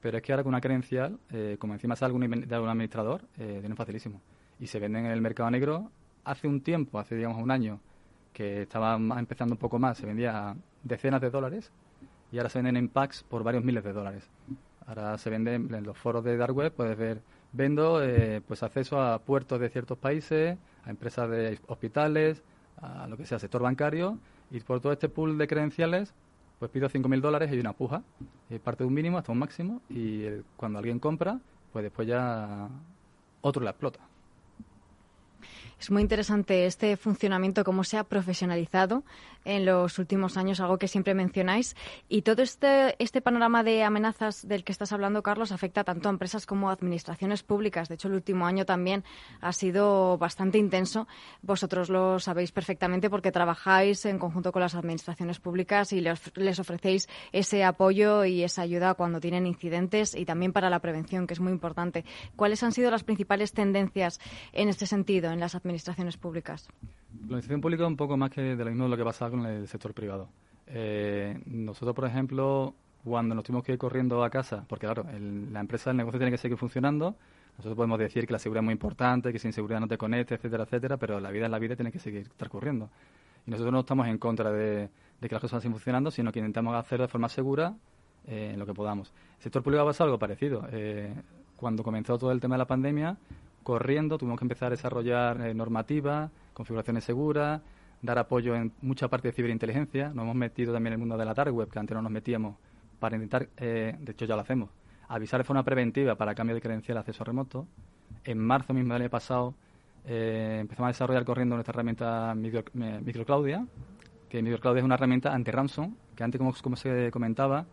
Pero 0.00 0.16
es 0.16 0.22
que 0.22 0.32
ahora 0.32 0.42
con 0.42 0.50
una 0.50 0.60
credencial, 0.60 1.18
eh, 1.30 1.56
como 1.58 1.72
encima 1.72 1.96
sale 1.96 2.14
algún, 2.14 2.46
de 2.46 2.54
algún 2.54 2.68
administrador, 2.68 3.22
eh, 3.38 3.58
tienen 3.60 3.76
facilísimo. 3.76 4.20
Y 4.60 4.66
se 4.66 4.78
venden 4.78 5.06
en 5.06 5.12
el 5.12 5.20
mercado 5.20 5.50
negro 5.50 5.90
hace 6.24 6.46
un 6.46 6.60
tiempo, 6.60 6.98
hace 6.98 7.16
digamos 7.16 7.42
un 7.42 7.50
año, 7.50 7.80
que 8.32 8.62
estaba 8.62 8.96
empezando 8.96 9.54
un 9.54 9.58
poco 9.58 9.78
más, 9.78 9.98
se 9.98 10.06
vendía 10.06 10.56
decenas 10.82 11.20
de 11.20 11.30
dólares 11.30 11.70
y 12.30 12.38
ahora 12.38 12.48
se 12.48 12.58
venden 12.58 12.76
en 12.76 12.88
packs 12.88 13.22
por 13.24 13.44
varios 13.44 13.62
miles 13.62 13.84
de 13.84 13.92
dólares. 13.92 14.28
Ahora 14.86 15.16
se 15.18 15.30
venden 15.30 15.72
en 15.72 15.84
los 15.84 15.96
foros 15.96 16.24
de 16.24 16.36
Dark 16.36 16.56
Web, 16.56 16.72
puedes 16.72 16.96
ver 16.96 17.20
vendo 17.52 18.02
eh, 18.02 18.40
pues 18.46 18.62
acceso 18.62 19.00
a 19.00 19.18
puertos 19.18 19.60
de 19.60 19.68
ciertos 19.68 19.98
países, 19.98 20.58
a 20.84 20.90
empresas 20.90 21.30
de 21.30 21.58
hospitales, 21.66 22.42
a 22.80 23.06
lo 23.06 23.16
que 23.16 23.26
sea, 23.26 23.38
sector 23.38 23.62
bancario, 23.62 24.18
y 24.50 24.60
por 24.60 24.80
todo 24.80 24.92
este 24.92 25.08
pool 25.08 25.38
de 25.38 25.46
credenciales, 25.46 26.14
pues 26.58 26.70
pido 26.70 26.88
5.000 26.88 27.20
dólares 27.20 27.52
y 27.52 27.58
una 27.58 27.72
puja, 27.72 28.02
y 28.50 28.58
parte 28.58 28.84
de 28.84 28.88
un 28.88 28.94
mínimo 28.94 29.18
hasta 29.18 29.32
un 29.32 29.38
máximo, 29.38 29.82
y 29.88 30.24
cuando 30.56 30.78
alguien 30.78 30.98
compra, 30.98 31.38
pues 31.72 31.82
después 31.82 32.06
ya 32.08 32.68
otro 33.40 33.62
la 33.62 33.70
explota. 33.70 34.00
Es 35.82 35.90
muy 35.90 36.00
interesante 36.02 36.66
este 36.66 36.96
funcionamiento, 36.96 37.64
cómo 37.64 37.82
se 37.82 37.98
ha 37.98 38.04
profesionalizado 38.04 39.02
en 39.44 39.64
los 39.64 39.98
últimos 39.98 40.36
años, 40.36 40.60
algo 40.60 40.78
que 40.78 40.88
siempre 40.88 41.14
mencionáis. 41.14 41.76
Y 42.08 42.22
todo 42.22 42.42
este, 42.42 42.94
este 43.02 43.20
panorama 43.20 43.62
de 43.62 43.82
amenazas 43.82 44.46
del 44.46 44.64
que 44.64 44.72
estás 44.72 44.92
hablando, 44.92 45.22
Carlos, 45.22 45.52
afecta 45.52 45.84
tanto 45.84 46.08
a 46.08 46.12
empresas 46.12 46.46
como 46.46 46.70
a 46.70 46.72
administraciones 46.72 47.42
públicas. 47.42 47.88
De 47.88 47.96
hecho, 47.96 48.08
el 48.08 48.14
último 48.14 48.46
año 48.46 48.64
también 48.64 49.04
ha 49.40 49.52
sido 49.52 50.18
bastante 50.18 50.58
intenso. 50.58 51.06
Vosotros 51.42 51.88
lo 51.88 52.18
sabéis 52.18 52.52
perfectamente 52.52 53.10
porque 53.10 53.32
trabajáis 53.32 54.04
en 54.06 54.18
conjunto 54.18 54.52
con 54.52 54.62
las 54.62 54.74
administraciones 54.74 55.40
públicas 55.40 55.92
y 55.92 56.00
les, 56.00 56.58
ofrecéis 56.58 57.08
ese 57.32 57.64
apoyo 57.64 58.24
y 58.24 58.42
esa 58.42 58.62
ayuda 58.62 58.94
cuando 58.94 59.20
tienen 59.20 59.46
incidentes 59.46 60.14
y 60.14 60.24
también 60.24 60.52
para 60.52 60.70
la 60.70 60.80
prevención, 60.80 61.26
que 61.26 61.34
es 61.34 61.40
muy 61.40 61.52
importante. 61.52 62.04
¿Cuáles 62.36 62.62
han 62.62 62.72
sido 62.72 62.90
las 62.90 63.04
principales 63.04 63.52
tendencias 63.52 64.20
en 64.52 64.68
este 64.68 64.86
sentido 64.86 65.30
en 65.30 65.40
las 65.40 65.54
administraciones? 65.54 66.16
públicas? 66.16 66.68
La 67.12 67.36
administración 67.36 67.60
pública 67.60 67.82
es 67.84 67.88
un 67.88 67.96
poco 67.96 68.16
más 68.16 68.30
que 68.30 68.40
de 68.40 68.64
lo 68.64 68.70
mismo 68.70 68.88
lo 68.88 68.96
que 68.96 69.04
pasa 69.04 69.30
con 69.32 69.46
el 69.46 69.66
sector 69.66 69.92
privado. 69.92 70.28
Eh, 70.66 71.40
nosotros, 71.46 71.94
por 71.94 72.04
ejemplo, 72.06 72.74
cuando 73.04 73.34
nos 73.34 73.44
tuvimos 73.44 73.64
que 73.64 73.72
ir 73.72 73.78
corriendo 73.78 74.22
a 74.22 74.30
casa, 74.30 74.64
porque 74.68 74.86
claro, 74.86 75.04
la 75.50 75.60
empresa, 75.60 75.90
el 75.90 75.96
negocio 75.96 76.18
tiene 76.18 76.30
que 76.30 76.38
seguir 76.38 76.56
funcionando, 76.56 77.16
nosotros 77.56 77.76
podemos 77.76 77.98
decir 77.98 78.26
que 78.26 78.32
la 78.32 78.38
seguridad 78.38 78.62
es 78.62 78.64
muy 78.64 78.72
importante, 78.72 79.32
que 79.32 79.38
sin 79.38 79.52
seguridad 79.52 79.80
no 79.80 79.88
te 79.88 79.98
conectes, 79.98 80.38
etcétera, 80.38 80.64
etcétera, 80.64 80.96
pero 80.96 81.20
la 81.20 81.30
vida 81.30 81.46
es 81.46 81.50
la 81.50 81.58
vida 81.58 81.74
y 81.74 81.76
tiene 81.76 81.92
que 81.92 81.98
seguir 81.98 82.28
transcurriendo. 82.36 82.88
Y 83.46 83.50
nosotros 83.50 83.72
no 83.72 83.80
estamos 83.80 84.06
en 84.06 84.18
contra 84.18 84.50
de, 84.52 84.88
que 85.20 85.28
las 85.28 85.40
cosas 85.40 85.62
sigan 85.62 85.74
funcionando, 85.74 86.10
sino 86.10 86.32
que 86.32 86.38
intentamos 86.38 86.74
hacerlo 86.74 87.06
de 87.06 87.08
forma 87.08 87.28
segura 87.28 87.74
eh, 88.26 88.50
en 88.54 88.58
lo 88.58 88.66
que 88.66 88.72
podamos. 88.72 89.12
El 89.36 89.42
sector 89.42 89.62
público 89.62 89.88
ha 89.88 90.04
algo 90.04 90.18
parecido. 90.18 90.66
Eh, 90.70 91.12
cuando 91.56 91.82
comenzó 91.82 92.18
todo 92.18 92.32
el 92.32 92.40
tema 92.40 92.54
de 92.54 92.60
la 92.60 92.66
pandemia, 92.66 93.16
corriendo, 93.62 94.18
tuvimos 94.18 94.38
que 94.38 94.44
empezar 94.44 94.68
a 94.68 94.70
desarrollar 94.70 95.40
eh, 95.40 95.54
normativa, 95.54 96.30
configuraciones 96.54 97.04
seguras, 97.04 97.60
dar 98.02 98.18
apoyo 98.18 98.54
en 98.54 98.72
mucha 98.82 99.08
parte 99.08 99.28
de 99.28 99.32
ciberinteligencia. 99.32 100.08
Nos 100.08 100.24
hemos 100.24 100.36
metido 100.36 100.72
también 100.72 100.92
en 100.92 100.94
el 100.94 100.98
mundo 100.98 101.16
de 101.16 101.24
la 101.24 101.34
dark 101.34 101.54
web, 101.54 101.70
que 101.70 101.78
antes 101.78 101.94
no 101.94 102.02
nos 102.02 102.12
metíamos, 102.12 102.56
para 102.98 103.16
intentar, 103.16 103.48
eh, 103.56 103.96
de 103.98 104.12
hecho 104.12 104.26
ya 104.26 104.34
lo 104.34 104.42
hacemos, 104.42 104.70
avisar 105.08 105.40
de 105.40 105.44
forma 105.44 105.62
preventiva 105.64 106.14
para 106.14 106.34
cambio 106.34 106.54
de 106.54 106.60
credencial 106.60 106.98
acceso 106.98 107.24
remoto. 107.24 107.66
En 108.24 108.38
marzo 108.38 108.74
mismo 108.74 108.92
del 108.92 109.02
año 109.02 109.10
pasado 109.10 109.54
eh, 110.06 110.58
empezamos 110.60 110.88
a 110.88 110.92
desarrollar 110.92 111.24
corriendo 111.24 111.56
nuestra 111.56 111.72
herramienta 111.72 112.34
Microclaudia, 112.34 113.66
que 114.28 114.42
Microclaudia 114.42 114.80
es 114.80 114.84
una 114.84 114.94
herramienta 114.94 115.32
anti-ransom, 115.32 115.94
que 116.14 116.24
antes, 116.24 116.40
como, 116.62 116.76
se 116.76 117.10
comentaba, 117.10 117.66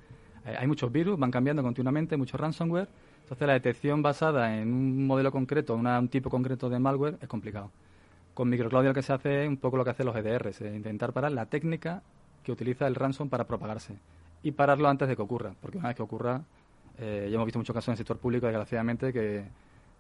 hay 0.46 0.68
muchos 0.68 0.92
virus, 0.92 1.20
van 1.20 1.32
cambiando 1.32 1.62
continuamente, 1.62 2.18
muchos 2.18 2.40
ransomware, 2.40 2.88
entonces, 3.30 3.46
la 3.46 3.54
detección 3.54 4.02
basada 4.02 4.60
en 4.60 4.74
un 4.74 5.06
modelo 5.06 5.32
concreto, 5.32 5.76
un 5.76 6.08
tipo 6.08 6.32
concreto 6.32 6.68
de 6.68 6.80
malware, 6.80 7.20
es 7.22 7.28
complicado. 7.28 7.70
Con 8.40 8.48
Microcloud 8.48 8.86
lo 8.86 8.94
que 8.94 9.02
se 9.02 9.12
hace 9.12 9.44
es 9.44 9.50
un 9.50 9.58
poco 9.58 9.76
lo 9.76 9.84
que 9.84 9.90
hacen 9.90 10.06
los 10.06 10.16
EDRs, 10.16 10.62
intentar 10.62 11.12
parar 11.12 11.34
la 11.34 11.48
técnica 11.48 12.02
que 12.42 12.54
utiliza 12.54 12.88
el 12.88 12.96
ransom 12.96 13.28
para 13.28 13.44
propagarse 13.46 13.96
y 14.44 14.52
pararlo 14.52 14.88
antes 14.88 15.10
de 15.10 15.18
que 15.18 15.22
ocurra, 15.22 15.52
porque 15.60 15.78
una 15.78 15.90
vez 15.90 15.98
que 15.98 16.04
ocurra, 16.04 16.42
eh, 17.00 17.28
ya 17.30 17.36
hemos 17.36 17.48
visto 17.48 17.60
muchos 17.60 17.74
casos 17.74 17.90
en 17.90 17.92
el 17.92 17.98
sector 17.98 18.18
público, 18.18 18.46
desgraciadamente, 18.46 19.12
que 19.12 19.44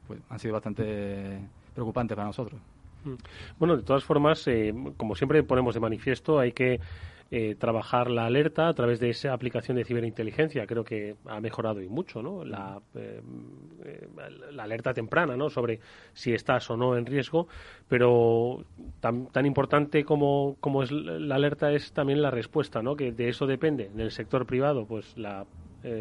pues, 0.08 0.22
han 0.30 0.40
sido 0.40 0.54
bastante 0.54 1.38
preocupantes 1.76 2.16
para 2.16 2.28
nosotros. 2.28 2.62
Mm. 3.04 3.16
Bueno, 3.60 3.76
de 3.76 3.84
todas 3.84 4.06
formas, 4.06 4.48
eh, 4.48 4.74
como 4.96 5.16
siempre 5.16 5.44
ponemos 5.44 5.74
de 5.74 5.82
manifiesto, 5.82 6.40
hay 6.40 6.54
que 6.54 6.80
eh, 7.32 7.56
trabajar 7.56 8.10
la 8.10 8.26
alerta 8.26 8.68
a 8.68 8.74
través 8.74 9.00
de 9.00 9.12
esa 9.12 9.34
aplicación 9.34 9.78
de 9.78 9.86
ciberinteligencia. 9.86 10.66
Creo 10.66 10.84
que 10.84 11.16
ha 11.26 11.40
mejorado 11.40 11.82
y 11.82 11.88
mucho, 11.88 12.22
eh, 12.22 13.22
la 14.52 14.64
alerta 14.64 14.94
temprana. 14.94 15.38
Sobre 15.50 15.80
si 16.14 16.34
estás 16.34 16.70
o 16.70 16.78
no 16.78 16.98
en 16.98 17.06
riesgo, 17.06 17.48
pero 17.88 18.64
tan, 19.00 19.28
tan 19.28 19.46
importante 19.46 20.04
como, 20.04 20.58
como 20.60 20.84
es 20.84 20.92
la 20.92 21.36
alerta 21.36 21.72
es 21.72 21.92
también 21.94 22.22
la 22.22 22.32
respuesta, 22.32 22.82
¿no? 22.82 22.96
Que 22.96 23.12
de 23.12 23.30
eso 23.30 23.46
depende. 23.46 23.92
En 23.94 24.00
el 24.00 24.12
sector 24.12 24.46
privado, 24.46 24.86
pues 24.86 25.18
la 25.18 25.46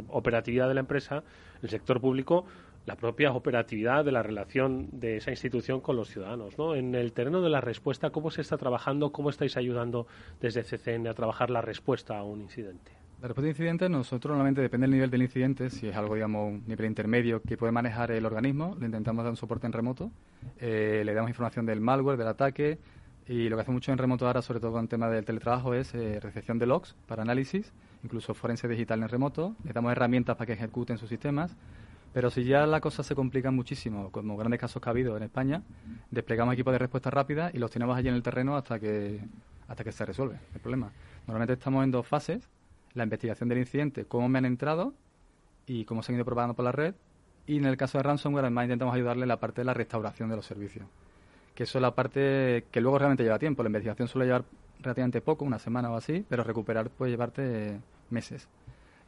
operatividad 0.09 0.66
de 0.66 0.74
la 0.74 0.81
empresa, 0.81 1.22
el 1.62 1.68
sector 1.68 2.01
público, 2.01 2.47
la 2.89 2.97
propia 2.97 3.32
operatividad 3.32 4.03
de 4.03 4.12
la 4.12 4.22
relación 4.22 4.89
de 4.93 5.18
esa 5.18 5.30
institución 5.30 5.82
con 5.82 5.95
los 5.95 6.09
ciudadanos. 6.09 6.57
¿no? 6.57 6.74
En 6.74 6.95
el 6.95 7.12
terreno 7.12 7.43
de 7.43 7.51
la 7.51 7.61
respuesta, 7.61 8.09
¿cómo 8.09 8.30
se 8.30 8.41
está 8.41 8.57
trabajando? 8.57 9.12
¿Cómo 9.12 9.28
estáis 9.28 9.59
ayudando 9.59 10.07
desde 10.41 10.62
CCN 10.62 11.07
a 11.07 11.12
trabajar 11.12 11.51
la 11.51 11.61
respuesta 11.61 12.16
a 12.16 12.24
un 12.24 12.41
incidente? 12.41 12.91
La 13.20 13.28
respuesta 13.28 13.43
de 13.43 13.51
incidente, 13.51 13.89
nosotros 13.91 14.30
normalmente 14.30 14.62
depende 14.62 14.86
del 14.86 14.93
nivel 14.93 15.11
del 15.11 15.20
incidente, 15.20 15.68
si 15.68 15.89
es 15.89 15.97
algo, 15.97 16.14
digamos, 16.14 16.51
un 16.51 16.64
nivel 16.66 16.86
intermedio 16.86 17.43
que 17.43 17.59
puede 17.59 17.72
manejar 17.72 18.11
el 18.11 18.24
organismo, 18.24 18.74
le 18.80 18.86
intentamos 18.86 19.22
dar 19.22 19.32
un 19.32 19.36
soporte 19.36 19.66
en 19.66 19.74
remoto, 19.74 20.11
eh, 20.59 21.03
le 21.05 21.12
damos 21.12 21.28
información 21.28 21.66
del 21.66 21.82
malware, 21.82 22.16
del 22.16 22.28
ataque, 22.28 22.78
y 23.26 23.51
lo 23.51 23.57
que 23.57 23.62
hace 23.62 23.72
mucho 23.72 23.93
en 23.93 23.99
remoto 23.99 24.26
ahora, 24.26 24.41
sobre 24.41 24.61
todo 24.61 24.72
con 24.72 24.84
el 24.84 24.89
tema 24.89 25.11
del 25.11 25.26
teletrabajo, 25.26 25.74
es 25.74 25.95
eh, 25.95 26.20
recepción 26.20 26.59
de 26.59 26.64
logs 26.64 26.95
para 27.07 27.20
análisis, 27.20 27.70
incluso 28.03 28.32
forense 28.32 28.66
digital 28.66 29.03
en 29.03 29.11
remoto, 29.11 29.55
le 29.64 29.74
damos 29.74 29.93
herramientas 29.93 30.36
para 30.36 30.47
que 30.47 30.53
ejecuten 30.55 30.97
sus 30.97 31.11
sistemas, 31.11 31.55
pero 32.12 32.30
si 32.30 32.44
ya 32.44 32.66
la 32.66 32.80
cosa 32.80 33.02
se 33.02 33.14
complica 33.14 33.50
muchísimo, 33.50 34.11
como 34.11 34.36
grandes 34.36 34.61
casos 34.61 34.82
que 34.82 34.88
ha 34.88 34.92
habido 34.92 35.16
en 35.16 35.22
España, 35.24 35.62
desplegamos 36.11 36.54
equipos 36.54 36.72
de 36.72 36.78
respuesta 36.78 37.11
rápida 37.11 37.50
y 37.52 37.59
los 37.59 37.70
tenemos 37.70 37.96
allí 37.96 38.09
en 38.09 38.14
el 38.14 38.22
terreno 38.22 38.56
hasta 38.56 38.78
que, 38.78 39.20
hasta 39.68 39.84
que 39.84 39.92
se 39.92 40.04
resuelve 40.04 40.38
el 40.54 40.61
problema. 40.61 40.90
Normalmente 41.26 41.54
estamos 41.54 41.84
en 41.84 41.90
dos 41.90 42.06
fases, 42.06 42.48
la 42.94 43.04
investigación 43.04 43.48
del 43.48 43.59
incidente, 43.59 44.06
cómo 44.06 44.28
me 44.28 44.38
han 44.38 44.46
entrado 44.46 44.94
y 45.66 45.84
cómo 45.84 46.02
se 46.02 46.12
han 46.12 46.16
ido 46.16 46.24
propagando 46.24 46.54
por 46.54 46.64
la 46.64 46.72
red, 46.72 46.94
y 47.46 47.56
en 47.56 47.66
el 47.66 47.76
caso 47.76 47.98
de 47.98 48.04
ransomware 48.04 48.44
además 48.44 48.64
intentamos 48.64 48.94
ayudarle 48.94 49.22
en 49.22 49.28
la 49.28 49.38
parte 49.38 49.61
de 49.61 49.64
la 49.66 49.74
restauración 49.74 50.28
de 50.28 50.36
los 50.36 50.46
servicios, 50.46 50.86
que 51.54 51.64
eso 51.64 51.78
es 51.78 51.82
la 51.82 51.94
parte 51.94 52.64
que 52.70 52.80
luego 52.80 52.98
realmente 52.98 53.22
lleva 53.22 53.38
tiempo, 53.38 53.62
la 53.62 53.68
investigación 53.68 54.09
suele 54.09 54.26
llevar 54.26 54.44
relativamente 54.80 55.20
poco, 55.20 55.44
una 55.44 55.59
semana 55.59 55.90
o 55.90 55.96
así, 55.96 56.24
pero 56.28 56.44
recuperar 56.44 56.88
puede 56.90 57.11
llevarte 57.11 57.80
meses. 58.11 58.48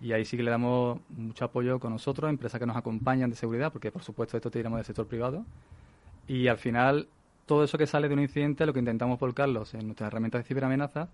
Y 0.01 0.13
ahí 0.13 0.25
sí 0.25 0.37
que 0.37 0.43
le 0.43 0.51
damos 0.51 0.99
mucho 1.11 1.45
apoyo 1.45 1.79
con 1.79 1.93
nosotros, 1.93 2.31
empresas 2.31 2.59
que 2.59 2.67
nos 2.67 2.77
acompañan 2.77 3.29
de 3.31 3.37
seguridad, 3.37 3.73
porque 3.73 3.93
por 3.93 4.03
supuesto 4.03 4.37
esto 4.37 4.51
tiramos 4.51 4.79
del 4.79 4.87
sector 4.87 5.07
privado. 5.07 5.45
Y 6.27 6.49
al 6.49 6.59
final, 6.59 7.09
todo 7.45 7.65
eso 7.65 7.77
que 7.77 7.87
sale 7.87 8.09
de 8.09 8.15
un 8.15 8.21
incidente 8.21 8.65
lo 8.65 8.73
que 8.73 8.79
intentamos 8.79 9.19
volcarlos 9.19 9.75
en 9.75 9.87
nuestras 9.87 10.09
herramientas 10.09 10.43
de 10.43 10.49
ciberamenaza 10.49 11.09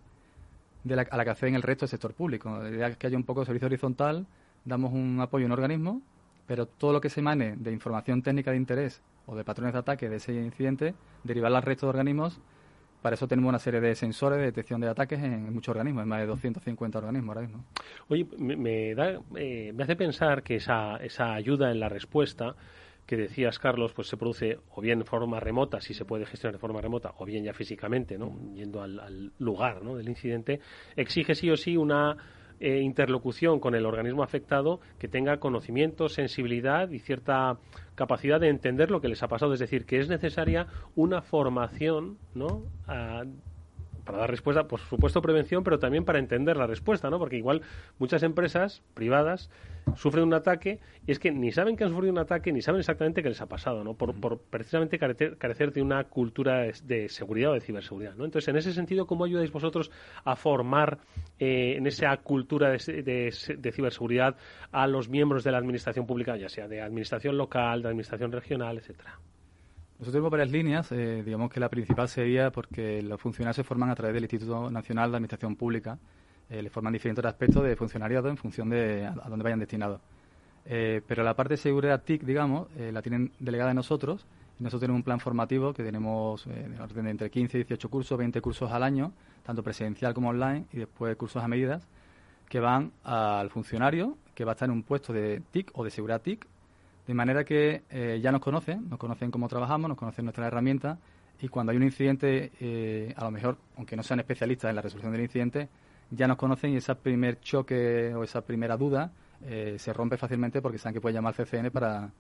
de 0.85 0.97
la, 0.97 1.03
a 1.03 1.17
la 1.17 1.25
que 1.25 1.31
hacen 1.31 1.55
el 1.55 1.63
resto 1.63 1.85
del 1.85 1.91
sector 1.91 2.15
público. 2.15 2.59
La 2.63 2.71
idea 2.71 2.89
es 2.89 2.97
que 2.97 3.09
haya 3.09 3.17
un 3.17 3.25
poco 3.25 3.41
de 3.41 3.47
servicio 3.47 3.67
horizontal, 3.67 4.27
damos 4.65 4.93
un 4.93 5.19
apoyo 5.21 5.45
a 5.45 5.47
un 5.47 5.53
organismo, 5.53 6.03
pero 6.47 6.67
todo 6.67 6.93
lo 6.93 7.01
que 7.01 7.11
se 7.11 7.21
emane 7.21 7.57
de 7.57 7.73
información 7.73 8.23
técnica 8.23 8.53
de 8.53 8.59
interés 8.59 9.03
o 9.27 9.35
de 9.35 9.43
patrones 9.43 9.73
de 9.73 9.81
ataque 9.81 10.09
de 10.09 10.17
ese 10.17 10.33
incidente, 10.33 10.95
derivarla 11.25 11.59
al 11.59 11.65
resto 11.65 11.87
de 11.87 11.91
organismos 11.91 12.39
para 13.07 13.15
eso 13.15 13.29
tenemos 13.29 13.51
una 13.51 13.61
serie 13.61 13.81
de 13.81 13.95
sensores 13.95 14.41
de 14.41 14.47
detección 14.47 14.81
de 14.81 14.89
ataques 14.89 15.23
en 15.23 15.55
muchos 15.55 15.69
organismos, 15.69 16.03
en 16.03 16.09
más 16.09 16.19
de 16.19 16.27
250 16.27 16.99
organismos 16.99 17.37
ahora 17.37 17.47
mismo. 17.47 17.65
Oye, 18.09 18.27
me, 18.37 18.97
da, 18.97 19.21
eh, 19.37 19.73
me 19.73 19.85
hace 19.85 19.95
pensar 19.95 20.43
que 20.43 20.57
esa, 20.57 20.97
esa 20.97 21.33
ayuda 21.33 21.71
en 21.71 21.79
la 21.79 21.89
respuesta 21.89 22.57
que 23.07 23.17
decías, 23.17 23.61
Carlos, 23.61 23.93
pues 23.93 24.09
se 24.09 24.17
produce 24.17 24.59
o 24.75 24.81
bien 24.81 24.99
de 24.99 25.05
forma 25.05 25.39
remota, 25.39 25.81
si 25.81 25.95
se 25.95 26.05
puede 26.05 26.27
gestionar 26.27 26.55
de 26.55 26.59
forma 26.59 26.81
remota, 26.81 27.15
o 27.19 27.25
bien 27.25 27.45
ya 27.45 27.53
físicamente, 27.53 28.19
¿no? 28.19 28.37
yendo 28.53 28.83
al, 28.83 28.99
al 28.99 29.33
lugar 29.39 29.85
¿no? 29.85 29.95
del 29.95 30.09
incidente, 30.09 30.59
exige 30.97 31.37
sí 31.37 31.49
o 31.49 31.57
sí 31.57 31.77
una 31.77 32.17
eh, 32.61 32.81
interlocución 32.81 33.61
con 33.61 33.75
el 33.75 33.87
organismo 33.87 34.23
afectado 34.23 34.81
que 34.99 35.09
tenga 35.09 35.39
conocimiento, 35.39 36.09
sensibilidad 36.09 36.91
y 36.91 36.99
cierta 36.99 37.59
capacidad 37.95 38.41
de 38.41 38.49
entender 38.49 38.91
lo 38.91 39.01
que 39.01 39.09
les 39.09 39.23
ha 39.23 39.29
pasado. 39.29 39.53
Es 39.53 39.61
decir, 39.61 39.87
que 39.87 39.99
es 39.99 40.09
necesaria 40.09 40.67
una 40.95 41.23
formación 41.23 42.19
¿no? 42.35 42.63
Para 44.07 44.19
dar 44.19 44.31
respuesta, 44.31 44.67
por 44.67 44.81
supuesto 44.81 45.21
prevención, 45.21 45.65
pero 45.65 45.79
también 45.79 46.05
para 46.05 46.19
entender 46.19 46.57
la 46.57 46.67
respuesta, 46.67 47.11
¿no? 47.11 47.19
Porque 47.19 47.37
igual 47.37 47.61
muchas 47.99 48.23
empresas 48.23 48.83
privadas 48.95 49.51
sufren 49.97 50.25
un 50.25 50.35
ataque 50.35 50.81
y 51.07 51.13
es 51.13 51.19
que 51.19 51.31
ni 51.33 51.53
saben 51.53 51.77
que 51.77 51.85
han 51.85 51.91
sufrido 51.91 52.13
un 52.13 52.19
ataque 52.19 52.53
ni 52.53 52.63
saben 52.63 52.79
exactamente 52.79 53.23
qué 53.23 53.29
les 53.29 53.41
ha 53.41 53.47
pasado, 53.47 53.85
¿no? 53.85 53.95
Por, 53.95 54.39
precisamente 54.39 54.99
carecer, 54.99 55.73
de 55.73 55.83
una 55.83 56.05
cultura 56.05 56.63
de, 56.85 57.09
seguridad 57.09 57.51
o 57.51 57.55
de 57.55 57.61
ciberseguridad, 57.61 58.15
¿no? 58.15 58.25
Entonces, 58.25 58.49
en 58.49 58.57
ese 58.57 58.73
sentido, 58.73 59.07
¿cómo 59.07 59.25
ayudáis 59.25 59.51
vosotros 59.51 59.91
a 60.25 60.37
formar 60.37 60.99
eh, 61.39 61.75
en 61.77 61.87
esa 61.87 62.17
cultura 62.19 62.71
de, 62.71 63.33
ciberseguridad 63.73 64.37
a 64.71 64.87
los 64.87 65.09
miembros 65.09 65.43
de 65.43 65.51
la 65.51 65.59
administración 65.59 66.07
pública, 66.07 66.37
ya 66.37 66.49
sea 66.49 66.69
de 66.69 66.81
administración 66.81 67.37
local, 67.37 67.83
de 67.83 67.89
administración 67.89 68.31
regional, 68.31 68.79
etcétera? 68.79 69.19
Nosotros 69.99 70.13
tenemos 70.13 70.31
varias 70.31 70.51
líneas. 70.51 70.93
Eh, 70.93 71.23
digamos 71.25 71.51
que 71.51 71.59
la 71.59 71.71
principal 71.71 72.09
sería 72.09 72.51
porque 72.51 73.01
los 73.03 73.19
funcionarios 73.19 73.57
se 73.57 73.65
forman 73.65 73.89
a 73.89 73.95
través 73.95 74.13
del 74.13 74.25
Instituto 74.25 74.71
Nacional 74.71 75.11
de 75.11 75.17
Administración 75.17 75.57
Pública. 75.57 75.99
Eh, 76.51 76.63
le 76.63 76.69
forman 76.69 76.93
diferentes 76.93 77.25
aspectos 77.25 77.65
de 77.65 77.75
funcionariado 77.77 78.29
en 78.29 78.37
función 78.37 78.69
de 78.69 79.07
a, 79.07 79.29
dónde 79.29 79.43
vayan 79.43 79.59
destinados. 79.59 80.01
Eh, 80.67 81.01
pero 81.07 81.23
la 81.23 81.35
parte 81.35 81.55
de 81.55 81.59
seguridad 81.59 82.03
TIC, 82.03 82.25
digamos, 82.25 82.69
la 82.77 83.01
tienen 83.01 83.33
delegada 83.39 83.69
de 83.69 83.75
nosotros. 83.75 84.27
Nosotros 84.59 84.81
tenemos 84.81 84.99
un 84.99 85.03
plan 85.03 85.21
formativo 85.21 85.73
que 85.73 85.83
tenemos 85.83 86.47
en 86.47 86.79
orden 86.79 87.05
de 87.05 87.11
entre 87.11 87.31
15 87.31 87.59
y 87.59 87.61
18 87.65 87.89
cursos, 87.89 88.19
20 88.19 88.41
cursos 88.43 88.71
al 88.73 88.83
año, 88.83 89.13
tanto 89.45 89.63
presencial 89.63 90.13
como 90.13 90.29
online, 90.29 90.67
y 90.73 90.79
después 90.79 91.17
cursos 91.17 91.43
a 91.43 91.49
medidas 91.49 91.87
que 92.49 92.61
van 92.61 92.93
al 93.03 93.51
funcionario 93.51 94.17
que 94.35 94.45
va 94.45 94.53
a 94.53 94.55
estar 94.55 94.69
en 94.69 94.75
un 94.75 94.83
puesto 94.83 95.13
de 95.13 95.43
TIC 95.51 95.71
o 95.75 95.85
de 95.85 95.91
seguridad 95.91 96.21
TIC 96.21 96.47
de 97.07 97.15
manera 97.15 97.45
que 97.45 97.83
eh, 97.91 98.19
ya 98.23 98.33
nos 98.33 98.41
conocen, 98.41 98.89
nos 98.89 98.99
conocen 98.99 99.31
cómo 99.31 99.49
trabajamos, 99.49 99.89
nos 99.89 99.99
conocen 99.99 100.25
nuestras 100.25 100.49
herramientas 100.49 100.99
y 101.41 101.49
cuando 101.49 101.71
hay 101.71 101.77
un 101.77 101.85
incidente, 101.85 102.53
eh, 102.61 103.15
a 103.17 103.25
lo 103.25 103.31
mejor, 103.31 103.59
aunque 103.77 103.97
no 103.97 104.03
sean 104.03 104.21
especialistas 104.21 104.71
en 104.71 104.77
la 104.77 104.83
resolución 104.83 105.13
del 105.13 105.23
incidente, 105.23 105.69
ya 106.11 106.27
nos 106.27 106.37
conocen 106.37 106.73
y 106.73 106.77
ese 106.77 106.95
primer 106.95 107.41
choque 107.41 108.13
o 108.15 108.25
esa 108.25 108.41
primera 108.41 108.77
duda 108.77 109.13
eh, 109.45 109.77
se 109.79 109.93
rompe 109.93 110.17
fácilmente 110.17 110.63
porque 110.63 110.79
saben 110.79 110.95
que 110.95 111.01
pueden 111.01 111.17
llamar 111.17 111.35
al 111.37 111.47
CCN 111.47 111.71
para, 111.71 112.11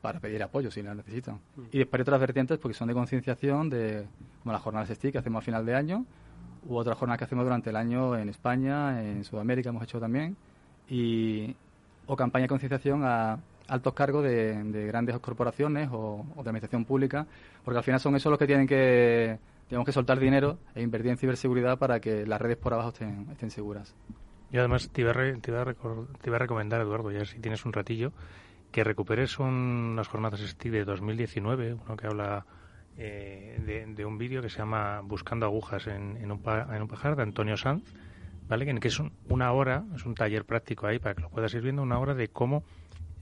para 0.00 0.20
pedir 0.20 0.42
apoyo 0.42 0.70
si 0.70 0.82
lo 0.82 0.94
necesitan. 0.94 1.36
Mm. 1.56 1.62
Y 1.72 1.78
después 1.78 1.98
hay 1.98 2.02
otras 2.02 2.20
vertientes 2.20 2.58
porque 2.58 2.74
son 2.76 2.88
de 2.88 2.94
concienciación, 2.94 3.70
de, 3.70 4.06
como 4.42 4.52
las 4.52 4.62
jornadas 4.62 4.90
STIC 4.90 5.12
que 5.12 5.18
hacemos 5.18 5.42
a 5.42 5.44
final 5.44 5.64
de 5.64 5.74
año, 5.74 6.04
u 6.68 6.76
otras 6.76 6.98
jornadas 6.98 7.18
que 7.18 7.24
hacemos 7.24 7.44
durante 7.44 7.70
el 7.70 7.76
año 7.76 8.16
en 8.16 8.28
España, 8.28 9.02
en 9.02 9.24
Sudamérica 9.24 9.70
hemos 9.70 9.82
hecho 9.82 9.98
también, 9.98 10.36
y, 10.88 11.56
o 12.06 12.16
campaña 12.16 12.42
de 12.42 12.48
concienciación 12.48 13.02
a 13.04 13.38
altos 13.70 13.94
cargos 13.94 14.24
de, 14.24 14.86
grandes 14.86 15.18
corporaciones 15.20 15.88
o, 15.92 16.26
de 16.34 16.40
administración 16.40 16.84
pública, 16.84 17.26
porque 17.64 17.78
al 17.78 17.84
final 17.84 18.00
son 18.00 18.16
esos 18.16 18.30
los 18.30 18.38
que 18.38 18.46
tienen 18.46 18.66
que, 18.66 19.38
tenemos 19.68 19.86
que 19.86 19.92
soltar 19.92 20.18
dinero 20.18 20.58
e 20.74 20.82
invertir 20.82 21.12
en 21.12 21.16
ciberseguridad 21.16 21.78
para 21.78 22.00
que 22.00 22.26
las 22.26 22.40
redes 22.40 22.56
por 22.56 22.74
abajo 22.74 22.90
estén, 22.90 23.28
estén 23.30 23.50
seguras. 23.50 23.94
Y 24.52 24.58
además 24.58 24.90
te 24.90 25.02
iba, 25.02 25.12
a 25.12 25.14
te, 25.14 25.50
iba 25.50 26.36
a 26.36 26.38
recomendar, 26.38 26.80
Eduardo, 26.80 27.12
ya 27.12 27.24
si 27.24 27.38
tienes 27.38 27.64
un 27.64 27.72
ratillo, 27.72 28.12
que 28.72 28.82
recuperes 28.82 29.38
unas 29.38 30.08
jornadas 30.08 30.40
STI 30.40 30.70
de 30.70 30.84
2019, 30.84 31.74
uno 31.74 31.96
que 31.96 32.06
habla 32.08 32.44
eh, 32.96 33.86
de, 33.96 34.04
un 34.04 34.18
vídeo 34.18 34.42
que 34.42 34.48
se 34.48 34.58
llama 34.58 35.00
Buscando 35.02 35.46
agujas 35.46 35.86
en, 35.86 36.16
en, 36.16 36.32
un, 36.32 36.42
en 36.46 36.82
un 36.82 36.88
pajar, 36.88 37.14
de 37.14 37.22
Antonio 37.22 37.56
Sanz, 37.56 37.84
¿vale? 38.48 38.66
que 38.80 38.88
es 38.88 39.00
una 39.28 39.52
hora, 39.52 39.84
es 39.94 40.04
un 40.04 40.16
taller 40.16 40.44
práctico 40.44 40.88
ahí 40.88 40.98
para 40.98 41.14
que 41.14 41.22
lo 41.22 41.30
puedas 41.30 41.54
ir 41.54 41.62
viendo, 41.62 41.82
una 41.82 42.00
hora 42.00 42.14
de 42.14 42.28
cómo 42.28 42.64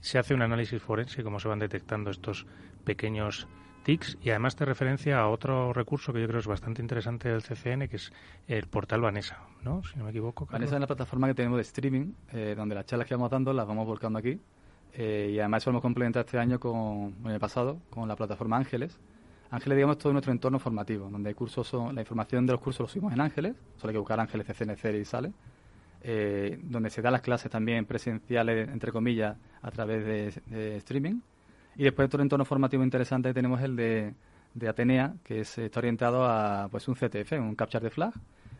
se 0.01 0.17
hace 0.17 0.33
un 0.33 0.41
análisis 0.41 0.81
forense, 0.81 1.23
cómo 1.23 1.39
se 1.39 1.47
van 1.47 1.59
detectando 1.59 2.09
estos 2.09 2.45
pequeños 2.83 3.47
tics 3.83 4.17
y 4.21 4.29
además 4.29 4.55
te 4.55 4.65
referencia 4.65 5.19
a 5.19 5.29
otro 5.29 5.73
recurso 5.73 6.13
que 6.13 6.21
yo 6.21 6.27
creo 6.27 6.39
es 6.39 6.47
bastante 6.47 6.81
interesante 6.81 7.29
del 7.29 7.43
CCN, 7.43 7.87
que 7.87 7.97
es 7.97 8.11
el 8.47 8.67
portal 8.67 9.01
Vanessa, 9.01 9.39
¿no? 9.63 9.83
Si 9.83 9.97
no 9.97 10.05
me 10.05 10.11
equivoco. 10.11 10.47
Vanessa 10.51 10.75
es 10.75 10.81
la 10.81 10.87
plataforma 10.87 11.27
que 11.27 11.33
tenemos 11.33 11.57
de 11.57 11.63
streaming, 11.63 12.13
eh, 12.33 12.53
donde 12.55 12.75
las 12.75 12.85
charlas 12.85 13.07
que 13.07 13.15
vamos 13.15 13.31
dando 13.31 13.53
las 13.53 13.67
vamos 13.67 13.85
volcando 13.85 14.19
aquí. 14.19 14.39
Eh, 14.93 15.31
y 15.33 15.39
además 15.39 15.63
eso 15.63 15.71
lo 15.71 15.79
hemos 15.79 16.15
este 16.15 16.39
año 16.39 16.59
con, 16.59 17.15
el 17.25 17.39
pasado 17.39 17.79
con 17.89 18.07
la 18.07 18.15
plataforma 18.15 18.57
Ángeles. 18.57 18.99
Ángeles, 19.51 19.77
digamos, 19.77 19.97
todo 19.97 20.13
nuestro 20.13 20.31
entorno 20.31 20.59
formativo, 20.59 21.09
donde 21.09 21.29
hay 21.29 21.35
cursos, 21.35 21.67
son, 21.67 21.95
la 21.95 22.01
información 22.01 22.45
de 22.45 22.53
los 22.53 22.61
cursos 22.61 22.81
los 22.81 22.91
subimos 22.91 23.13
en 23.13 23.21
Ángeles, 23.21 23.55
solo 23.77 23.89
hay 23.89 23.93
que 23.95 23.99
buscar 23.99 24.19
Ángeles 24.19 24.45
CCNC 24.45 24.95
y 24.95 25.05
sale 25.05 25.33
eh, 26.01 26.59
donde 26.63 26.89
se 26.89 27.01
da 27.01 27.11
las 27.11 27.21
clases 27.21 27.51
también 27.51 27.85
presenciales, 27.85 28.69
entre 28.69 28.91
comillas, 28.91 29.37
a 29.61 29.71
través 29.71 30.05
de, 30.05 30.77
streaming. 30.77 31.19
Y 31.75 31.83
después 31.83 32.07
otro 32.07 32.21
entorno 32.21 32.45
formativo 32.45 32.83
interesante 32.83 33.33
tenemos 33.33 33.61
el 33.61 33.75
de, 33.75 34.13
Atenea, 34.67 35.15
que 35.23 35.41
es, 35.41 35.57
está 35.57 35.79
orientado 35.79 36.25
a 36.25 36.67
pues 36.71 36.87
un 36.87 36.95
CTF, 36.95 37.33
un 37.33 37.55
Capture 37.55 37.83
de 37.83 37.89
Flag. 37.89 38.13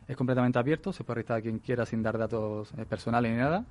Es 0.07 0.17
completamente 0.17 0.59
abierto, 0.59 0.91
se 0.91 1.03
puede 1.03 1.15
registrar 1.15 1.39
a 1.39 1.41
quien 1.41 1.59
quiera 1.59 1.85
sin 1.85 2.01
dar 2.03 2.17
datos 2.17 2.73
eh, 2.77 2.85
personales 2.85 3.31
ni 3.31 3.37
nada. 3.37 3.65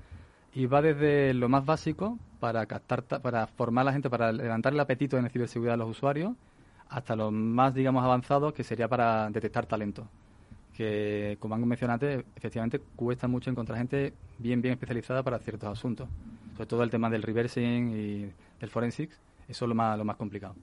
Y 0.55 0.67
va 0.67 0.81
desde 0.81 1.35
lo 1.35 1.49
más 1.49 1.65
básico 1.67 2.19
para 2.41 2.65
captar, 2.67 3.03
para 3.05 3.47
formar 3.47 3.83
a 3.83 3.85
la 3.87 3.93
gente, 3.93 4.09
para 4.09 4.33
levantar 4.33 4.73
el 4.73 4.81
apetito 4.81 5.19
en 5.19 5.29
ciberseguridad 5.29 5.75
de 5.75 5.79
los 5.79 5.91
usuarios, 5.91 6.35
hasta 6.89 7.17
lo 7.17 7.31
más, 7.31 7.75
digamos, 7.75 8.03
avanzado, 8.03 8.55
que 8.55 8.65
sería 8.65 8.89
para 8.89 9.29
detectar 9.31 9.67
talento 9.67 10.09
que, 10.79 11.37
como 11.41 11.57
han 11.57 11.67
mencionado 11.67 12.07
efectivamente 12.37 12.79
cuesta 12.95 13.27
mucho 13.27 13.51
encontrar 13.51 13.79
gente 13.79 14.13
bien, 14.39 14.63
bien 14.63 14.75
especializada 14.75 15.25
para 15.25 15.41
ciertos 15.41 15.69
asuntos. 15.69 16.09
Sobre 16.53 16.67
todo 16.67 16.85
el 16.85 16.91
tema 16.91 17.11
del 17.11 17.25
reversing 17.25 17.91
y 17.91 18.31
del 18.61 18.71
forensics, 18.71 19.19
eso 19.49 19.65
es 19.65 19.69
lo 19.69 19.75
más, 19.75 19.99
lo 19.99 20.05
más 20.05 20.15
complicado. 20.15 20.55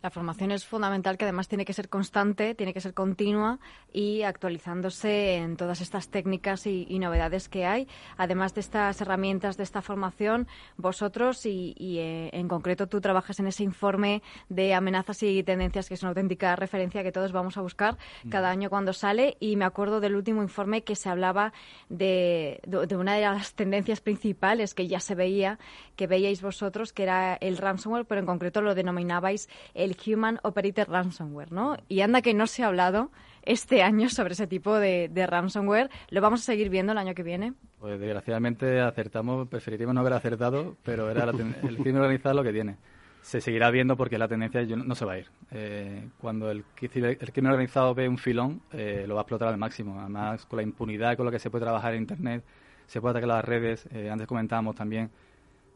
La 0.00 0.10
formación 0.10 0.52
es 0.52 0.64
fundamental, 0.64 1.18
que 1.18 1.24
además 1.24 1.48
tiene 1.48 1.64
que 1.64 1.72
ser 1.72 1.88
constante, 1.88 2.54
tiene 2.54 2.72
que 2.72 2.80
ser 2.80 2.94
continua 2.94 3.58
y 3.92 4.22
actualizándose 4.22 5.34
en 5.34 5.56
todas 5.56 5.80
estas 5.80 6.08
técnicas 6.08 6.66
y, 6.68 6.98
novedades 6.98 7.48
que 7.48 7.64
hay. 7.64 7.88
Además 8.16 8.54
de 8.54 8.60
estas 8.60 9.00
herramientas, 9.00 9.56
de 9.56 9.64
esta 9.64 9.82
formación, 9.82 10.46
vosotros 10.76 11.44
y, 11.46 11.74
eh, 11.98 12.30
en 12.32 12.46
concreto 12.48 12.86
tú 12.86 13.00
trabajas 13.00 13.40
en 13.40 13.48
ese 13.48 13.64
informe 13.64 14.22
de 14.48 14.74
amenazas 14.74 15.22
y 15.22 15.42
tendencias, 15.42 15.88
que 15.88 15.94
es 15.94 16.02
una 16.02 16.10
auténtica 16.10 16.54
referencia 16.54 17.02
que 17.02 17.12
todos 17.12 17.32
vamos 17.32 17.56
a 17.56 17.60
buscar 17.60 17.98
cada 18.30 18.50
año 18.50 18.70
cuando 18.70 18.92
sale. 18.92 19.36
Y 19.40 19.56
me 19.56 19.64
acuerdo 19.64 20.00
del 20.00 20.14
último 20.14 20.42
informe 20.42 20.82
que 20.82 20.94
se 20.94 21.08
hablaba 21.08 21.52
de, 21.88 22.60
de 22.66 22.96
una 22.96 23.14
de 23.14 23.22
las 23.22 23.54
tendencias 23.54 24.00
principales 24.00 24.74
que 24.74 24.86
ya 24.86 25.00
se 25.00 25.16
veía, 25.16 25.58
que 25.96 26.06
veíais 26.06 26.40
vosotros, 26.40 26.92
que 26.92 27.02
era 27.02 27.34
el 27.34 27.56
ransomware, 27.56 28.04
pero 28.04 28.20
en 28.20 28.26
concreto 28.26 28.60
lo 28.60 28.76
denominabais 28.76 29.48
el 29.74 29.87
el 29.88 29.96
Human 30.14 30.38
Operated 30.42 30.88
Ransomware, 30.88 31.52
¿no? 31.52 31.76
Y 31.88 32.00
anda 32.00 32.22
que 32.22 32.34
no 32.34 32.46
se 32.46 32.62
ha 32.62 32.66
hablado 32.66 33.10
este 33.42 33.82
año 33.82 34.08
sobre 34.08 34.34
ese 34.34 34.46
tipo 34.46 34.78
de, 34.78 35.10
ransomware. 35.26 35.90
¿Lo 36.10 36.20
vamos 36.20 36.40
a 36.40 36.44
seguir 36.44 36.68
viendo 36.68 36.92
el 36.92 36.98
año 36.98 37.14
que 37.14 37.22
viene? 37.22 37.54
Pues 37.80 37.98
desgraciadamente 37.98 38.80
acertamos, 38.80 39.48
preferiríamos 39.48 39.94
no 39.94 40.00
haber 40.00 40.12
acertado, 40.12 40.76
pero 40.82 41.10
era 41.10 41.24
el 41.24 41.76
crimen 41.76 42.02
organizado 42.02 42.34
lo 42.34 42.42
que 42.42 42.52
tiene. 42.52 42.76
Se 43.22 43.40
seguirá 43.40 43.70
viendo 43.70 43.96
porque 43.96 44.16
la 44.16 44.28
tendencia 44.28 44.64
no, 44.64 44.94
se 44.94 45.04
va 45.04 45.14
a 45.14 45.18
ir. 45.18 45.26
Eh, 45.50 46.08
cuando 46.18 46.50
el, 46.50 46.64
el, 46.80 47.32
crimen 47.32 47.52
organizado 47.52 47.94
ve 47.94 48.08
un 48.08 48.16
filón, 48.16 48.62
eh, 48.72 49.04
lo 49.06 49.14
va 49.14 49.20
a 49.20 49.22
explotar 49.22 49.48
al 49.48 49.58
máximo. 49.58 50.00
Además, 50.00 50.46
con 50.46 50.58
la 50.58 50.62
impunidad 50.62 51.16
con 51.16 51.26
la 51.26 51.32
que 51.32 51.38
se 51.38 51.50
puede 51.50 51.64
trabajar 51.64 51.94
en 51.94 52.02
Internet, 52.02 52.44
se 52.86 53.00
puede 53.00 53.12
atacar 53.12 53.28
las 53.28 53.44
redes. 53.44 53.86
Eh, 53.92 54.08
antes 54.10 54.26
comentábamos 54.26 54.76
también 54.76 55.10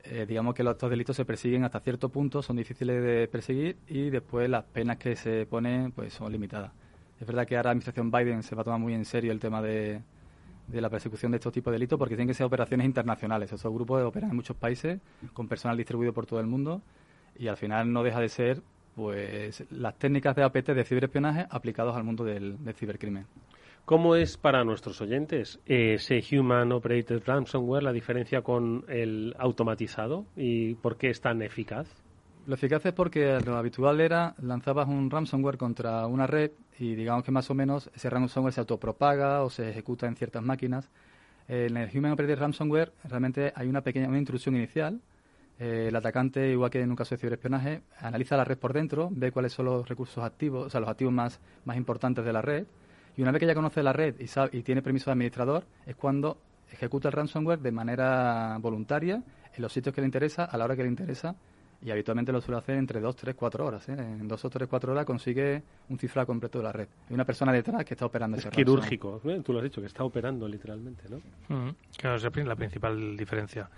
eh, 0.05 0.26
digamos 0.26 0.55
que 0.55 0.62
los, 0.62 0.72
estos 0.72 0.90
delitos 0.90 1.16
se 1.16 1.24
persiguen 1.24 1.64
hasta 1.64 1.80
cierto 1.80 2.09
punto, 2.09 2.42
son 2.42 2.57
difíciles 2.57 3.03
de 3.03 3.28
perseguir 3.28 3.76
y 3.88 4.11
después 4.11 4.48
las 4.48 4.64
penas 4.64 4.98
que 4.98 5.16
se 5.16 5.46
ponen 5.46 5.92
pues 5.92 6.12
son 6.12 6.32
limitadas. 6.32 6.72
Es 7.20 7.26
verdad 7.26 7.46
que 7.46 7.57
ahora 7.57 7.68
la 7.68 7.70
administración 7.72 8.11
Biden 8.11 8.42
se 8.42 8.57
va 8.57 8.62
a 8.62 8.64
tomar 8.64 8.80
muy 8.80 8.94
en 8.94 9.05
serio 9.05 9.30
el 9.30 9.38
tema 9.38 9.62
de, 9.62 10.03
la 10.72 10.90
persecución 10.90 11.30
de 11.30 11.36
estos 11.36 11.53
tipos 11.53 11.70
de 11.70 11.76
delitos 11.76 11.96
porque 11.96 12.16
tienen 12.16 12.26
que 12.26 12.34
ser 12.34 12.46
operaciones 12.46 12.84
internacionales. 12.84 13.53
Esos 13.53 13.72
grupos 13.72 14.03
operan 14.03 14.30
en 14.30 14.36
muchos 14.36 14.57
países 14.57 14.98
con 15.32 15.46
personal 15.46 15.76
distribuido 15.76 16.12
por 16.12 16.26
todo 16.26 16.40
el 16.40 16.48
mundo 16.48 16.82
y 17.38 17.46
al 17.46 17.57
final 17.57 17.92
no 17.92 18.03
deja 18.03 18.18
de 18.18 18.28
ser 18.28 18.62
pues 18.96 19.64
las 19.70 19.96
técnicas 19.98 20.34
de 20.34 20.42
APT 20.42 20.70
de 20.70 20.84
ciberespionaje 20.84 21.46
aplicados 21.48 21.96
al 21.96 22.03
mundo 22.03 22.24
del, 22.24 22.59
cibercrimen. 22.74 23.24
¿Cómo 23.85 24.14
es 24.14 24.37
para 24.37 24.62
nuestros 24.62 25.01
oyentes 25.01 25.59
ese 25.66 26.22
Human 26.30 26.70
Operated 26.70 27.20
Ransomware, 27.26 27.83
la 27.83 27.93
diferencia 27.93 28.41
con 28.43 28.85
el 28.89 29.35
automatizado 29.39 30.24
y 30.37 30.74
por 30.74 30.97
qué 30.97 31.11
es 31.11 31.20
tan 31.20 31.43
eficaz? 31.43 31.89
Lo 32.47 32.55
eficaz 32.55 32.87
es 32.87 32.93
porque 32.93 33.41
lo 33.45 33.57
habitual 33.57 34.01
era 34.01 34.37
lanzabas 34.41 34.87
un 34.89 35.11
ransomware 35.11 35.59
contra 35.59 36.07
una 36.07 36.28
red 36.28 36.53
y 36.78 36.95
digamos 36.95 37.24
que 37.24 37.33
más 37.33 37.51
o 37.51 37.55
menos 37.55 37.91
ese 37.93 38.09
ransomware 38.09 38.55
se 38.55 38.61
autopropaga 38.61 39.43
o 39.43 39.51
se 39.51 39.70
ejecuta 39.70 40.07
en 40.07 40.14
ciertas 40.14 40.45
máquinas. 40.45 40.89
En 41.49 41.76
el 41.76 41.91
Human 41.93 42.12
Operated 42.12 42.39
Ransomware 42.39 42.93
realmente 43.03 43.53
hay 43.57 43.66
una 43.66 43.80
pequeña 43.80 44.16
intrusión 44.16 44.55
inicial. 44.55 45.01
El 45.59 45.95
atacante, 45.95 46.51
igual 46.51 46.70
que 46.70 46.80
en 46.80 46.91
un 46.91 46.97
caso 46.97 47.16
de 47.16 47.20
ciberespionaje, 47.20 47.83
analiza 47.99 48.37
la 48.37 48.45
red 48.45 48.59
por 48.59 48.72
dentro, 48.72 49.09
ve 49.11 49.33
cuáles 49.33 49.53
son 49.53 49.66
los 49.66 49.89
recursos 49.89 50.22
activos, 50.22 50.66
o 50.66 50.70
sea, 50.70 50.80
los 50.80 50.89
activos 50.89 51.12
más, 51.12 51.41
más 51.64 51.76
importantes 51.76 52.24
de 52.24 52.33
la 52.33 52.43
red. 52.43 52.64
Y 53.17 53.23
una 53.23 53.31
vez 53.31 53.41
que 53.41 53.47
ya 53.47 53.55
conoce 53.55 53.83
la 53.83 53.93
red 53.93 54.19
y, 54.19 54.27
sabe, 54.27 54.57
y 54.57 54.63
tiene 54.63 54.83
permiso 54.83 55.07
de 55.07 55.13
administrador, 55.13 55.65
es 55.87 55.97
cuando 55.97 56.39
ejecuta 56.71 57.09
el 57.09 57.13
ransomware 57.13 57.61
de 57.61 57.73
manera 57.73 58.57
voluntaria 58.61 59.23
en 59.55 59.63
los 59.63 59.73
sitios 59.73 59.95
que 59.95 60.01
le 60.01 60.07
interesa, 60.07 60.45
a 60.45 60.57
la 60.57 60.65
hora 60.65 60.77
que 60.77 60.83
le 60.83 60.89
interesa 60.89 61.37
y 61.85 61.91
habitualmente 61.91 62.31
lo 62.31 62.41
suele 62.41 62.59
hacer 62.59 62.77
entre 62.77 63.01
2, 63.01 63.17
3, 63.17 63.35
4 63.35 63.67
horas. 63.67 63.89
¿eh? 63.89 63.93
En 63.93 64.29
2 64.29 64.45
o 64.45 64.51
3, 64.51 64.69
4 64.69 64.93
horas 64.93 65.05
consigue 65.05 65.63
un 65.89 65.99
cifrado 65.99 66.27
completo 66.27 66.59
de 66.59 66.65
la 66.65 66.73
red. 66.73 66.89
Hay 67.09 67.15
una 67.15 67.25
persona 67.25 67.53
detrás 67.53 67.85
que 67.85 67.95
está 67.95 68.07
operando 68.07 68.37
es 68.37 68.47
quirúrgico, 68.47 69.21
¿eh? 69.25 69.41
tú 69.45 69.53
lo 69.53 69.59
has 69.59 69.65
dicho, 69.65 69.81
que 69.81 69.89
está 69.89 70.05
operando 70.05 70.47
literalmente, 70.47 71.03
¿no? 71.11 71.21
Claro, 71.97 72.17
esa 72.17 72.29
es 72.29 72.47
la 72.47 72.57
principal 72.57 73.17
diferencia 73.17 73.69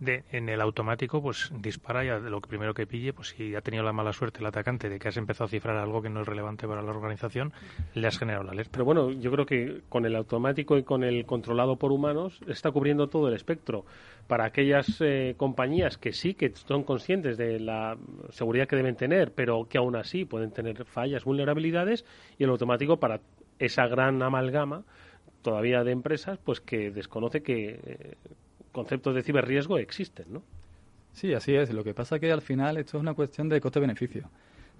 de, 0.00 0.24
en 0.32 0.48
el 0.48 0.60
automático, 0.60 1.22
pues 1.22 1.52
dispara 1.54 2.04
y 2.04 2.08
lo 2.08 2.40
primero 2.40 2.74
que 2.74 2.86
pille, 2.86 3.12
pues 3.12 3.28
si 3.28 3.54
ha 3.54 3.60
tenido 3.60 3.84
la 3.84 3.92
mala 3.92 4.12
suerte 4.12 4.40
el 4.40 4.46
atacante 4.46 4.88
de 4.88 4.98
que 4.98 5.08
has 5.08 5.16
empezado 5.16 5.44
a 5.44 5.48
cifrar 5.48 5.76
algo 5.76 6.02
que 6.02 6.08
no 6.08 6.22
es 6.22 6.26
relevante 6.26 6.66
para 6.66 6.82
la 6.82 6.90
organización, 6.90 7.52
le 7.94 8.06
has 8.06 8.18
generado 8.18 8.44
la 8.44 8.52
alerta. 8.52 8.72
Pero 8.72 8.84
bueno, 8.86 9.10
yo 9.10 9.30
creo 9.30 9.46
que 9.46 9.82
con 9.88 10.06
el 10.06 10.16
automático 10.16 10.78
y 10.78 10.82
con 10.82 11.04
el 11.04 11.26
controlado 11.26 11.76
por 11.76 11.92
humanos 11.92 12.40
está 12.48 12.70
cubriendo 12.70 13.08
todo 13.08 13.28
el 13.28 13.34
espectro. 13.34 13.84
Para 14.26 14.46
aquellas 14.46 15.00
eh, 15.00 15.34
compañías 15.36 15.98
que 15.98 16.12
sí 16.12 16.34
que 16.34 16.52
son 16.54 16.82
conscientes 16.82 17.36
de 17.36 17.60
la 17.60 17.98
seguridad 18.30 18.66
que 18.66 18.76
deben 18.76 18.96
tener, 18.96 19.32
pero 19.32 19.68
que 19.68 19.78
aún 19.78 19.96
así 19.96 20.24
pueden 20.24 20.50
tener 20.50 20.84
fallas, 20.86 21.24
vulnerabilidades, 21.24 22.06
y 22.38 22.44
el 22.44 22.50
automático 22.50 22.98
para 22.98 23.20
esa 23.58 23.86
gran 23.86 24.22
amalgama 24.22 24.84
todavía 25.42 25.84
de 25.84 25.92
empresas, 25.92 26.38
pues 26.42 26.60
que 26.60 26.90
desconoce 26.90 27.42
que 27.42 27.80
eh, 27.84 28.14
conceptos 28.72 29.14
de 29.14 29.22
ciberriesgo 29.22 29.78
existen, 29.78 30.26
¿no? 30.32 30.42
Sí, 31.12 31.34
así 31.34 31.54
es. 31.54 31.72
Lo 31.72 31.84
que 31.84 31.94
pasa 31.94 32.16
es 32.16 32.20
que 32.20 32.30
al 32.30 32.42
final 32.42 32.76
esto 32.76 32.96
es 32.96 33.00
una 33.00 33.14
cuestión 33.14 33.48
de 33.48 33.60
coste-beneficio. 33.60 34.28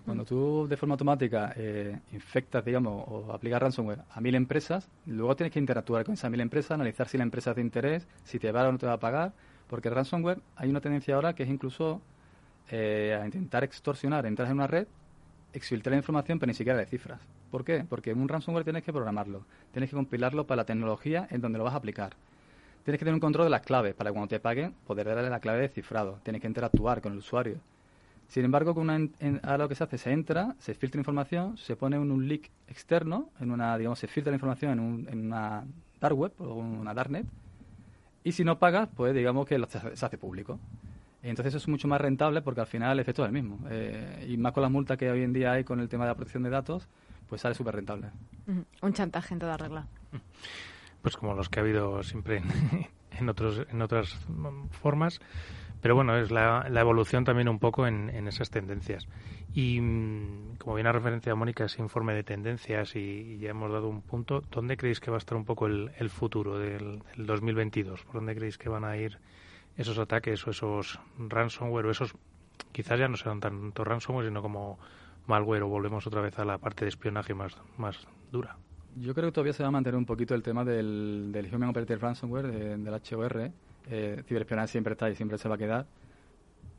Cuando 0.04 0.24
tú 0.24 0.66
de 0.68 0.76
forma 0.76 0.94
automática 0.94 1.52
eh, 1.56 1.98
infectas, 2.12 2.64
digamos, 2.64 3.04
o 3.06 3.32
aplicas 3.32 3.60
ransomware 3.60 4.00
a 4.10 4.20
mil 4.20 4.34
empresas, 4.34 4.88
luego 5.06 5.36
tienes 5.36 5.52
que 5.52 5.58
interactuar 5.58 6.04
con 6.04 6.14
esas 6.14 6.30
mil 6.30 6.40
empresas, 6.40 6.72
analizar 6.72 7.06
si 7.06 7.18
la 7.18 7.24
empresa 7.24 7.50
es 7.50 7.56
de 7.56 7.62
interés, 7.62 8.08
si 8.24 8.38
te 8.38 8.50
va 8.50 8.66
o 8.66 8.72
no 8.72 8.78
te 8.78 8.86
va 8.86 8.94
a 8.94 9.00
pagar, 9.00 9.32
porque 9.68 9.88
el 9.88 9.94
ransomware 9.94 10.40
hay 10.56 10.70
una 10.70 10.80
tendencia 10.80 11.14
ahora 11.14 11.34
que 11.34 11.42
es 11.42 11.50
incluso 11.50 12.00
eh, 12.70 13.18
a 13.20 13.24
intentar 13.26 13.62
extorsionar, 13.62 14.24
entras 14.24 14.48
en 14.48 14.56
una 14.56 14.66
red, 14.66 14.86
exfiltrar 15.52 15.96
información, 15.96 16.38
pero 16.38 16.48
ni 16.48 16.54
siquiera 16.54 16.78
de 16.78 16.86
cifras. 16.86 17.20
¿Por 17.50 17.64
qué? 17.64 17.84
Porque 17.86 18.12
un 18.12 18.28
ransomware 18.28 18.64
tienes 18.64 18.84
que 18.84 18.92
programarlo, 18.92 19.44
tienes 19.72 19.90
que 19.90 19.96
compilarlo 19.96 20.46
para 20.46 20.62
la 20.62 20.64
tecnología 20.64 21.28
en 21.30 21.42
donde 21.42 21.58
lo 21.58 21.64
vas 21.64 21.74
a 21.74 21.78
aplicar. 21.78 22.14
Tienes 22.90 22.98
que 22.98 23.04
tener 23.04 23.14
un 23.14 23.20
control 23.20 23.46
de 23.46 23.50
las 23.50 23.62
claves 23.62 23.94
para 23.94 24.10
cuando 24.10 24.26
te 24.26 24.40
paguen 24.40 24.74
poder 24.84 25.06
darle 25.06 25.30
la 25.30 25.38
clave 25.38 25.60
de 25.60 25.68
cifrado. 25.68 26.18
Tienes 26.24 26.42
que 26.42 26.48
interactuar 26.48 27.00
con 27.00 27.12
el 27.12 27.18
usuario. 27.18 27.58
Sin 28.26 28.44
embargo, 28.44 28.74
con 28.74 28.90
una, 28.90 29.08
ahora 29.44 29.58
lo 29.58 29.68
que 29.68 29.76
se 29.76 29.84
hace, 29.84 29.96
se 29.96 30.10
entra, 30.10 30.56
se 30.58 30.74
filtra 30.74 30.98
información, 30.98 31.56
se 31.56 31.76
pone 31.76 31.94
en 31.94 32.10
un 32.10 32.26
leak 32.26 32.50
externo, 32.66 33.30
en 33.38 33.52
una, 33.52 33.78
digamos, 33.78 34.00
se 34.00 34.08
filtra 34.08 34.32
la 34.32 34.38
información 34.38 34.72
en, 34.72 34.80
un, 34.80 35.08
en 35.08 35.26
una 35.26 35.62
dark 36.00 36.18
web 36.18 36.32
o 36.38 36.54
una 36.54 36.92
darknet, 36.92 37.26
y 38.24 38.32
si 38.32 38.42
no 38.42 38.58
pagas, 38.58 38.88
pues 38.96 39.14
digamos 39.14 39.46
que 39.46 39.56
se 39.68 40.04
hace 40.04 40.18
público. 40.18 40.58
entonces 41.22 41.54
eso 41.54 41.58
es 41.58 41.68
mucho 41.68 41.86
más 41.86 42.00
rentable 42.00 42.42
porque 42.42 42.62
al 42.62 42.66
final 42.66 42.94
el 42.94 42.98
efecto 42.98 43.22
es 43.22 43.28
el 43.28 43.32
mismo. 43.32 43.60
Eh, 43.70 44.26
y 44.28 44.36
más 44.36 44.52
con 44.52 44.64
las 44.64 44.72
multas 44.72 44.98
que 44.98 45.08
hoy 45.08 45.22
en 45.22 45.32
día 45.32 45.52
hay 45.52 45.62
con 45.62 45.78
el 45.78 45.88
tema 45.88 46.06
de 46.06 46.10
la 46.10 46.16
protección 46.16 46.42
de 46.42 46.50
datos, 46.50 46.88
pues 47.28 47.40
sale 47.40 47.54
súper 47.54 47.76
rentable. 47.76 48.08
Un 48.82 48.92
chantaje 48.94 49.32
en 49.32 49.38
toda 49.38 49.56
regla. 49.56 49.86
pues 51.02 51.16
como 51.16 51.34
los 51.34 51.48
que 51.48 51.60
ha 51.60 51.62
habido 51.62 52.02
siempre 52.02 52.42
en, 53.18 53.28
otros, 53.28 53.66
en 53.70 53.82
otras 53.82 54.18
formas. 54.70 55.20
Pero 55.80 55.94
bueno, 55.94 56.16
es 56.18 56.30
la, 56.30 56.66
evolución 56.74 57.24
también 57.24 57.48
un 57.48 57.58
poco 57.58 57.86
en, 57.86 58.10
esas 58.28 58.50
tendencias. 58.50 59.08
Y 59.54 59.80
mm, 59.80 60.56
como 60.58 60.74
bien 60.74 60.86
ha 60.86 60.92
referencia 60.92 61.34
Mónica, 61.34 61.64
ese 61.64 61.80
informe 61.80 62.14
de 62.14 62.22
tendencias 62.22 62.94
y, 62.96 63.38
ya 63.38 63.50
hemos 63.50 63.72
dado 63.72 63.88
un 63.88 64.02
punto, 64.02 64.42
¿dónde 64.50 64.76
creéis 64.76 65.00
que 65.00 65.10
va 65.10 65.16
a 65.16 65.18
estar 65.18 65.36
un 65.36 65.44
poco 65.44 65.66
el, 65.66 65.90
el 65.98 66.10
futuro 66.10 66.58
del, 66.58 67.02
del, 67.16 67.26
2022? 67.26 68.02
¿Por 68.04 68.16
dónde 68.16 68.34
creéis 68.34 68.58
que 68.58 68.68
van 68.68 68.84
a 68.84 68.96
ir 68.96 69.18
esos 69.76 69.98
ataques 69.98 70.46
o 70.46 70.50
esos 70.50 71.00
ransomware 71.18 71.86
o 71.86 71.90
esos, 71.90 72.14
quizás 72.72 72.98
ya 72.98 73.08
no 73.08 73.16
serán 73.16 73.40
tanto 73.40 73.82
ransomware, 73.82 74.26
sino 74.26 74.42
como 74.42 74.78
malware 75.26 75.62
o 75.62 75.68
volvemos 75.68 76.06
otra 76.06 76.20
vez 76.20 76.38
a 76.38 76.44
la 76.44 76.58
parte 76.58 76.84
de 76.84 76.90
espionaje 76.90 77.32
más, 77.32 77.56
más 77.78 78.06
dura? 78.30 78.58
Yo 78.96 79.14
creo 79.14 79.28
que 79.28 79.32
todavía 79.32 79.52
se 79.52 79.62
va 79.62 79.68
a 79.68 79.72
mantener 79.72 79.96
un 79.96 80.04
poquito 80.04 80.34
el 80.34 80.42
tema 80.42 80.64
del, 80.64 81.30
del 81.32 81.54
Human 81.54 81.70
Operated 81.70 81.98
Ransomware, 82.00 82.78
del 82.78 82.94
HOR. 82.94 83.50
Eh, 83.88 84.22
ciberespionaje 84.26 84.68
siempre 84.68 84.92
está 84.92 85.08
y 85.08 85.14
siempre 85.14 85.38
se 85.38 85.48
va 85.48 85.54
a 85.54 85.58
quedar. 85.58 85.86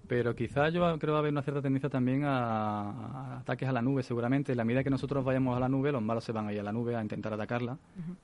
Pero 0.08 0.36
quizás 0.36 0.74
yo 0.74 0.82
creo 0.82 1.00
que 1.00 1.08
va 1.08 1.18
a 1.18 1.20
haber 1.20 1.32
una 1.32 1.42
cierta 1.42 1.62
tendencia 1.62 1.90
también 1.90 2.24
a, 2.26 3.40
ataques 3.40 3.68
a 3.70 3.72
la 3.72 3.82
nube, 3.82 4.04
seguramente. 4.04 4.52
En 4.52 4.58
la 4.58 4.66
medida 4.66 4.84
que 4.84 4.90
nosotros 4.90 5.24
vayamos 5.24 5.56
a 5.56 5.60
la 5.60 5.70
nube, 5.70 5.92
los 5.92 6.02
malos 6.02 6.24
se 6.24 6.34
van 6.34 6.48
a 6.48 6.54
ir 6.54 6.60
a 6.60 6.64
la 6.64 6.74
nube 6.74 6.96
a 6.96 7.02
intentar 7.02 7.34
atacarla. 7.34 7.78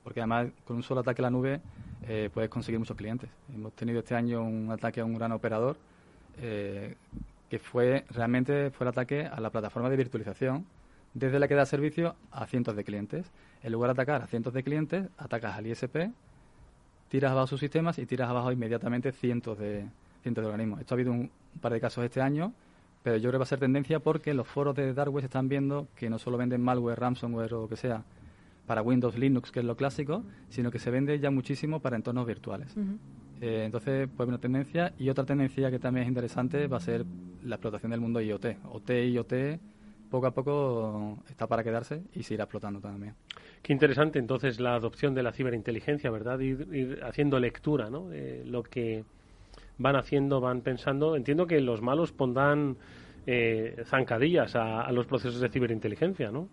Porque 0.04 0.20
además, 0.20 0.48
con 0.66 0.76
un 0.76 0.82
solo 0.82 1.00
ataque 1.00 1.22
a 1.22 1.24
la 1.24 1.30
nube, 1.30 1.60
eh, 2.06 2.28
puedes 2.32 2.50
conseguir 2.50 2.78
muchos 2.78 2.96
clientes. 2.96 3.30
Hemos 3.54 3.72
tenido 3.72 4.00
este 4.00 4.14
año 4.14 4.42
un 4.42 4.70
ataque 4.70 5.00
a 5.00 5.04
un 5.04 5.14
gran 5.14 5.32
operador 5.32 5.76
eh, 6.40 6.94
que 7.48 7.58
fue 7.58 8.04
realmente 8.10 8.70
fue 8.70 8.84
el 8.84 8.88
ataque 8.88 9.24
a 9.26 9.40
la 9.40 9.50
plataforma 9.50 9.88
de 9.88 9.96
virtualización 9.96 10.66
desde 11.14 11.38
la 11.38 11.48
que 11.48 11.54
da 11.54 11.66
servicio 11.66 12.14
a 12.30 12.46
cientos 12.46 12.76
de 12.76 12.84
clientes. 12.84 13.30
En 13.62 13.72
lugar 13.72 13.88
de 13.88 13.92
atacar 13.92 14.22
a 14.22 14.26
cientos 14.26 14.52
de 14.52 14.62
clientes, 14.62 15.08
atacas 15.16 15.56
al 15.56 15.66
ISP, 15.66 16.10
tiras 17.08 17.32
abajo 17.32 17.46
sus 17.46 17.60
sistemas 17.60 17.98
y 17.98 18.06
tiras 18.06 18.28
abajo 18.28 18.52
inmediatamente 18.52 19.12
cientos 19.12 19.58
de, 19.58 19.86
cientos 20.22 20.42
de 20.42 20.50
organismos. 20.50 20.80
Esto 20.80 20.94
ha 20.94 20.96
habido 20.96 21.12
un, 21.12 21.30
par 21.60 21.72
de 21.72 21.80
casos 21.80 22.04
este 22.04 22.20
año, 22.20 22.52
pero 23.02 23.16
yo 23.16 23.22
creo 23.22 23.32
que 23.32 23.38
va 23.38 23.44
a 23.44 23.46
ser 23.46 23.58
tendencia 23.58 24.00
porque 24.00 24.34
los 24.34 24.46
foros 24.46 24.76
de 24.76 24.92
Dark 24.94 25.16
están 25.18 25.48
viendo 25.48 25.88
que 25.96 26.10
no 26.10 26.18
solo 26.18 26.36
venden 26.36 26.62
malware, 26.62 26.98
ransomware 26.98 27.54
o 27.54 27.62
lo 27.62 27.68
que 27.68 27.76
sea 27.76 28.04
para 28.66 28.82
Windows, 28.82 29.18
Linux, 29.18 29.50
que 29.50 29.60
es 29.60 29.64
lo 29.64 29.76
clásico, 29.76 30.22
sino 30.50 30.70
que 30.70 30.78
se 30.78 30.90
vende 30.90 31.18
ya 31.18 31.30
muchísimo 31.30 31.80
para 31.80 31.96
entornos 31.96 32.26
virtuales. 32.26 32.74
Eh, 33.40 33.62
entonces, 33.64 34.08
pues 34.14 34.28
una 34.28 34.38
tendencia. 34.38 34.92
Y 34.98 35.08
otra 35.08 35.24
tendencia 35.24 35.70
que 35.70 35.78
también 35.78 36.04
es 36.04 36.08
interesante 36.08 36.66
va 36.66 36.76
a 36.76 36.80
ser 36.80 37.06
la 37.44 37.56
explotación 37.56 37.90
del 37.90 38.00
mundo 38.00 38.20
IoT. 38.20 38.46
OT, 38.70 38.90
IoT 38.90 39.32
poco 40.10 40.26
a 40.26 40.30
poco 40.32 41.18
está 41.28 41.46
para 41.46 41.62
quedarse 41.62 42.02
y 42.14 42.22
se 42.22 42.34
irá 42.34 42.44
explotando 42.44 42.80
también. 42.80 43.14
Qué 43.62 43.72
interesante 43.72 44.18
entonces 44.18 44.60
la 44.60 44.74
adopción 44.74 45.14
de 45.14 45.22
la 45.22 45.32
ciberinteligencia, 45.32 46.10
¿verdad? 46.10 46.38
Ir, 46.40 47.00
haciendo 47.02 47.38
lectura, 47.38 47.90
¿no? 47.90 48.08
De 48.08 48.44
lo 48.44 48.62
que 48.62 49.04
van 49.78 49.96
haciendo, 49.96 50.40
van 50.40 50.60
pensando. 50.62 51.16
Entiendo 51.16 51.46
que 51.46 51.60
los 51.60 51.82
malos 51.82 52.12
pondrán 52.12 52.76
eh, 53.26 53.82
zancadillas 53.84 54.54
a, 54.56 54.90
los 54.92 55.06
procesos 55.06 55.40
de 55.40 55.48
ciberinteligencia, 55.48 56.30
¿no? 56.30 56.48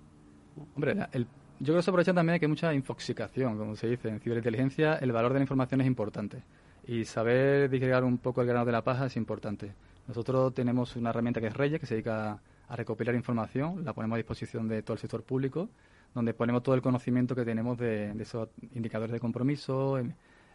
Hombre, 0.75 0.95
el, 1.11 1.27
yo 1.59 1.67
creo 1.67 1.77
que 1.77 1.83
se 1.83 1.89
aprovecha 1.89 2.13
también 2.13 2.39
que 2.39 2.45
hay 2.45 2.49
mucha 2.49 2.73
infoxicación, 2.73 3.57
como 3.57 3.75
se 3.75 3.87
dice. 3.87 4.09
En 4.09 4.19
ciberinteligencia 4.19 4.95
el 4.95 5.11
valor 5.11 5.33
de 5.33 5.39
la 5.39 5.43
información 5.43 5.81
es 5.81 5.87
importante 5.87 6.43
y 6.87 7.05
saber 7.05 7.69
disgregar 7.69 8.03
un 8.03 8.17
poco 8.17 8.41
el 8.41 8.47
grano 8.47 8.65
de 8.65 8.71
la 8.71 8.83
paja 8.83 9.05
es 9.05 9.15
importante. 9.15 9.73
Nosotros 10.07 10.53
tenemos 10.53 10.95
una 10.95 11.09
herramienta 11.09 11.41
que 11.41 11.47
es 11.47 11.53
Reyes, 11.53 11.79
que 11.79 11.85
se 11.85 11.95
dedica 11.95 12.33
a 12.33 12.39
recopilar 12.69 13.15
información, 13.15 13.83
la 13.83 13.93
ponemos 13.93 14.15
a 14.15 14.17
disposición 14.17 14.67
de 14.67 14.81
todo 14.81 14.93
el 14.93 14.99
sector 14.99 15.23
público, 15.23 15.69
donde 16.13 16.33
ponemos 16.33 16.63
todo 16.63 16.75
el 16.75 16.81
conocimiento 16.81 17.35
que 17.35 17.45
tenemos 17.45 17.77
de, 17.77 18.11
esos 18.19 18.49
indicadores 18.73 19.11
de 19.11 19.19
compromiso, 19.19 19.99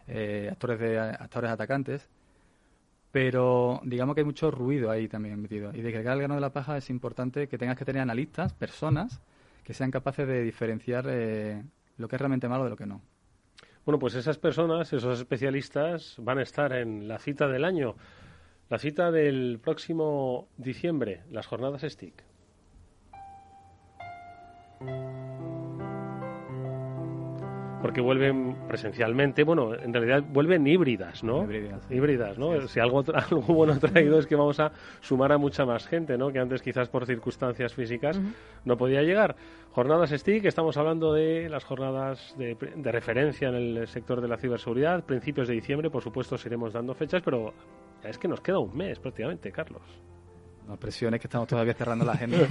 eh, 0.07 0.49
actores, 0.51 0.79
de, 0.79 0.99
actores 0.99 1.51
atacantes, 1.51 2.09
pero 3.11 3.81
digamos 3.83 4.15
que 4.15 4.21
hay 4.21 4.25
mucho 4.25 4.51
ruido 4.51 4.89
ahí 4.89 5.07
también 5.07 5.41
metido. 5.41 5.71
Y 5.73 5.81
de 5.81 5.91
cargar 5.93 6.13
el 6.13 6.19
grano 6.19 6.35
de 6.35 6.41
la 6.41 6.51
paja 6.51 6.77
es 6.77 6.89
importante 6.89 7.47
que 7.47 7.57
tengas 7.57 7.77
que 7.77 7.85
tener 7.85 8.01
analistas, 8.01 8.53
personas, 8.53 9.21
que 9.63 9.73
sean 9.73 9.91
capaces 9.91 10.27
de 10.27 10.41
diferenciar 10.41 11.05
eh, 11.07 11.63
lo 11.97 12.07
que 12.07 12.15
es 12.15 12.19
realmente 12.19 12.49
malo 12.49 12.63
de 12.63 12.69
lo 12.71 12.77
que 12.77 12.85
no. 12.85 13.01
Bueno, 13.85 13.99
pues 13.99 14.15
esas 14.15 14.37
personas, 14.37 14.93
esos 14.93 15.19
especialistas, 15.19 16.15
van 16.19 16.37
a 16.37 16.43
estar 16.43 16.71
en 16.73 17.07
la 17.07 17.17
cita 17.17 17.47
del 17.47 17.65
año 17.65 17.95
la 18.71 18.79
cita 18.79 19.11
del 19.11 19.59
próximo 19.61 20.47
diciembre, 20.55 21.23
las 21.29 21.45
jornadas 21.45 21.81
STIC. 21.81 22.23
porque 27.81 27.99
vuelven 27.99 28.55
presencialmente, 28.67 29.43
bueno, 29.43 29.73
en 29.73 29.91
realidad 29.91 30.23
vuelven 30.31 30.67
híbridas, 30.67 31.23
¿no? 31.23 31.47
Híbridas, 31.89 32.37
¿no? 32.37 32.67
Si 32.67 32.79
algo, 32.79 33.03
algo 33.13 33.41
bueno 33.41 33.73
ha 33.73 33.79
traído 33.79 34.19
es 34.19 34.27
que 34.27 34.35
vamos 34.35 34.59
a 34.59 34.71
sumar 35.01 35.31
a 35.31 35.39
mucha 35.39 35.65
más 35.65 35.87
gente, 35.87 36.15
¿no? 36.15 36.31
Que 36.31 36.37
antes 36.37 36.61
quizás 36.61 36.89
por 36.89 37.07
circunstancias 37.07 37.73
físicas 37.73 38.21
no 38.65 38.77
podía 38.77 39.01
llegar. 39.01 39.35
Jornadas 39.71 40.11
STIC, 40.11 40.45
estamos 40.45 40.77
hablando 40.77 41.11
de 41.11 41.49
las 41.49 41.63
jornadas 41.63 42.35
de, 42.37 42.55
de 42.55 42.91
referencia 42.91 43.49
en 43.49 43.55
el 43.55 43.87
sector 43.87 44.21
de 44.21 44.27
la 44.27 44.37
ciberseguridad, 44.37 45.03
principios 45.03 45.47
de 45.47 45.55
diciembre, 45.55 45.89
por 45.89 46.03
supuesto, 46.03 46.35
os 46.35 46.45
iremos 46.45 46.73
dando 46.73 46.93
fechas, 46.93 47.23
pero 47.25 47.51
es 48.03 48.17
que 48.17 48.27
nos 48.27 48.41
queda 48.41 48.59
un 48.59 48.75
mes 48.75 48.99
prácticamente, 48.99 49.51
Carlos. 49.51 49.81
No 50.67 50.77
presiones 50.77 51.19
que 51.19 51.27
estamos 51.27 51.47
todavía 51.47 51.73
cerrando 51.73 52.05
la 52.05 52.13
agenda. 52.13 52.37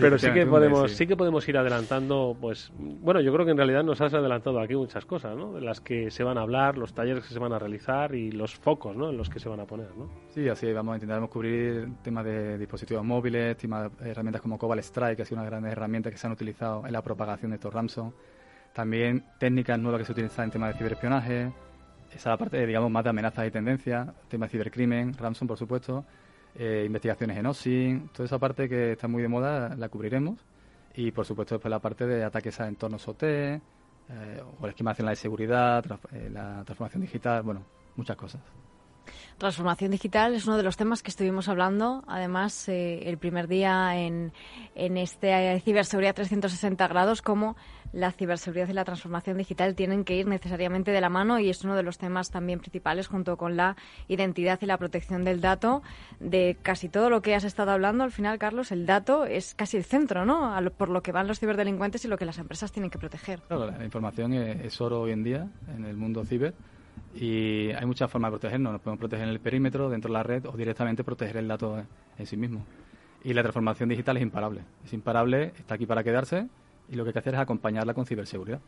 pero 0.00 0.18
sí 0.18 0.30
que 0.30 0.46
podemos 0.46 0.92
sí. 0.92 1.06
que 1.06 1.16
podemos 1.16 1.48
ir 1.48 1.56
adelantando 1.56 2.36
pues 2.40 2.70
bueno 2.76 3.20
yo 3.20 3.32
creo 3.32 3.44
que 3.44 3.52
en 3.52 3.56
realidad 3.56 3.82
nos 3.82 4.00
has 4.00 4.12
adelantado 4.14 4.60
aquí 4.60 4.74
muchas 4.74 5.04
cosas 5.04 5.36
no 5.36 5.54
de 5.54 5.60
las 5.60 5.80
que 5.80 6.10
se 6.10 6.24
van 6.24 6.38
a 6.38 6.42
hablar 6.42 6.76
los 6.76 6.94
talleres 6.94 7.24
que 7.24 7.32
se 7.32 7.38
van 7.38 7.52
a 7.52 7.58
realizar 7.58 8.14
y 8.14 8.30
los 8.30 8.54
focos 8.54 8.96
no 8.96 9.10
en 9.10 9.16
los 9.16 9.30
que 9.30 9.40
se 9.40 9.48
van 9.48 9.60
a 9.60 9.64
poner 9.64 9.94
no 9.96 10.10
sí 10.28 10.48
así 10.48 10.72
vamos 10.72 10.92
a 10.92 10.96
intentar 10.96 11.26
cubrir 11.28 11.88
temas 12.02 12.24
de 12.24 12.58
dispositivos 12.58 13.04
móviles 13.04 13.56
temas 13.56 13.96
de 13.98 14.10
herramientas 14.10 14.42
como 14.42 14.58
Cobalt 14.58 14.82
Strike 14.82 15.16
que 15.16 15.22
ha 15.22 15.26
sido 15.26 15.40
una 15.40 15.48
gran 15.48 15.64
herramienta 15.66 16.10
que 16.10 16.18
se 16.18 16.26
han 16.26 16.32
utilizado 16.32 16.86
en 16.86 16.92
la 16.92 17.02
propagación 17.02 17.50
de 17.50 17.56
estos 17.56 17.72
ransomware 17.72 18.14
también 18.74 19.24
técnicas 19.38 19.78
nuevas 19.78 20.00
que 20.00 20.04
se 20.04 20.12
utilizan 20.12 20.46
en 20.46 20.50
temas 20.50 20.72
de 20.72 20.78
ciberespionaje 20.78 21.52
esa 22.14 22.36
parte 22.36 22.66
digamos 22.66 22.90
más 22.90 23.04
de 23.04 23.10
amenazas 23.10 23.46
y 23.46 23.50
tendencias 23.50 24.08
temas 24.28 24.48
de 24.48 24.52
cibercrimen 24.52 25.14
ransomware 25.14 25.48
por 25.48 25.58
supuesto 25.58 26.04
eh, 26.58 26.84
investigaciones 26.86 27.36
en 27.36 27.46
OSIN, 27.46 28.08
toda 28.14 28.24
esa 28.24 28.38
parte 28.38 28.66
que 28.66 28.92
está 28.92 29.08
muy 29.08 29.20
de 29.20 29.28
moda 29.28 29.74
la 29.76 29.88
cubriremos. 29.90 30.38
Y 30.94 31.10
por 31.10 31.26
supuesto 31.26 31.56
después 31.56 31.70
la 31.70 31.80
parte 31.80 32.06
de 32.06 32.24
ataques 32.24 32.58
a 32.60 32.68
entornos 32.68 33.06
OT, 33.06 33.22
eh, 33.24 33.60
o 34.60 34.64
el 34.64 34.70
esquema 34.70 34.92
nacional 34.92 35.12
de 35.12 35.16
seguridad, 35.16 35.84
eh, 36.12 36.30
la 36.32 36.62
transformación 36.64 37.02
digital, 37.02 37.42
bueno, 37.42 37.62
muchas 37.96 38.16
cosas. 38.16 38.40
Transformación 39.38 39.90
digital 39.90 40.34
es 40.34 40.46
uno 40.46 40.56
de 40.56 40.62
los 40.62 40.76
temas 40.76 41.02
que 41.02 41.10
estuvimos 41.10 41.48
hablando, 41.48 42.04
además, 42.06 42.68
eh, 42.68 43.08
el 43.08 43.18
primer 43.18 43.48
día 43.48 43.96
en, 43.96 44.32
en 44.74 44.96
este 44.96 45.60
Ciberseguridad 45.60 46.14
360 46.14 46.88
grados, 46.88 47.22
cómo 47.22 47.56
la 47.92 48.12
ciberseguridad 48.12 48.68
y 48.68 48.72
la 48.72 48.84
transformación 48.84 49.38
digital 49.38 49.74
tienen 49.74 50.04
que 50.04 50.16
ir 50.16 50.26
necesariamente 50.26 50.90
de 50.90 51.00
la 51.00 51.08
mano 51.08 51.38
y 51.38 51.48
es 51.48 51.64
uno 51.64 51.76
de 51.76 51.82
los 51.82 51.98
temas 51.98 52.30
también 52.30 52.58
principales 52.58 53.06
junto 53.06 53.36
con 53.36 53.56
la 53.56 53.76
identidad 54.08 54.58
y 54.60 54.66
la 54.66 54.76
protección 54.76 55.24
del 55.24 55.40
dato. 55.40 55.82
De 56.20 56.56
casi 56.62 56.88
todo 56.88 57.10
lo 57.10 57.22
que 57.22 57.34
has 57.34 57.44
estado 57.44 57.70
hablando, 57.70 58.04
al 58.04 58.12
final, 58.12 58.38
Carlos, 58.38 58.72
el 58.72 58.86
dato 58.86 59.24
es 59.24 59.54
casi 59.54 59.76
el 59.76 59.84
centro, 59.84 60.26
¿no? 60.26 60.54
por 60.76 60.88
lo 60.88 61.02
que 61.02 61.12
van 61.12 61.26
los 61.26 61.40
ciberdelincuentes 61.40 62.04
y 62.04 62.08
lo 62.08 62.18
que 62.18 62.26
las 62.26 62.38
empresas 62.38 62.72
tienen 62.72 62.90
que 62.90 62.98
proteger. 62.98 63.40
Claro, 63.48 63.70
la 63.70 63.84
información 63.84 64.32
es 64.34 64.80
oro 64.80 65.00
hoy 65.00 65.12
en 65.12 65.22
día 65.22 65.48
en 65.74 65.84
el 65.84 65.96
mundo 65.96 66.24
ciber 66.24 66.54
y 67.18 67.70
hay 67.72 67.86
muchas 67.86 68.10
formas 68.10 68.30
de 68.30 68.38
protegernos. 68.38 68.72
Nos 68.72 68.82
podemos 68.82 69.00
proteger 69.00 69.26
en 69.26 69.32
el 69.32 69.40
perímetro, 69.40 69.88
dentro 69.88 70.08
de 70.08 70.14
la 70.14 70.22
red 70.22 70.46
o 70.46 70.52
directamente 70.52 71.02
proteger 71.02 71.38
el 71.38 71.48
dato 71.48 71.82
en 72.18 72.26
sí 72.26 72.36
mismo. 72.36 72.64
Y 73.24 73.32
la 73.32 73.42
transformación 73.42 73.88
digital 73.88 74.16
es 74.18 74.22
imparable. 74.22 74.62
Es 74.84 74.92
imparable, 74.92 75.52
está 75.58 75.74
aquí 75.74 75.86
para 75.86 76.04
quedarse 76.04 76.46
y 76.88 76.96
lo 76.96 77.04
que 77.04 77.10
hay 77.10 77.12
que 77.14 77.18
hacer 77.18 77.34
es 77.34 77.40
acompañarla 77.40 77.94
con 77.94 78.06
ciberseguridad. 78.06 78.60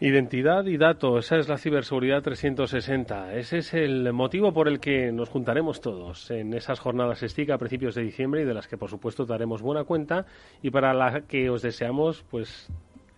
Identidad 0.00 0.64
y 0.64 0.78
datos, 0.78 1.26
esa 1.26 1.36
es 1.36 1.48
la 1.48 1.58
ciberseguridad 1.58 2.22
360. 2.22 3.34
Ese 3.34 3.58
es 3.58 3.72
el 3.72 4.12
motivo 4.12 4.52
por 4.52 4.66
el 4.66 4.80
que 4.80 5.12
nos 5.12 5.28
juntaremos 5.28 5.80
todos 5.80 6.28
en 6.32 6.54
esas 6.54 6.80
jornadas 6.80 7.20
STIC 7.20 7.50
a 7.50 7.58
principios 7.58 7.94
de 7.94 8.02
diciembre 8.02 8.42
y 8.42 8.44
de 8.44 8.54
las 8.54 8.66
que 8.66 8.76
por 8.76 8.90
supuesto 8.90 9.26
daremos 9.26 9.62
buena 9.62 9.84
cuenta 9.84 10.26
y 10.60 10.70
para 10.70 10.92
la 10.92 11.20
que 11.20 11.50
os 11.50 11.62
deseamos 11.62 12.24
pues 12.30 12.68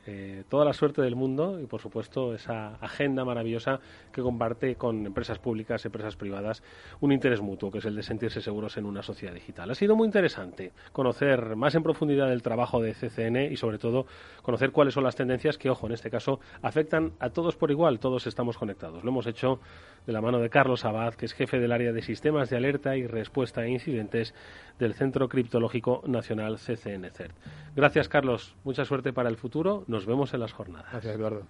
eh, 0.06 0.44
toda 0.48 0.64
la 0.64 0.72
suerte 0.72 1.02
del 1.02 1.16
mundo 1.16 1.60
y, 1.60 1.66
por 1.66 1.80
supuesto, 1.80 2.34
esa 2.34 2.74
agenda 2.76 3.24
maravillosa 3.24 3.80
que 4.12 4.22
comparte 4.22 4.76
con 4.76 5.06
empresas 5.06 5.38
públicas, 5.38 5.84
empresas 5.84 6.16
privadas, 6.16 6.62
un 7.00 7.12
interés 7.12 7.40
mutuo, 7.40 7.70
que 7.70 7.78
es 7.78 7.84
el 7.84 7.96
de 7.96 8.02
sentirse 8.02 8.40
seguros 8.40 8.76
en 8.76 8.86
una 8.86 9.02
sociedad 9.02 9.32
digital. 9.32 9.70
Ha 9.70 9.74
sido 9.74 9.96
muy 9.96 10.06
interesante 10.06 10.72
conocer 10.92 11.56
más 11.56 11.74
en 11.74 11.82
profundidad 11.82 12.32
el 12.32 12.42
trabajo 12.42 12.82
de 12.82 12.92
CCN 12.92 13.52
y, 13.52 13.56
sobre 13.56 13.78
todo, 13.78 14.06
conocer 14.42 14.72
cuáles 14.72 14.94
son 14.94 15.04
las 15.04 15.16
tendencias 15.16 15.56
que, 15.56 15.70
ojo, 15.70 15.86
en 15.86 15.92
este 15.92 16.10
caso, 16.10 16.40
afectan 16.62 17.12
a 17.18 17.30
todos 17.30 17.56
por 17.56 17.70
igual, 17.70 17.98
todos 17.98 18.26
estamos 18.26 18.58
conectados. 18.58 19.04
Lo 19.04 19.10
hemos 19.10 19.26
hecho 19.26 19.60
de 20.06 20.12
la 20.12 20.20
mano 20.20 20.38
de 20.38 20.50
Carlos 20.50 20.84
Abad, 20.84 21.14
que 21.14 21.26
es 21.26 21.32
jefe 21.32 21.58
del 21.58 21.72
área 21.72 21.92
de 21.92 22.02
sistemas 22.02 22.50
de 22.50 22.56
alerta 22.56 22.96
y 22.96 23.06
respuesta 23.06 23.62
a 23.62 23.68
incidentes 23.68 24.34
del 24.78 24.94
Centro 24.94 25.28
Criptológico 25.28 26.02
Nacional 26.06 26.58
CCNCERT. 26.58 27.34
Gracias, 27.76 28.08
Carlos. 28.08 28.54
Mucha 28.64 28.84
suerte 28.84 29.12
para 29.12 29.28
el 29.28 29.36
futuro. 29.36 29.84
Nos 29.94 30.06
vemos 30.06 30.34
en 30.34 30.40
las 30.40 30.52
jornadas. 30.52 30.90
Gracias, 30.90 31.14
Eduardo. 31.14 31.46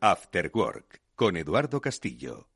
After 0.00 0.50
Work 0.52 1.00
con 1.14 1.36
Eduardo 1.36 1.80
Castillo. 1.80 2.51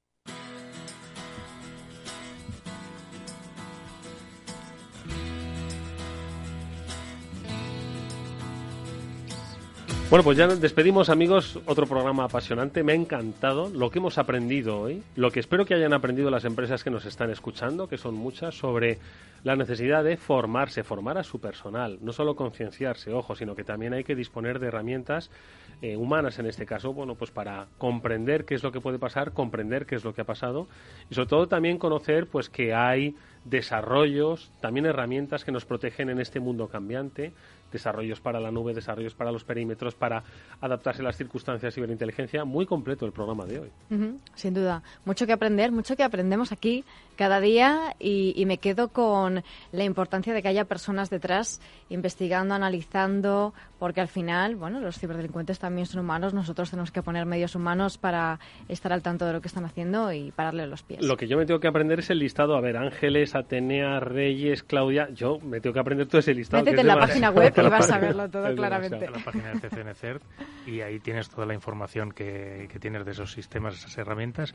Bueno, 10.08 10.22
pues 10.22 10.38
ya 10.38 10.46
despedimos 10.46 11.10
amigos, 11.10 11.58
otro 11.66 11.84
programa 11.84 12.24
apasionante, 12.24 12.84
me 12.84 12.92
ha 12.92 12.94
encantado 12.94 13.70
lo 13.70 13.90
que 13.90 13.98
hemos 13.98 14.18
aprendido 14.18 14.80
hoy, 14.80 15.02
lo 15.16 15.32
que 15.32 15.40
espero 15.40 15.66
que 15.66 15.74
hayan 15.74 15.92
aprendido 15.92 16.30
las 16.30 16.44
empresas 16.44 16.84
que 16.84 16.90
nos 16.90 17.06
están 17.06 17.30
escuchando, 17.30 17.88
que 17.88 17.98
son 17.98 18.14
muchas, 18.14 18.54
sobre 18.54 19.00
la 19.42 19.56
necesidad 19.56 20.04
de 20.04 20.16
formarse, 20.16 20.84
formar 20.84 21.18
a 21.18 21.24
su 21.24 21.40
personal, 21.40 21.98
no 22.02 22.12
solo 22.12 22.36
concienciarse, 22.36 23.12
ojo, 23.12 23.34
sino 23.34 23.56
que 23.56 23.64
también 23.64 23.94
hay 23.94 24.04
que 24.04 24.14
disponer 24.14 24.60
de 24.60 24.68
herramientas 24.68 25.28
eh, 25.82 25.96
humanas 25.96 26.38
en 26.38 26.46
este 26.46 26.66
caso, 26.66 26.92
bueno, 26.92 27.16
pues 27.16 27.32
para 27.32 27.66
comprender 27.76 28.44
qué 28.44 28.54
es 28.54 28.62
lo 28.62 28.70
que 28.70 28.80
puede 28.80 29.00
pasar, 29.00 29.32
comprender 29.32 29.86
qué 29.86 29.96
es 29.96 30.04
lo 30.04 30.14
que 30.14 30.20
ha 30.20 30.24
pasado 30.24 30.68
y 31.10 31.14
sobre 31.14 31.28
todo 31.28 31.48
también 31.48 31.78
conocer 31.78 32.28
pues 32.28 32.48
que 32.48 32.74
hay 32.74 33.16
desarrollos, 33.44 34.50
también 34.60 34.86
herramientas 34.86 35.44
que 35.44 35.52
nos 35.52 35.64
protegen 35.64 36.10
en 36.10 36.20
este 36.20 36.40
mundo 36.40 36.68
cambiante, 36.68 37.32
desarrollos 37.70 38.20
para 38.20 38.40
la 38.40 38.50
nube, 38.50 38.74
desarrollos 38.74 39.14
para 39.14 39.32
los 39.32 39.44
perímetros, 39.44 39.94
para 39.94 40.22
adaptarse 40.60 41.02
a 41.02 41.04
las 41.04 41.16
circunstancias 41.16 41.72
de 41.72 41.74
ciberinteligencia. 41.74 42.44
Muy 42.44 42.66
completo 42.66 43.06
el 43.06 43.12
programa 43.12 43.44
de 43.46 43.60
hoy. 43.60 43.70
sin 44.34 44.54
duda. 44.54 44.82
Mucho 45.04 45.26
que 45.26 45.32
aprender, 45.32 45.72
mucho 45.72 45.96
que 45.96 46.04
aprendemos 46.04 46.52
aquí 46.52 46.84
cada 47.16 47.40
día 47.40 47.94
y, 47.98 48.44
me 48.46 48.58
quedo 48.58 48.88
con 48.88 49.42
la 49.72 49.84
importancia 49.84 50.32
de 50.32 50.42
que 50.42 50.48
haya 50.48 50.66
personas 50.66 51.10
detrás 51.10 51.60
investigando, 51.88 52.54
analizando, 52.54 53.54
porque 53.78 54.00
al 54.00 54.08
final, 54.08 54.54
bueno, 54.54 54.78
los 54.80 54.98
ciberdelincuentes 54.98 55.58
también 55.58 55.86
son 55.86 56.00
humanos, 56.00 56.32
nosotros 56.32 56.70
tenemos 56.70 56.92
que 56.92 57.02
poner 57.02 57.26
medios 57.26 57.56
humanos 57.56 57.98
para 57.98 58.38
estar 58.68 58.92
al 58.92 59.02
tanto 59.02 59.26
de 59.26 59.32
lo 59.32 59.40
que 59.40 59.48
están 59.48 59.64
haciendo 59.64 60.12
y 60.12 60.30
pararle 60.30 60.66
los 60.66 60.82
pies. 60.82 61.04
Lo 61.04 61.16
que 61.16 61.26
yo 61.26 61.36
me 61.36 61.46
tengo 61.46 61.58
que 61.58 61.66
aprender 61.66 61.98
es 61.98 62.10
el 62.10 62.20
listado. 62.20 62.56
A 62.56 62.60
ver, 62.60 62.76
Ángeles, 62.76 63.34
Atenea, 63.34 63.98
Reyes, 63.98 64.62
Claudia, 64.62 65.08
yo 65.12 65.38
me 65.40 65.60
tengo 65.60 65.74
que 65.74 65.80
aprender 65.80 66.06
todo 66.06 66.20
ese 66.20 66.34
listado. 66.34 66.62
Métete 66.62 66.82
en 66.82 66.86
la 66.86 66.98
página 66.98 67.30
web 67.30 67.52
y 67.56 67.68
vas 67.68 67.90
a 67.90 67.98
verlo 67.98 68.28
todo 68.28 68.54
claramente. 68.54 69.10
La 69.10 69.24
página 69.24 69.52
de 69.52 69.60
CCNCERT 69.60 70.22
y 70.66 70.80
ahí 70.80 71.00
tienes 71.00 71.28
toda 71.28 71.46
la 71.46 71.54
información 71.54 72.12
que, 72.12 72.68
que 72.70 72.78
tienes 72.78 73.04
de 73.04 73.12
esos 73.12 73.32
sistemas, 73.32 73.74
esas 73.74 73.96
herramientas 73.98 74.54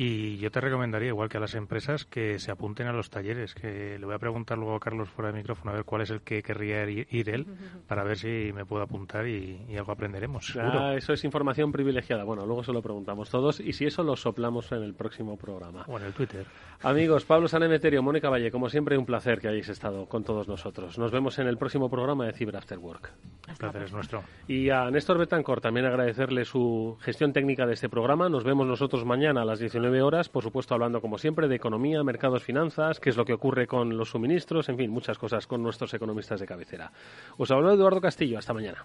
y 0.00 0.36
yo 0.36 0.52
te 0.52 0.60
recomendaría, 0.60 1.08
igual 1.08 1.28
que 1.28 1.38
a 1.38 1.40
las 1.40 1.56
empresas, 1.56 2.04
que 2.04 2.38
se 2.38 2.52
apunten 2.52 2.86
a 2.86 2.92
los 2.92 3.10
talleres. 3.10 3.52
Que 3.52 3.98
le 3.98 4.06
voy 4.06 4.14
a 4.14 4.20
preguntar 4.20 4.56
luego 4.56 4.76
a 4.76 4.78
Carlos 4.78 5.08
fuera 5.08 5.32
de 5.32 5.38
micrófono 5.38 5.72
a 5.72 5.74
ver 5.74 5.84
cuál 5.84 6.02
es 6.02 6.10
el 6.10 6.20
que 6.20 6.40
querría 6.40 6.88
ir, 6.88 7.28
él, 7.28 7.46
para 7.88 8.04
ver 8.04 8.16
si 8.16 8.52
me 8.54 8.64
puedo 8.64 8.84
apuntar 8.84 9.26
y, 9.26 9.58
algo 9.76 9.90
aprenderemos. 9.90 10.56
Ah, 10.56 10.94
eso 10.96 11.12
es 11.12 11.24
información 11.24 11.72
privilegiada. 11.72 12.22
Bueno, 12.22 12.46
luego 12.46 12.62
se 12.62 12.72
lo 12.72 12.80
preguntamos 12.80 13.28
todos 13.28 13.58
y 13.58 13.72
si 13.72 13.86
eso 13.86 14.04
lo 14.04 14.14
soplamos 14.14 14.70
en 14.70 14.84
el 14.84 14.94
próximo 14.94 15.36
programa. 15.36 15.84
O 15.88 15.98
en 15.98 16.04
el 16.04 16.12
Twitter. 16.12 16.46
Amigos, 16.82 17.24
Pablo 17.24 17.48
Sanemeterio, 17.48 18.00
Mónica 18.00 18.30
Valle, 18.30 18.52
como 18.52 18.68
siempre, 18.68 18.96
un 18.96 19.04
placer 19.04 19.40
que 19.40 19.48
hayáis 19.48 19.68
estado 19.68 20.06
con 20.06 20.22
todos 20.22 20.46
nosotros. 20.46 20.96
Nos 20.96 21.10
vemos 21.10 21.40
en 21.40 21.48
el 21.48 21.58
próximo 21.58 21.90
programa 21.90 22.24
de 22.24 22.34
Cyber 22.34 22.56
After 22.56 22.78
Work. 22.78 23.10
El 23.48 23.56
placer 23.56 23.82
es 23.82 23.92
nuestro. 23.92 24.22
Y 24.46 24.70
a 24.70 24.88
Néstor 24.92 25.18
Betancor 25.18 25.60
también 25.60 25.86
agradecerle 25.86 26.44
su 26.44 26.96
gestión 27.00 27.32
técnica 27.32 27.66
de 27.66 27.74
este 27.74 27.88
programa. 27.88 28.28
Nos 28.28 28.44
vemos 28.44 28.64
nosotros 28.64 29.04
mañana 29.04 29.42
a 29.42 29.44
las 29.44 29.58
19 29.58 29.87
horas, 30.02 30.28
por 30.28 30.42
supuesto 30.42 30.74
hablando 30.74 31.00
como 31.00 31.18
siempre 31.18 31.48
de 31.48 31.56
economía, 31.56 32.02
mercados, 32.04 32.42
finanzas, 32.42 33.00
qué 33.00 33.10
es 33.10 33.16
lo 33.16 33.24
que 33.24 33.32
ocurre 33.32 33.66
con 33.66 33.96
los 33.96 34.10
suministros, 34.10 34.68
en 34.68 34.76
fin, 34.76 34.90
muchas 34.90 35.18
cosas 35.18 35.46
con 35.46 35.62
nuestros 35.62 35.92
economistas 35.94 36.40
de 36.40 36.46
cabecera. 36.46 36.92
Os 37.36 37.50
habló 37.50 37.72
Eduardo 37.72 38.00
Castillo. 38.00 38.38
Hasta 38.38 38.52
mañana. 38.52 38.84